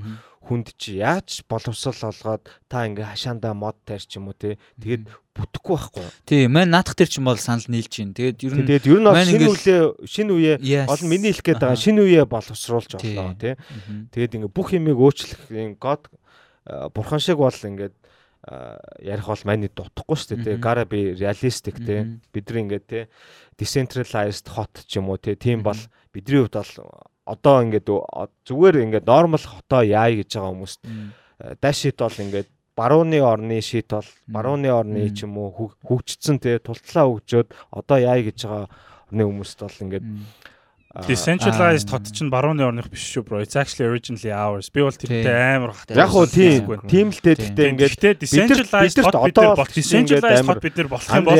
[0.48, 5.76] хүнд чи яаж боловсрал олгоод та ингээ хашаандаа мод таарч юм уу те тэгээд бүтэхгүй
[5.76, 6.06] байхгүй.
[6.24, 8.16] Тий, маань наадах төр чинь бол санал нийлж байна.
[8.16, 10.54] Тэгээд ер нь тэгээд ер нь шинэ үеэ шинэ үеэ
[10.88, 13.54] олон миний хэлэх гээд байгаа шинэ үеэ боловсруулж боллоо те.
[14.10, 16.08] Тэгээд ингээ бүх юмыг өөрчлөх юм год
[16.94, 17.94] бурхан шиг бол ингээд
[19.02, 23.04] ярих бол маний дутхгүй шүү дээ гара би реалистик тий бид нар ингээд тий
[23.58, 25.76] decentralized hot ч юм уу тий тийм бол
[26.14, 27.88] бидний хувьд бол одоо ингээд
[28.46, 30.80] зүгээр ингээд нормал хотоо яа гэж байгаа хүмүүст
[31.60, 32.48] дашит бол ингээд
[32.78, 38.22] барууны орны шит бол барууны орны ч юм уу хөгжцсөн тий тултлаа хөгжөөд одоо яа
[38.22, 38.70] гэж байгаа
[39.10, 40.06] орны хүмүүст бол ингээд
[40.88, 43.44] Decentralized хот чинь барууны орных биш шүү bro.
[43.44, 44.72] It's actually originally ours.
[44.72, 45.92] Би бол тэрнтэй амар хат.
[45.92, 46.64] Яг уу тийм.
[46.88, 51.24] Тийм л гэхдээ ингээд decentralized хот бид нар болох decentralized хот бид нар болох юм
[51.28, 51.36] бол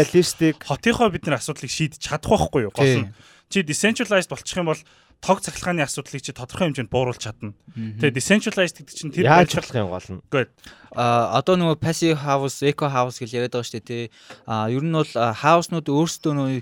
[0.68, 2.72] хотынхоо бид нар асуудлыг шийдэж чадах байхгүй юу?
[2.76, 3.12] Гол нь
[3.49, 4.80] чи decentralized болчих юм бол
[5.21, 7.55] тог цахилгааны асуудлыг чи тодорхой хэмжээнд бууруулж чадна.
[7.75, 10.23] Тэгээ decentralized гэдэг чинь тэр яаж болох юм гол нь.
[10.31, 10.49] Good.
[10.95, 14.05] А одоо нөгөө passive house, eco house гэж яриад байгаа шүү дээ тий.
[14.47, 16.61] А ер нь бол house-нууд өөрсдөө нөгөө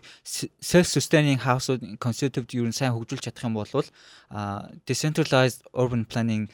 [0.61, 1.69] self sustaining house
[2.01, 3.71] concept ер нь сайн хөгжүүлж чадах юм бол
[4.33, 6.49] а decentralized urban planning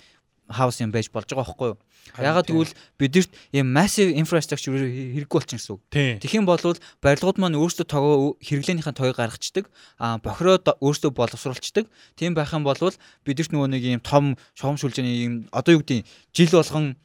[0.49, 1.79] house юм байж болж байгаа байхгүй юу?
[2.19, 5.83] Ягаад гэвэл бидэрт ийм massive infrastructure хэрэггүй болчихсон гэсэн үг.
[6.23, 6.59] Тэгхийн бол
[6.99, 9.71] барилгууд маань өөрсдөө тогоо хэрэглээнийхэн тоёг гаргацдаг,
[10.03, 11.87] а бохироо өөрсдөө боловсруулцдаг.
[12.19, 12.77] Тийм байх юм бол
[13.23, 16.99] бидэрт нөгөө нэг ийм том шугам шүлжээний ийм одоо юу гэдэг жил болгон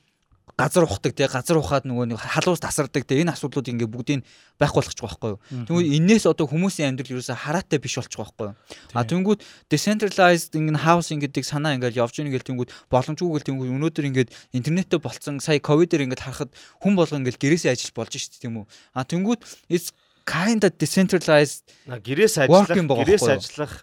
[0.58, 4.26] газар ухдаг тий газар ухаад нөгөө нэг халуус тасардаг тий энэ асуудлууд ингээ бүгдийг
[4.58, 5.40] байхгүй болгочих байхгүй юу.
[5.70, 8.58] Тэгвэл энээс одоо хүмүүсийн амьдрал ерөөсө хараатай биш болчих байхгүй юу.
[8.98, 13.70] А тэнгүүд decentralized ингээ housing гэдэг санаа ингээл явж ийн гэл тэнгүүд боломжгүй гэл тэнгүүд
[13.70, 16.50] өнөөдөр ингээд интернеттэй болцсон сая ковидэр ингээд харахад
[16.82, 18.66] хүн болго ингээл гэрээсээ ажиллаж болж шít тийм үү.
[18.98, 19.94] А тэнгүүд it's
[20.26, 23.74] kind of decentralized гэрээс ажиллах гэрээс ажиллах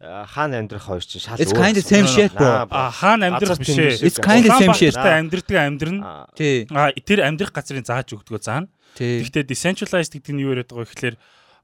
[0.00, 2.64] хаана амьдрах хоёр чинь шал It's kind of same shit bro.
[2.72, 4.00] А хаана амьдрах биш ээ.
[4.00, 4.96] It's kind of same shit.
[4.96, 6.26] Амьдрдаг амьдрна.
[6.32, 6.64] Тий.
[6.72, 8.72] А тэр амьдрах газрын зааж өгдгөө заана.
[8.96, 11.16] Гэхдээ decentralized гэдэг нь юу яриад байгаа вэ гэхээр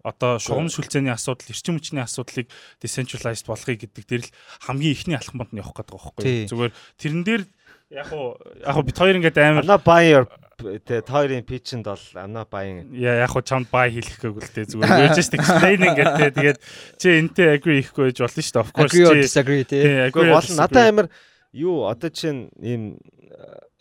[0.06, 2.46] одоо шугам шүлцээний асуудал, эрчим хүчний асуудлыг
[2.78, 6.50] decentralized болгоё гэдэг дээр л хамгийн ихний алхамд нь явах гэдэг байгаа байхгүй юу.
[6.52, 7.42] Зүгээр тэрэн дээр
[7.90, 10.26] яг уу яг уу бит хоёр ингээд амар Ана buy
[10.56, 14.66] тэ тойрын питчэнд бол ана баян яа яг хуу чамд бай хийх гээгүй л дээ
[14.72, 15.12] зүгээр.
[15.12, 16.58] Just explaining гэдэг тэгээд
[16.96, 18.92] чи энтэй agree хийхгүй гэж болно шүү дээ of course.
[18.96, 19.84] Чи agree disagree тий
[20.16, 21.06] бол надад амар
[21.52, 22.96] юу одоо чинь ийм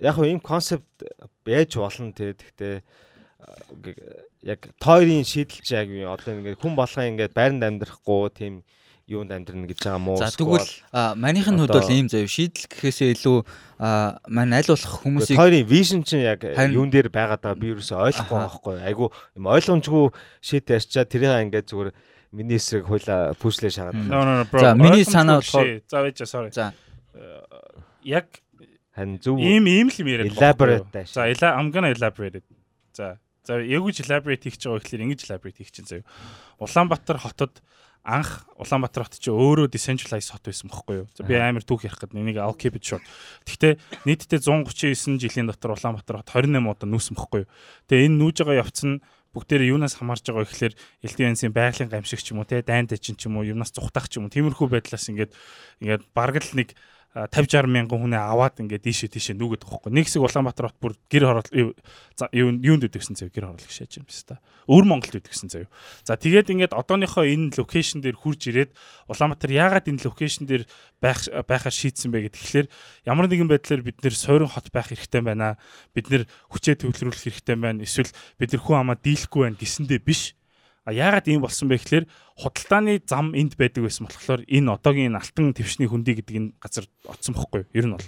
[0.04, 0.86] яг хуу ийм концепт
[1.48, 2.84] байж болно тий гэхдээ
[4.44, 8.54] яг тойрын шийдэлч яг одоо ингээд хүн болгоо ингээд байранд амьдрахгүй тийм
[9.06, 10.18] юунд амьдрна гэж байгаа мó.
[10.18, 10.66] За тэгвэл
[11.14, 13.38] манийх нь хувьд бол ийм заяа шийдэл гэхээсээ илүү
[14.34, 18.40] мань аль болох хүмүүсийг хоёрын вижн чинь яг юун дээр байгаад байгаа би юусоо ойлгохгүй
[18.42, 18.76] байхгүй.
[18.82, 20.10] Айгу юм ойлгомжгүй
[20.42, 21.90] шийд ярьчаа тэрийг ингээд зүгээр
[22.34, 24.50] миний эсрэг хуйла пүшлээ шагаад.
[24.50, 26.50] За миний санаа болохоор за вэж sorry.
[26.50, 26.74] За
[28.02, 28.42] яг
[28.98, 31.06] харин зөв ийм ийм л юм яриад elaborate даа.
[31.06, 32.42] За I'm gonna elaborate.
[32.90, 36.10] За за яг үгүй elaborate хийж байгаа гэхэлэр ингэж elaborate чинь заяа.
[36.58, 37.62] Улаанбаатар хотод
[38.06, 41.08] анх Улаанбаатар хот чи өөрөө decentralized хот байсан бохоггүй юу.
[41.26, 43.04] Би амар түүх ярих гэдэг нэг I'll keep it short.
[43.50, 47.52] Гэхдээ нийтдээ 139 жилийн дотор Улаанбаатар хот 28 удаа нүүсэн бохоггүй юу.
[47.90, 49.02] Тэгээ энэ нүүж байгаа явц нь
[49.36, 50.74] бүгдээр юунаас хамаарж байгаа гэхэлэр
[51.04, 54.22] элдвэнсийн байгалийн гамшиг ч юм уу те дайнд чинь ч юм уу юмнаас зүхтах ч
[54.22, 55.36] юм уу тиймэрхүү байдлаас ингээд
[55.84, 56.72] ингээд бараг л нэг
[57.16, 59.92] 50 60 мянган хүнээ аваад ингээд дийшээ тийшээ нүгэд байгаа хөөхгүй.
[59.96, 61.50] Нэг хэсэг Улаанбаатар хот бүр гэр хороол
[62.36, 64.44] юунд үдгсэн заяа гэр хороол гişээж юм байна та.
[64.68, 65.72] Өвөр Монголд үдгсэн заяа.
[66.04, 68.76] За тэгээд ингээд одооныхоо энэ локейшн дээр хурж ирээд
[69.08, 70.68] Улаанбаатар яагаад энэ локейшн дээр
[71.00, 72.68] байх байхаар шийдсэн бэ гэхлээр
[73.08, 75.56] ямар нэгэн байдлаар бид нэр сойрон хот байх хэрэгтэй байна.
[75.96, 77.88] Бид нэр хүчээ төвлөрүүлэх хэрэгтэй байна.
[77.88, 80.36] Эсвэл бид нэр хүн амаа дийлэхгүй байна гэсэндээ биш
[80.86, 82.06] А яагаад ийм болсон бэ гэхээр
[82.38, 87.34] худалдааны зам энд байдаг байсан болохоор энэ одоогийн алтан твшний хөндөй гэдэг энэ газар оцсон
[87.34, 87.74] бохгүй юу?
[87.74, 88.08] Ер нь бол.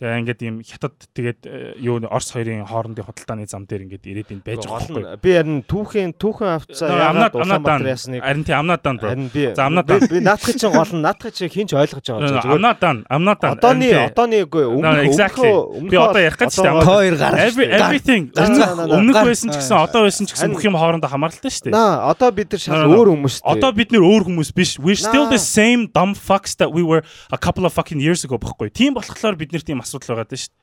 [0.00, 4.32] Тэгээ ингээд ийм хятад тэгээд э, юу Орос хоёрын хоорондын худалдааны зам дээр ингээд ирээд
[4.32, 5.20] энэ байж байгаа байхгүй.
[5.20, 9.12] Би харин түүхэн түүхэн авцаа яагаад Улаанбаатар ясныг харин тий амнадаан бро.
[9.52, 12.48] За амнадаан би наадхын чинь гол нь наадхын чинь хинч ойлгож байгаа зүгээр.
[12.48, 13.52] Амнадаан амнадаан.
[13.60, 16.80] Одооны одооны үгүй өмнөх би одоо ярих гэж байна.
[16.80, 17.44] Хоёр гараа.
[17.52, 21.76] Everything өмнөх байсан ч гэсэн одоо байсан ч гэсэн бүх юм хоорондоо хамааралтай шүү дээ.
[21.76, 23.52] Наа одоо бид нар шал өөр хүмүүс шүү дээ.
[23.52, 24.80] Одоо бид нар өөр хүмүүс биш.
[24.80, 28.40] We still the same dumb fucks that we were a couple of fucking years ago
[28.40, 28.72] баггүй.
[28.72, 30.54] Тийм болохоор бид нар тийм асуудал байгаа даа шүү.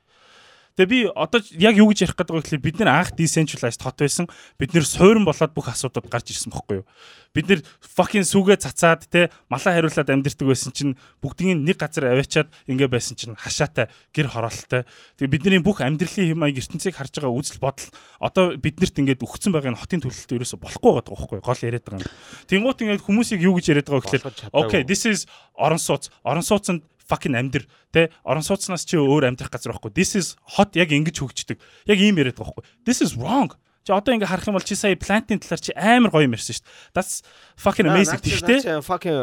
[0.78, 3.98] Тэгээ би одоо яг юу гэж ярих гэдэг вэ гэхэлээ бид нэр анх decentralized хот
[3.98, 4.30] байсан.
[4.62, 6.88] Бид нэр суурин болоод бүх асуудууд гарч ирсэн бохгүй юу?
[7.34, 12.54] Бид нэр fucking сүгэ цацаад те малаа хариулаад амьдэрдэг байсан чинь бүгдийн нэг газар аваачаад
[12.70, 14.86] ингэ байсан чинь хашаатай гэр хороолттой.
[15.18, 17.90] Тэгээ бидний бүх амьдралын хэм маяг ертөнцийг харж байгаа үзэл бодол
[18.22, 22.06] одоо биднэрт ингээд өгцөн байгаа нь хотын төлөлтөд ерөөсө болохгүй байгаа байхгүй гол яриад байгаа
[22.06, 22.14] юм.
[22.46, 25.26] Тэнгуут ингээд хүмүүсийг юу гэж яриад байгаа гэхэлээ okay this is
[25.58, 26.06] орон сууц.
[26.22, 29.96] Орон сууцанд fucking амьдр те орон сууцнаас чи өөр амьдрах газар байхгүй.
[29.96, 30.76] This is hot.
[30.76, 31.58] Яг ингэж хөгждөг.
[31.88, 32.68] Яг ийм яриад байгаа байхгүй.
[32.84, 33.50] This is wrong.
[33.88, 36.60] Чи одоо ингээ харах юм бол чи сая плантын талаар чи амар гоё юм ярьсан
[36.60, 36.92] шүү дээ.
[36.92, 37.24] That's
[37.56, 39.16] fucking amazing тэгтээ fucking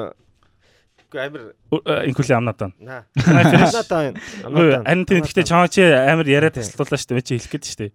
[1.13, 1.53] амар
[2.09, 2.71] инкули амнатаа.
[2.79, 4.13] Амнатаа.
[4.85, 7.25] Харин тийм гэхдээ чамаа чи амар яриад таслуулаа шүү дээ.
[7.25, 7.91] Чи хэлэх гээд шүү дээ.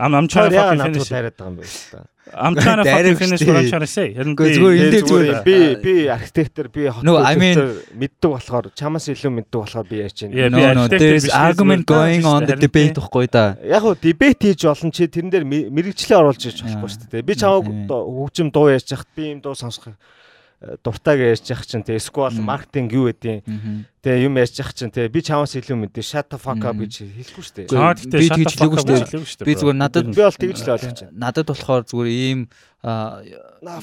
[0.00, 2.06] Ам ам чаа fucking finish яриад байгаа юм байна шүү дээ.
[2.34, 4.12] I'm trying to fucking finish what I'm trying to say.
[4.12, 9.96] Харин эндээ зүгээр би би архитектор би хот мэддэг болохоор чамаас илүү мэддэг болохоор би
[10.04, 10.32] яаж чинь.
[10.36, 13.56] No no there's argument going on the debate гэхгүй да.
[13.64, 17.24] Яг хуу дебет хийж олон чи тэрэн дээр мэрэгчлээ оруулж иж болохгүй шүү дээ.
[17.24, 19.96] Би чамаа хөгжим дуу ярьж хахад би юм дуу сонсох
[20.58, 23.46] дуртайг ярьж явах чинь тэгээ сквал маркетинг юу гэдэг
[24.02, 27.06] тэгээ юм ярьж явах чинь тэгээ би чамаас илүү мэдээ shut the fuck up гэж
[27.06, 27.70] хэлэхгүй шүү дээ.
[27.70, 27.78] The
[28.58, 29.46] fuck up шүү дээ.
[29.46, 31.14] Би зүгээр надад би бол тэгж л ойлгож байна.
[31.14, 32.40] Надад болохоор зүгээр ийм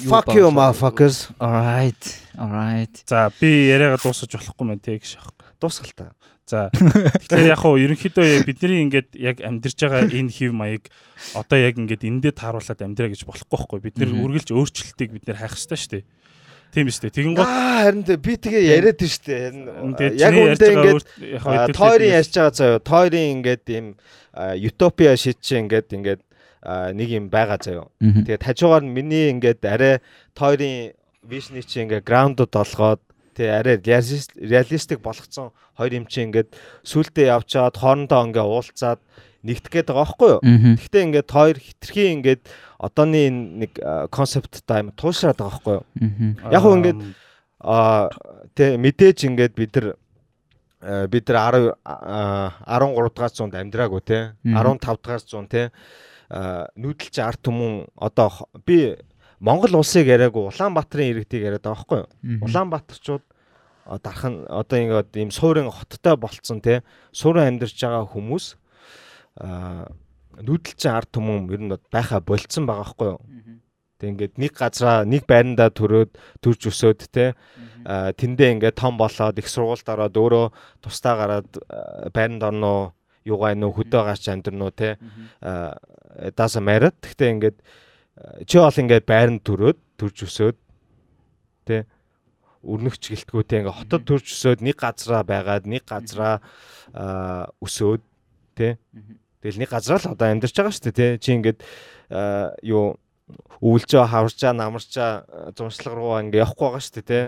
[0.03, 1.31] fuck you motherfuckers.
[1.39, 2.03] Alright.
[2.35, 3.07] Alright.
[3.07, 5.47] За би яриагаа дуусгаж болохгүй мэн тэг гэж аахгүй.
[5.63, 6.11] Дуусгал та.
[6.43, 10.91] За тэгэхээр яг хуу ерөнхийдөө бидний ингээд яг амьдарч байгаа энэ хев маяг
[11.31, 15.41] одоо яг ингээд эндээ тааруулаад амьдраа гэж болохгүй байхгүй бид нэр үргэлж өөрчлөлтийг бид нэр
[15.41, 16.03] хайх хэрэгтэй шүү дээ
[16.75, 17.15] Тийм шүү дээ.
[17.15, 20.11] Тэгин гол харин би тэгээ яриад нь шүү дээ.
[20.19, 21.03] Яг үндэ ингээд
[21.71, 22.83] тойрын ярьж байгаа заяа.
[22.83, 23.87] Тойрын ингээд ийм
[24.35, 26.21] утопия шийдчих ингээд ингээд
[26.99, 27.87] нэг юм байгаа заяа.
[28.03, 30.03] Тэгээд хажуугаар нь миний ингээд арай
[30.35, 30.91] тойрын
[31.23, 32.99] вишний чи ингээд граундд олгоод
[33.39, 36.51] тий арай реалистик болгоцсон хоёр юм чи ингээд
[36.83, 38.99] сүултээ явчаад хоорондоо ингээд уулзаад
[39.45, 40.41] нэгтгэх гээд байгаа байхгүй юу.
[40.75, 42.41] Гэхдээ ингээд хоёр хитрхи ингээд
[42.79, 43.79] одооний нэг
[44.11, 45.85] концепттай юм туушраад байгаа байхгүй юу.
[46.51, 47.01] Яг хөө ингээд
[47.61, 48.09] а
[48.55, 49.87] тэ мэдээж ингээд бид нар
[51.09, 52.35] бид нар 10
[52.67, 55.71] 13 дугаар зуунд амьдраагүй те 15 дугаар зуун те
[56.29, 58.29] нүүдэлч арт түмэн одоо
[58.65, 58.95] би
[59.39, 62.09] Монгол улсыг яриаггүй Улаанбаатарын иргэдийг яриад байгаа байхгүй юу.
[62.47, 63.23] Улаанбаатарчууд
[64.01, 68.55] дархан одоо ингээд ийм суурин хоттой болцсон те суурин амьдарч байгаа хүмүүс
[70.41, 73.21] нүүдэлчин ард түмэн ер нь байха болцсон байгаа хгүй юу.
[73.95, 76.11] Тэг ингээд нэг газараа нэг байрандаа төрөөд
[76.43, 77.33] төрж өсөөд те
[77.85, 80.45] тэндээ ингээд том болоод их сургуульд ороод өөрөө
[80.83, 81.49] тустаа гараад
[82.11, 82.91] байранд орно
[83.23, 84.97] юугаа нөө хөдөө гаач амьдрнуу те?
[85.39, 87.57] Дааса марад гэхдээ ингээд
[88.49, 90.57] чи бол ингээд байранд төрөөд төрж өсөөд
[91.65, 91.85] те
[92.65, 96.41] өрнөх чигэлтгүүтэй ингээд хотод төрж өсөөд нэг газараа байгаад нэг газараа
[97.61, 98.03] өсөөд
[98.57, 98.77] те
[99.45, 101.11] Тэгэл нэг газар л одоо амьдарч байгаа шүү дээ тий.
[101.21, 101.59] Чи ингээд
[102.65, 102.97] юу
[103.61, 107.23] өвлжөө хаварчаа намарчаа зуншлаг руугаа ингээ явахгүй байгаа шүү дээ тий.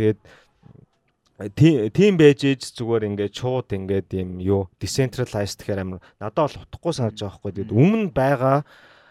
[0.00, 0.20] Тэгээд
[1.92, 6.92] тийм байж ээж зүгээр ингээд шууд ингээд юм юу decentralized гэхээр амар надад бол утгагүй
[6.96, 7.52] санаж байгаа байхгүй.
[7.52, 8.58] Тэгээд өмнө байгаа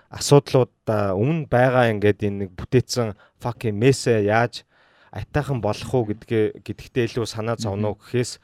[0.10, 4.66] асуудлуудаа өмнө байгаа ингээд энэ нэг бүтээсэн fucking mess яаж
[5.14, 8.40] айтайхан болох уу гэдгээ гэдэгтээ илүү санаа зовно гэхээс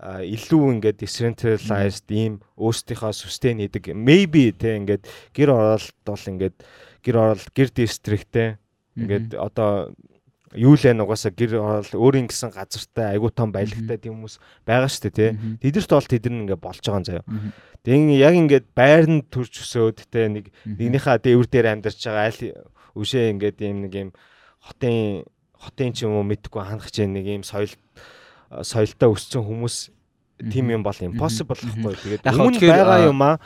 [0.00, 3.92] илүү ингээд decentralized ийм өөрсдийнхөө sustain хийдэг.
[3.92, 5.04] Maybe те ингээд
[5.36, 6.56] гэр оролт бол ингээд
[7.04, 8.56] гэр оролт гэр дистриктэй.
[8.96, 9.92] Ингээд одоо
[10.56, 14.88] юу л энэ угаасаа гэр орол өөрийн гэсэн газартай айгуу том баялагтай тийм хүмүүс байгаа
[14.88, 15.30] шүү дээ тий.
[15.68, 17.24] Тэдэрт бол тэд нэг ингээ болж байгаа юм заяа.
[17.84, 22.42] Тэгээ яг ингээд байранд төрж өсөөд те нэг нэгнийхээ дээвэр дээр амьдарч байгаа аль
[22.96, 24.10] үшээ ингээд ийм нэг ийм
[24.64, 25.28] хотын
[25.60, 27.70] хотын ч юм уу мэдхгүй ханах чинь нэг ийм соёл
[28.62, 29.76] соёлтой өссөн хүмүүс
[30.50, 31.94] тийм юм бол impossible гэхгүй.
[32.22, 33.38] Тэгээд өмнө байгаа юм аа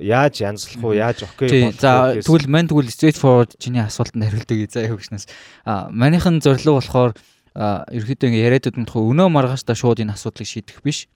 [0.00, 4.68] яаж янзлах уу яаж окей болох за тэгвэл мань тэгвэл straight forward чиний асуултанд хариулдаг
[4.68, 5.24] за яг гүшнээс
[5.64, 7.16] а манийхан зорилго болохоор
[7.56, 11.08] ерөөхдөө ингээ яриад өгөх өнөө маргааш та шууд энэ асуудлыг шийдэх биш.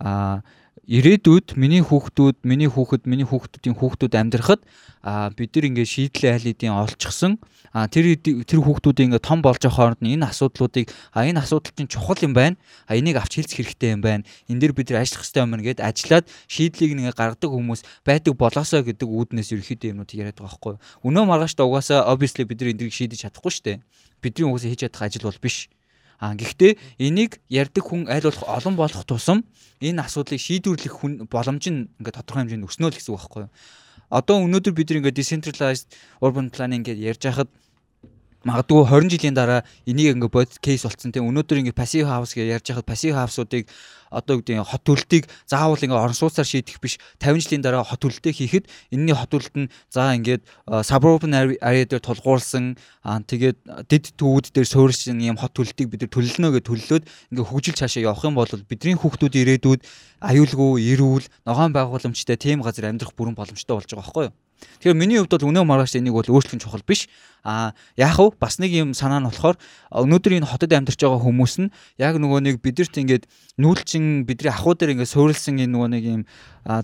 [0.00, 0.42] А
[0.86, 4.62] ирээдүйд миний хүүхдүүд, миний хүүхэд, миний хүүхдүүдийн хүүхдүүд амьдрахад
[5.02, 7.38] а бид нар ингээд шийдлээ аль хэдийн олчихсон.
[7.72, 11.88] А тэр тэр хүүхдүүдийн ингээд том болж байгаа хооронд энэ асуудлуудыг а энэ асуудал чинь
[11.88, 12.56] чухал юм байна.
[12.84, 14.26] А энийг авч хэлцэх хэрэгтэй юм байна.
[14.50, 18.82] Энд дэр бид нар ажиллах хэрэгтэй юм гээд ажиллаад шийдлийг нэг гаргадаг хүмүүс байдаг болоосоо
[18.82, 20.82] гэдэг үүднээс ерөөхдөө юмнууд яриад байгаа байхгүй юу.
[21.06, 23.78] Өнөө маргааш та угаасаа obviously бид нар эндийг шийдэж чадахгүй шүү дээ.
[24.20, 25.70] Бидний угаасаа хийж чадах ажил бол биш.
[26.18, 29.46] А гэхдээ энийг ярддаг хүн аль болох олон болох тусам
[29.78, 33.52] энэ асуудлыг шийдвэрлэх хүн боломж нь ингээд тодорхой хэмжээнд өснө л гэсэн үг байхгүй юу.
[34.10, 35.86] Одоо өнөөдөр бид нэг ингээд decentralized
[36.18, 37.48] urban planning гэж ярьж байхад
[38.42, 42.46] магадгүй 20 жилийн дараа энийг ингээ бод кейс болцсон тийм өнөөдөр ингээ пассив хаус гэж
[42.58, 43.66] ярьж байхад пассив хаусуудыг
[44.10, 48.32] одоо гэдэг хот төлөлтийг заавал ингээ орон сууцаар шийдэх биш 50 жилийн дараа хот төлөлтөө
[48.32, 48.64] хийхэд
[48.94, 50.42] энэний хот төлөлт нь за ингээд
[50.84, 53.58] suburban area дээр тулгуурласан тэгээд
[53.88, 58.24] дэд төвүүд дээр суурьсан юм хот төлөлтийг бид төлөлнө гэж төлөлөөд ингээ хөгжил цаашаа явах
[58.24, 59.80] юм бол бидний хүүхдүүд ирээдүйд
[60.24, 65.18] аюулгүй эрүүл ногоон байгууламжтай тийм газар амьдрах бүрэн боломжтой болж байгаа байхгүй юу Тэгэхээр миний
[65.18, 67.06] хувьд бол өнөө маргааш энийг бол өөрчлөх чухал биш.
[67.46, 68.34] А яах вэ?
[68.38, 69.54] Бас нэг юм санаа нь болохоор
[69.94, 73.24] өнөөдөр энэ хотод амьдарч байгаа хүмүүс нь яг нөгөө нэг бидэрт ингээд
[73.98, 76.22] нүүлчин бидний ахуй дээр ингээд суурилсан энэ нөгөө нэг юм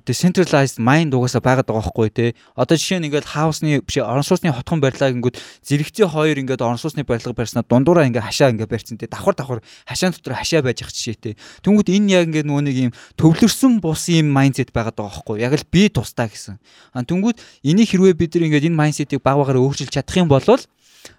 [0.05, 2.31] decentralized mind угаасаа байгаад байгаа байхгүй тий.
[2.57, 6.81] Одоо жишээ нь ингээд хаусны биш орон сууцны хотхон барилаа гингүүд зэрэгцээ хоёр ингээд орон
[6.81, 9.09] сууцны барилга барьснаа дундуураа ингээд хашаа ингээд барьсан тий.
[9.09, 11.37] Давхар давхар хашаан дотор хашаа байж ах жишээтэй.
[11.63, 15.37] Тэнгүүд энэ яг ингээд нөгөө нэг юм төвлөрсөн бус юм mindset байгаад байгаа байхгүй.
[15.45, 16.59] Яг л би тусдаа гэсэн.
[16.97, 17.37] Тэнгүүд
[17.69, 20.41] энийг хэрвээ бид нар ингээд энэ mindset-ийг баг багаар өөрчилж чадах юм бол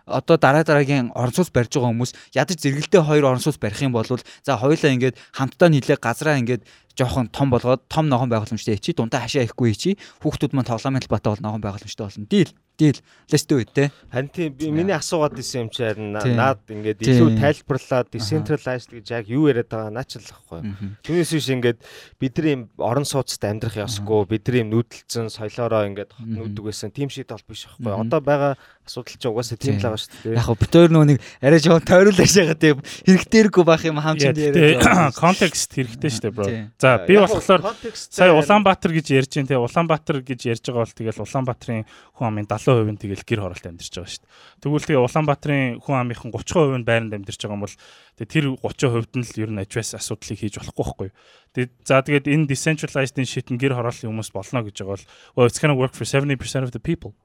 [0.05, 3.93] одоо дараа дараагийн орон сууц барьж байгаа хүмүүс ядаж зэрэгэлдээ хоёр орон сууц барих юм
[3.93, 6.63] бол за хоёулаа ингээд хамтдаа нийлээ газраа ингээд
[6.95, 9.91] жоохон том болгоод том ногоон байгууламжтай хийчи дунтаа хашаа ихгүй хийчи
[10.23, 12.25] хүүхдүүд маань тоглоомын талбайтай бол ногоон байгууламжтай болно.
[12.31, 12.99] Дийл дийл
[13.31, 17.39] let's do it те харин тийм миний асуугаад исэн юм чи харин наад ингээд илүү
[17.39, 20.59] тайлбарлаад decentralized гэж яг юу яриад байгаа наач л ахгүй
[21.03, 21.79] түүнээс биш ингээд
[22.19, 27.31] бидний юм орон сууцтай амьдрах ёсгүй бидний юм нүүдэлцэн соёлоороо ингээд нүүдэг байсан тийм шийд
[27.31, 28.53] бол биш ахгүй одоо байгаа
[28.83, 31.87] асуудал чи угаасаа тийм л байгаа шүү дээ яг бит өөр нөө нэг арай жоохон
[31.87, 36.45] тойруулж яагаад тийм хэрэгтэйргүй байх юм хаамчинд яриад контекст хэрэгтэй шүү дээ бро
[36.79, 37.63] За би болохоор
[37.95, 42.45] сая Улаанбаатар гэж ярьж байна те Улаанбаатар гэж ярьж байгаа бол тэгэл Улаанбаатарын хүн амын
[42.45, 44.31] 70% нь тэгэл гэр хороолт амьдарч байгаа шүү дээ.
[44.61, 47.75] Тэгвэл тэгээ Улаанбаатарын хүн амынхан 30% нь байранд амьдарч байгаа юм бол
[48.19, 51.09] тэгээ тэр 30% нь л ер нь ажвас асуудлыг хийж болохгүй байхгүй.
[51.55, 55.07] Тэгээ за тэгээд энэ decentralized-ийн шийдэн гэр хорооллын хүмүүс болно гэж байгаа бол
[55.39, 57.15] well it's going to work for 70% of the people.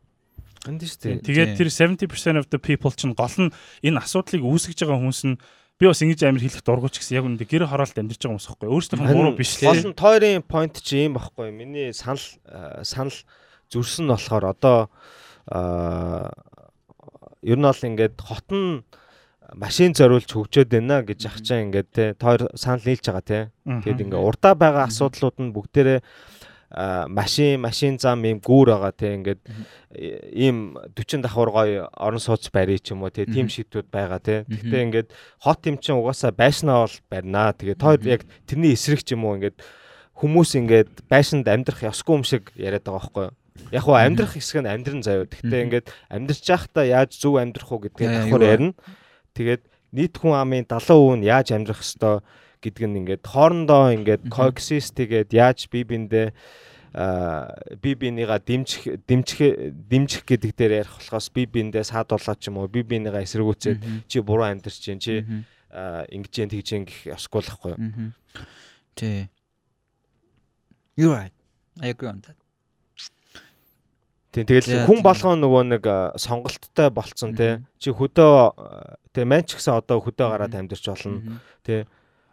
[0.69, 1.25] Энд шүү дээ.
[1.25, 5.41] Тэгээд тэр 70% of the people чинь гол нь энэ асуудлыг үүсгэж байгаа хүмүүс нь
[5.81, 8.69] би бас ингэж амир хэлэх дургуйч гэсэн яг үнэндээ гэр хороолт амьдарч байгаа хүмүүс байхгүй
[8.69, 9.73] өөрсдийнх нь буруу биш лээ.
[9.73, 12.21] Гол нь тойрын point чи юм байхгүй миний санал
[12.85, 13.17] санал
[13.73, 14.79] зүрсэн нь болохоор одоо
[17.41, 18.85] ер нь бол ингээд хот нь
[19.57, 23.41] машин зориулж хөгжөөд байна гэж ах чаа ингээд те тойр санал нийлж байгаа те.
[23.65, 26.01] Тэгэд ингээд урдаа байгаа асуудлууд нь бүгдээрээ
[26.71, 29.43] машин машин зам ийм гүүр байгаа те ингээд
[30.31, 34.47] ийм 40 давхар гоё орон сууц барий ч юм уу те тийм шийдвүүд байгаа те.
[34.47, 35.09] Гэхдээ ингээд
[35.43, 39.35] хот юм чин угаасаа байшнаа бол барина тэгээ тоо яг тэрний эсрэг ч юм уу
[39.43, 39.59] ингээд
[40.15, 43.35] хүмүүс ингээд байшинд амьдрах ёсгүй юм шиг яриад байгаа байхгүй юу?
[43.75, 47.83] Яг хуу амьдрах хэсэг нь амьдрын заяа гэхдээ ингээд амьдрч байхдаа яаж зөв амьдрах уу
[47.83, 48.79] гэдгийг давхар ярина.
[49.35, 52.23] Тэгээд нийт хүн амын 70% нь яаж амьдрах ёстой
[52.62, 56.28] гэдг нь ингээд хоорондоо ингээд coexist тэгээд яаж бие биендээ
[56.96, 57.52] а
[57.82, 59.40] би бинийга дэмжих дэмжих
[59.92, 64.18] дэмжих гэдэг дээр ярих болохоос би биендээ саадуулаад ч юм уу би бинийга эсэргүүцээд чи
[64.24, 65.28] буруу амьдарч чинь чи
[65.76, 68.16] ингэж जैन тэгж जैन гэх ёсгүй л байхгүй юу.
[68.96, 69.28] Тий.
[70.96, 71.36] You right.
[71.84, 72.40] I agree on that.
[74.32, 75.84] Тийм тэгэл хүн болгоо нөгөө нэг
[76.16, 77.60] сонголттой болцсон тий.
[77.76, 81.44] Чи хөдөө тий мань ч гэсэн одоо хөдөө гараад амьдарч болно.
[81.68, 81.84] Тий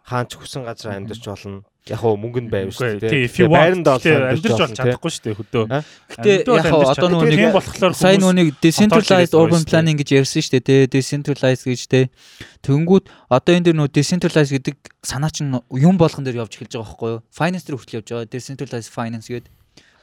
[0.08, 1.60] хаан ч хүсэн газар амьдарч болно.
[1.88, 3.28] Яг хөө мөнгө нь байв шүү дээ.
[3.28, 5.64] Тэгээ байранд амьдарч бол чадахгүй шүү дээ хөдөө.
[6.16, 10.64] Гэтэ яг хөө одоо нөгөө нэг болохоор сайн нэг decentralized urban planning гэж ярьсан шүү
[10.64, 10.88] дээ.
[10.88, 12.00] Decentralized гэж те.
[12.64, 16.88] Тэнгүүд одоо энэ дэр нөгөө decentralized гэдэг санаа чинь юм болгон дээр явж эхэлж байгаа
[16.88, 17.20] байхгүй юу?
[17.32, 18.32] Finance дээр хүртэл явж байгаа.
[18.32, 19.52] Decentralized finance гэдэг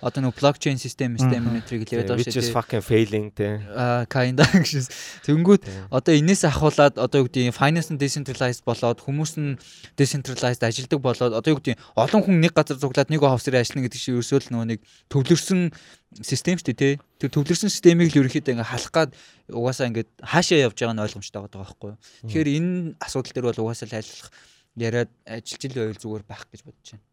[0.05, 2.37] одоо нэг блокчейн систем систем метрик л яриад байгаа шүү дээ.
[2.37, 3.65] Which is fucking failing те.
[3.73, 4.85] Аа kind of гэж.
[5.25, 9.57] Тэнгүүд одоо энээс ахуулаад одоо юу гэдэг finance нь decentralized болоод хүмүүс нь
[9.97, 13.97] decentralized ажилдаг болоод одоо юу гэдэг олон хүн нэг газар цуглаад нэг офсээр ажиллана гэдэг
[13.97, 14.79] чинь ерөөсөө л нөгөө нэг
[15.09, 15.73] төвлөрсөн
[16.21, 16.89] систем шүү дээ те.
[17.17, 19.09] Тэр төвлөрсөн системийг л ерөөхдөө ингээ халах гад
[19.49, 21.99] угаасаа ингээд хаашаа явж байгаа нь ойлгомжтой байгаа байхгүй юу.
[22.29, 22.71] Тэгэхээр энэ
[23.01, 24.29] асуудал дээр бол угаасаа л айлах
[24.77, 27.03] яриад ажиллаж л байвал зүгээр байх гэж бодож байна.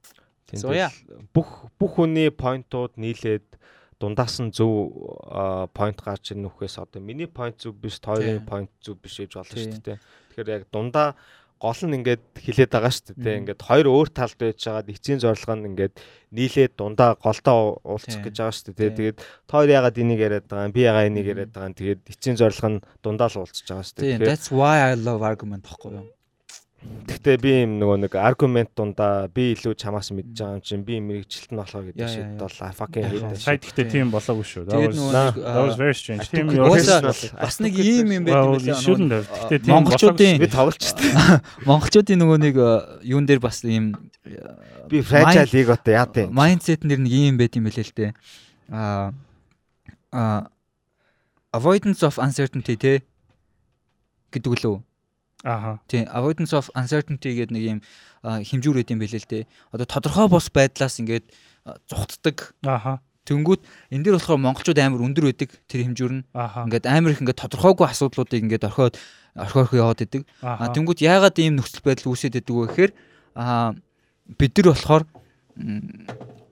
[1.32, 3.46] Бүх бүх хүний поинтууд нийлээд
[4.02, 4.70] дундаас нь зөв
[5.72, 9.54] point гарч ирнэ үхээс одоо миний point зөв биш, тойрны point зөв биш гэж болно
[9.54, 9.98] шүү дээ.
[10.34, 11.14] Тэгэхээр яг дундаа
[11.62, 13.38] гол нь ингээд хилээд байгаа шүү дээ.
[13.46, 15.94] Ингээд хоёр өөр талд байж байгаад эцсийн зорилго нь ингээд
[16.34, 18.90] нийлээд дундаа голдоо уулзах гэж байгаа шүү дээ.
[18.98, 21.78] Тэгээд тоор ягаад энийг яриад байгаа юм, би ягаад энийг яриад байгаа юм.
[21.78, 24.26] Тэгээд эцсийн зорилго нь дундаа л уулзах байгаа шүү дээ.
[24.26, 26.10] That's why I love argument гэхгүй юу?
[26.82, 30.98] Гэхдээ би юм нөгөө нэг аргумент дундаа би илүү чамаас мэдж байгаа юм чинь би
[30.98, 33.38] мэрэгчлэлт нь болохоор гэдэг шийд бол fucking hate.
[33.38, 34.66] Сая гэхдээ тийм болоогүй шүү.
[34.66, 36.26] Тэгээд that was very strange.
[36.26, 39.22] Тийм бас нэг ийм юм байдаг юм лээ.
[39.22, 41.06] Гэхдээ тийм монголчуудын би тоглож штэ.
[41.70, 42.54] Монголчуудын нөгөө нэг
[43.06, 43.94] юун дээр бас ийм
[44.90, 46.34] би fragile league одоо яа тээ.
[46.34, 48.10] Mindset нэр нэг ийм байт юм бэлээ л дээ.
[48.74, 49.14] Аа
[50.10, 50.50] а
[51.54, 53.06] avoidance of uncertainty те
[54.34, 54.82] гэдэг лөө
[55.42, 55.80] Аха.
[55.90, 57.78] Тийм, avoidance of uncertainty гэдэг нэг юм
[58.22, 59.44] хэмжүүр өгд юм бэлээ л дээ.
[59.74, 61.26] Одоо тодорхой бос байдлаас ингээд
[61.90, 62.54] зүхтдэг.
[62.62, 63.02] Аха.
[63.26, 63.62] Тэнгүүд
[63.94, 66.22] энэ дэр болохоор монголчууд амар өндөр байдаг тэр хэмжүүр нь.
[66.34, 68.98] Ингээд амар их ингээд тодорхойгүй асуудлуудыг ингээд орхиод
[69.38, 70.26] орхиорхоо яваад идэг.
[70.42, 72.92] А тэнгүүд яагаад ийм нөхцөл байдал үүсээд идэг вэ гэхээр
[73.38, 73.74] а
[74.38, 75.02] бид нар болохоор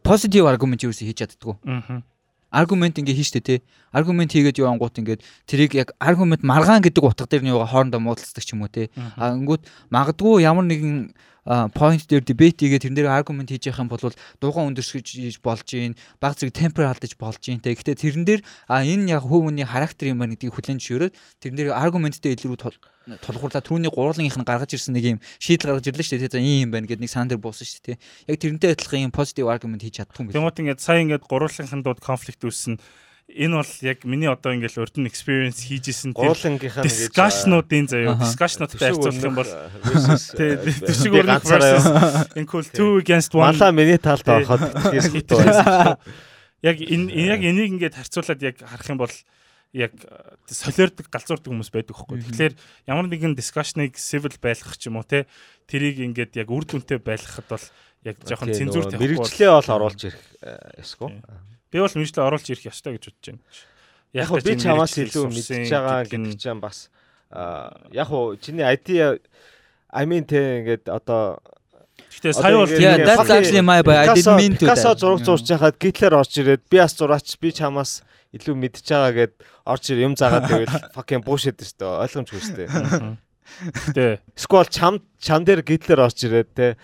[0.06, 1.58] positive argument юу хийж чаддгүй.
[1.66, 2.02] Аа
[2.50, 3.54] аргумент ингээ хийжтэй те.
[3.94, 8.44] Аргумент хийгээд явангууд ингээд тэрийг яг аргумент маргаан гэдэг утга дээр нь юугаа хоорондоо муудалцдаг
[8.44, 8.90] ч юм уу те.
[9.16, 11.14] А ингүүд магадгүй ямар нэгэн
[11.44, 14.02] point дээр debate хийгээд тэрэн дээр argument хийж явах юм бол
[14.40, 17.72] дууган өндөрсгөж болж гин баг зэрэг temper алдаж болж гин те.
[17.72, 21.70] Гэхдээ тэрэн дээр а энэ яг хүмүүний характер юм байна гэдгийг хүлэн зөвшөөрөөд тэрэн дээр
[21.72, 22.76] argumentтэй илрүү
[23.24, 23.64] тулгуурлаа.
[23.64, 26.34] Түрүүний гурвангийнх нь гаргаж ирсэн нэг юм шийдэл гаргаж ирлээ шүү дээ.
[26.36, 27.98] Те ийм юм байна гэд нэг сан дээр буусан шүү дээ
[28.28, 30.32] яг тэрнтэй адилхан юм positive argument хийж чаддгүй юм.
[30.36, 32.76] Тэгмэт ингээд сая ингээд гурвангийнхын дууд конфликт үүссэн
[33.30, 39.24] энэ бол яг миний одоо ингээл урд нь experience хийжсэн гуулангийнхаа discussion-уудын заяа discussion-уудтай харьцуулах
[39.24, 39.50] юм бол
[40.34, 41.86] тий төшиг өрнөх versus
[42.34, 44.60] in cool 2 against 1 мала миний талд ороход
[46.70, 49.14] яг энэ яг энийг ингээд харьцуулаад яг харах юм бол
[49.72, 49.94] яг
[50.50, 52.26] солиордог галзуурдаг хүмүүс байдаг хөөхгүй.
[52.26, 52.54] Тэгэхээр
[52.90, 55.30] ямар нэгэн discussion-ыг civil байлгах ч юм уу те
[55.70, 57.64] тэрийг ингээд яг үр дүнтэй байлгахад бол
[58.02, 60.24] яг жоохон цензур тавих мэрэгчлээ бол оруулж ирэх
[60.82, 61.22] эсгүй.
[61.70, 63.42] Би бол мэрэгчлээ оруулж ирэх ёстой гэж бодож байна.
[64.12, 66.90] Яг би чамаас илүү мэдчихэж байгаа гэдэг ч юм бас
[67.94, 69.18] яг уу чиний ID
[69.90, 71.38] I mean те ингээд одоо
[72.10, 74.66] Гэтэ сая бол yeah that's actually my bad I didn't mean to.
[74.66, 78.02] Касо зураг зурж байхад Гитлер орж ирээд би бас зураач би чамаас
[78.34, 79.32] илүү мэдж байгаа гэд
[79.66, 82.02] орж ир юм заагаад тэгвэл fucking bullshit шүү дээ.
[82.02, 82.68] Ойлгомжгүй шүү дээ.
[83.94, 84.20] Тэ.
[84.34, 86.76] Сквал чам чам дээр гитлэр орж ирээд те.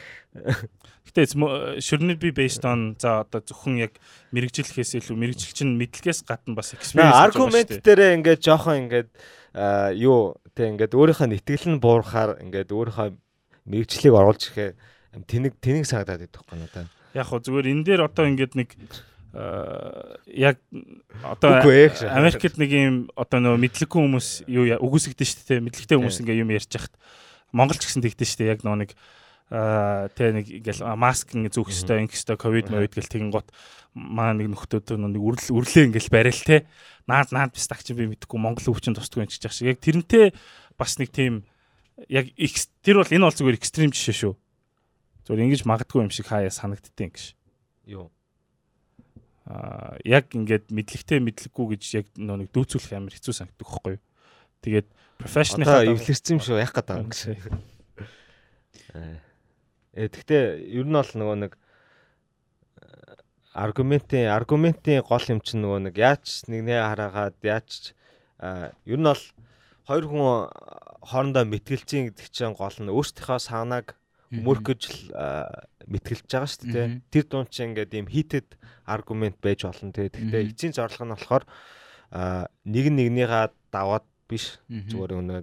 [1.07, 3.97] Гэтэ шүрнэр би based on за одоо зөвхөн яг
[4.37, 9.11] мэрэгжлэхээс илүү мэрэгжил чинь мэдлэгээс гадна бас experience аргумент дээрээ ингээд жоохон ингээд
[9.97, 13.09] юу те ингээд өөрийнхөө нэтгэл нь буурахаар ингээд өөрийнхөө
[13.65, 14.75] мэрэгжлийг оруулж ирэхээр
[15.25, 16.93] тэнэг тэнэг санагдаад идэх байхгүй надад.
[17.17, 18.69] Яг хөө зүгээр энэ дээр одоо ингээд нэг
[19.37, 20.57] яг
[21.21, 26.41] одоо Америкт нэг юм одоо нөгөө мэдлэггүй хүмүүс юу үгүйсгдэн шүү дээ мэдлэгтэй хүмүүс ингээ
[26.41, 26.97] юм ярьж хахад
[27.53, 28.91] Монгол ч гэсэн тэгдэж шүү дээ яг нөгөө нэг
[29.53, 33.53] аа тэ нэг ингээл маск ингээ зүүх хэвээр ингээ хэвээр ковид мовид гэл тэгэн гот
[33.93, 36.65] маа нэг нөхдөө нэг үрлээ үрлээ ингээл барил те
[37.05, 40.33] наад наад бис тагч би мэдхгүй монгол өвчин тусдгүй юм чи жах шиг яг тэрнтэй
[40.81, 41.45] бас нэг тийм
[42.09, 42.33] яг
[42.81, 44.35] тэр бол энэ бол зүгээр экстрим жишээ шүү.
[45.29, 47.33] Зүгээр ингэж магадгүй юм шиг хаяа санагддیں۔ гэж.
[47.87, 48.11] Юу
[49.47, 54.03] яг ингээд мэдлэгтэй мэдлэггүй гэж яг нэг дүүцүүлэх амар хэцүү санагддаг байхгүй юу.
[54.67, 54.89] Тэгээд
[55.23, 57.39] профешнл эвлэрсэн юм шүү яах гэдэг юм гэсэн.
[59.95, 61.53] Э тэгтээ ер нь бол нөгөө нэг
[63.55, 67.95] аргументын аргументын гол юм чинь нөгөө нэг яаж нэгнээ хараагаад яаж
[68.83, 69.23] ер нь бол
[69.87, 70.51] хоёр хүн
[71.07, 73.97] хоорондоо мэтгэлцэн гэдэг чинь гол нь өөрсдийнхөө санааг
[74.31, 74.83] мөрөх гэж
[75.87, 76.89] мэтгэлж байгаа шүү дээ.
[77.11, 80.11] Тэр дунд чинь ингээд ийм хийтэд аргумент байж болно те.
[80.11, 81.45] Гэхдээ эцсийн зорилго нь болохоор
[82.67, 84.59] нэг нэгнийгаа даваад биш.
[84.67, 85.43] Зүгээр өнөө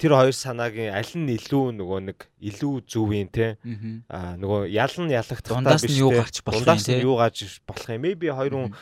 [0.00, 3.60] тэр хоёр санаагийн аль нь илүү нөгөө нэг илүү зөв юм те?
[4.08, 6.00] А нөгөө ял нь ялагдахтаа биш те.
[6.00, 6.96] юу гарч болох юм те?
[7.04, 8.00] юу гарч болох юм?
[8.00, 8.72] Maybe хоёр хүн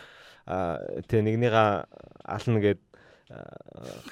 [1.10, 1.90] те нэгнийгаа
[2.22, 2.80] ална гэд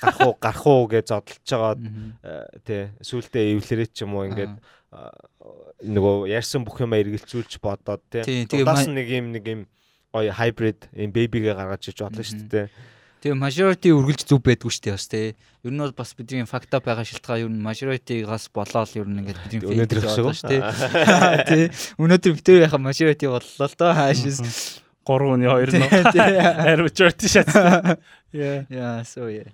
[0.01, 1.75] гарах уу гарах уу гэж зодолж байгаа
[2.65, 4.57] тий сүултээ эвлэрээ ч юм уу ингээд
[5.85, 8.47] нөгөө ярьсан бүх юм эргэлзүүлж бодоод тий.
[8.49, 9.61] Удаас нэг юм нэг юм
[10.13, 12.69] гоё хайбрид юм бэбигээ гаргаж иж бодлоо шүү дээ
[13.23, 15.27] Тэгээ majority үргэлж зүв байдгүй шүү дээ бас тий.
[15.63, 19.23] Ер нь бол бас бидний факт ап байгаа шалтгаан ер нь majority-гаас болоод ер нь
[19.23, 20.59] ингээд бидний байгаа шүү тий.
[21.51, 21.65] Тий.
[22.03, 25.87] Өнөөдөр битэр яхаа majority боллоо л доо хаашис 3 хүний 2 нь
[26.63, 27.99] аир majority шатсан.
[28.33, 28.65] Yeah.
[28.71, 29.51] Yeah, so yeah.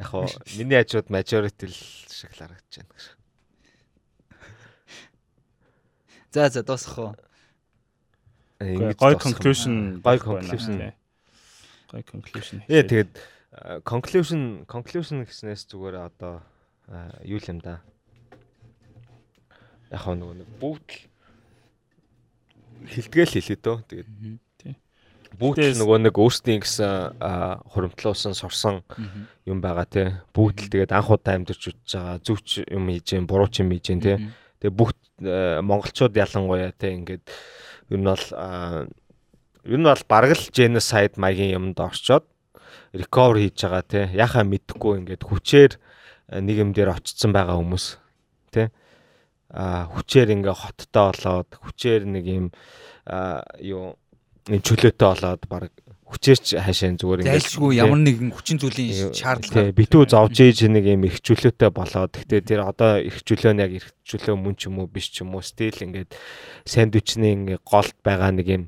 [0.00, 1.76] Яг хоо миний хажууд majority л
[2.08, 3.04] шиг л харагдаж байна гэж.
[6.32, 7.12] За за дуусах уу.
[8.60, 10.92] Гой conclusion гой conclusion.
[11.92, 12.64] Гой conclusion.
[12.68, 13.12] Яа тэгээд
[13.84, 16.40] conclusion conclusion гэснээс зүгээр одоо
[17.22, 17.84] юу юм да.
[19.92, 21.06] Яг нөгөө нэг бүгд
[22.88, 23.78] хилдгээл хэлээ дөө.
[23.88, 24.08] Тэгээд
[25.36, 27.20] бүгд нөгөө нэг өөрсдийн гэсэн
[27.68, 28.80] хуримтлуулсан сурсан
[29.44, 30.02] юм байгаа те.
[30.32, 33.70] Бүгд л тэгээд анх удаа амьдарч үзэж байгаа зөвч юм хийж гэн буруу ч юм
[33.70, 34.14] хийж гэн те.
[34.64, 35.00] Тэгээд бүгд
[35.68, 37.24] монголчууд ялангуяа те ингээд
[37.92, 38.26] ер нь бол
[39.68, 42.24] ер нь бол бараг л genocide маягийн юмд орчоод
[42.96, 44.00] recover хийж байгаа те.
[44.16, 45.72] Яхаа мэдхгүй ингээд хүчээр
[46.40, 48.00] нэг юм дээр очсон байгаа хүмүүс
[48.52, 48.72] те.
[49.52, 52.46] А хүчээр ингээ хоттоо болоод хүчээр нэг юм
[53.60, 53.96] юу
[54.48, 55.70] чөлөөтэй болоод баг
[56.08, 61.04] хүчээрч хаашаа зүгээр ингээд зайлшгүй ямар нэгэн хүчин зүйлийн шаардлага битүү зовж ээж нэг юм
[61.04, 64.80] их чөлөөтэй болоод гэхдээ тэр одоо их чөлөө нь яг их чөлөө мөн ч юм
[64.80, 66.16] уу биш ч юм уу стил ингээд
[66.64, 68.64] сандвичний ингээд голд байгаа нэг юм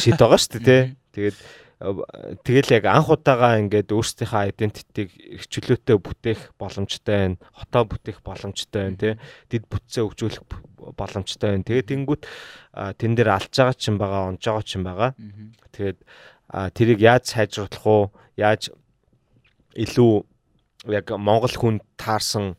[0.00, 0.82] шид байгаа шүү дээ тий.
[1.12, 1.36] Тэгээд
[1.76, 7.36] тэгэл яг анх удаага ингээд өөрсдийнхөө identity-г их чөлөөтэй бүтээх боломжтой байна.
[7.52, 9.14] Хотоо бүтээх боломжтой байна тий.
[9.52, 10.44] Дид бүтцээ хөгжүүлэх
[10.96, 11.68] боломжтой байна.
[11.68, 12.22] Тэгээд тэнгүүт
[12.96, 15.10] тэн дээр алж байгаа ч юм байгаа, онж байгаа ч юм байгаа.
[15.76, 15.98] Тэгээд
[16.72, 18.04] тэрийг яаж сайжруулах уу?
[18.40, 18.72] Яаж
[19.76, 20.24] илүү
[20.96, 22.56] яг монгол хүнд таарсан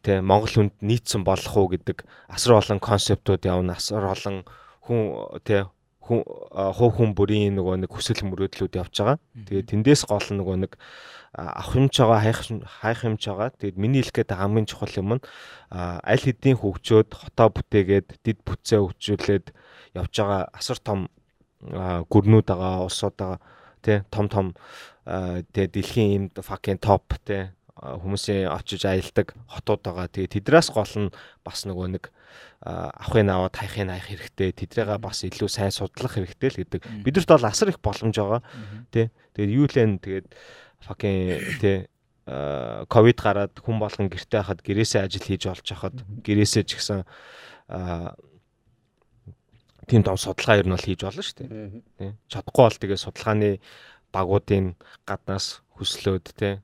[0.00, 3.76] тий монгол хүнд нийцсэн болох уу гэдэг асар олон концептууд явна.
[3.76, 4.48] Асар олон
[4.80, 5.00] хүн
[5.44, 5.68] тий
[6.06, 9.18] хүн хуу хүн бүрийн нөгөө нэг хүсэл мөрөөдлүүд явж байгаа.
[9.34, 10.72] Тэгээд тэндээс гол нөгөө нэг
[11.34, 12.40] авах юм ч байгаа, хайх
[12.80, 13.50] хайх юм ч байгаа.
[13.58, 15.22] Тэгээд миний хэлэх гээд хамгийн чухал юм нь
[15.74, 19.46] аль хэдийн хөгжөөд хотоо бүтээгээд дид бүтцээ хөгжүүлээд
[19.98, 21.10] явж байгаа асар том
[21.60, 23.40] гүрнүүд байгаа, улсууд байгаа.
[23.82, 24.46] Тэ том том
[25.04, 30.08] тэ дэлхийн юм fucking top тэ хүмүүсийн очиж аялдаг хотууд байгаа.
[30.08, 31.14] Тэгээ тэдрээс гол нь
[31.44, 32.04] бас нөгөө нэг
[32.66, 36.80] авахын аваад хайхын хайх хэрэгтэй тэдрээгээ бас илүү сайн судлах хэрэгтэй л гэдэг.
[37.06, 38.42] Бидэрт бол асар их боломж байгаа.
[38.90, 40.26] Тий тэгээд юу лэн тэгээд
[40.82, 41.86] fucking тий
[42.26, 47.06] ковид гараад хүн болгон гэртээ хахад гэрээсээ ажил хийж олж хахад гэрээсээ ч гэсэн
[49.86, 51.70] тийм том судалгаа ер нь бол хийж болно шүү дээ.
[52.02, 53.50] Тий чадахгүй бол тэгээд судалгааны
[54.10, 54.74] багуудын
[55.06, 56.58] гаднаас хүслөөд тий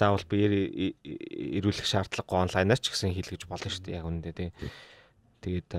[0.00, 0.52] заавал биеэр
[1.60, 4.50] ирүүлэх шаардлагагүй онлайнаар ч гэсэн хийлгэж болно шүү дээ яг үнэндээ тий
[5.42, 5.70] Тэгээд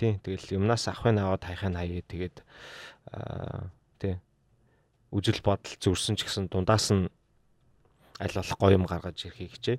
[0.00, 2.36] тий тэгэл юмнаас авахын аваад хайхын хаяа тэгээд
[4.00, 4.14] тий
[5.12, 7.12] үжил бодол зүрсэн ч гэсэн дундаас нь
[8.20, 9.78] аль болох гоё юм гаргаж ирэхийг хичээ.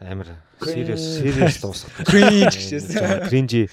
[0.00, 1.90] амар serious serious дуусах.
[2.06, 3.26] Cringe гэжсэн.
[3.28, 3.66] Cringe.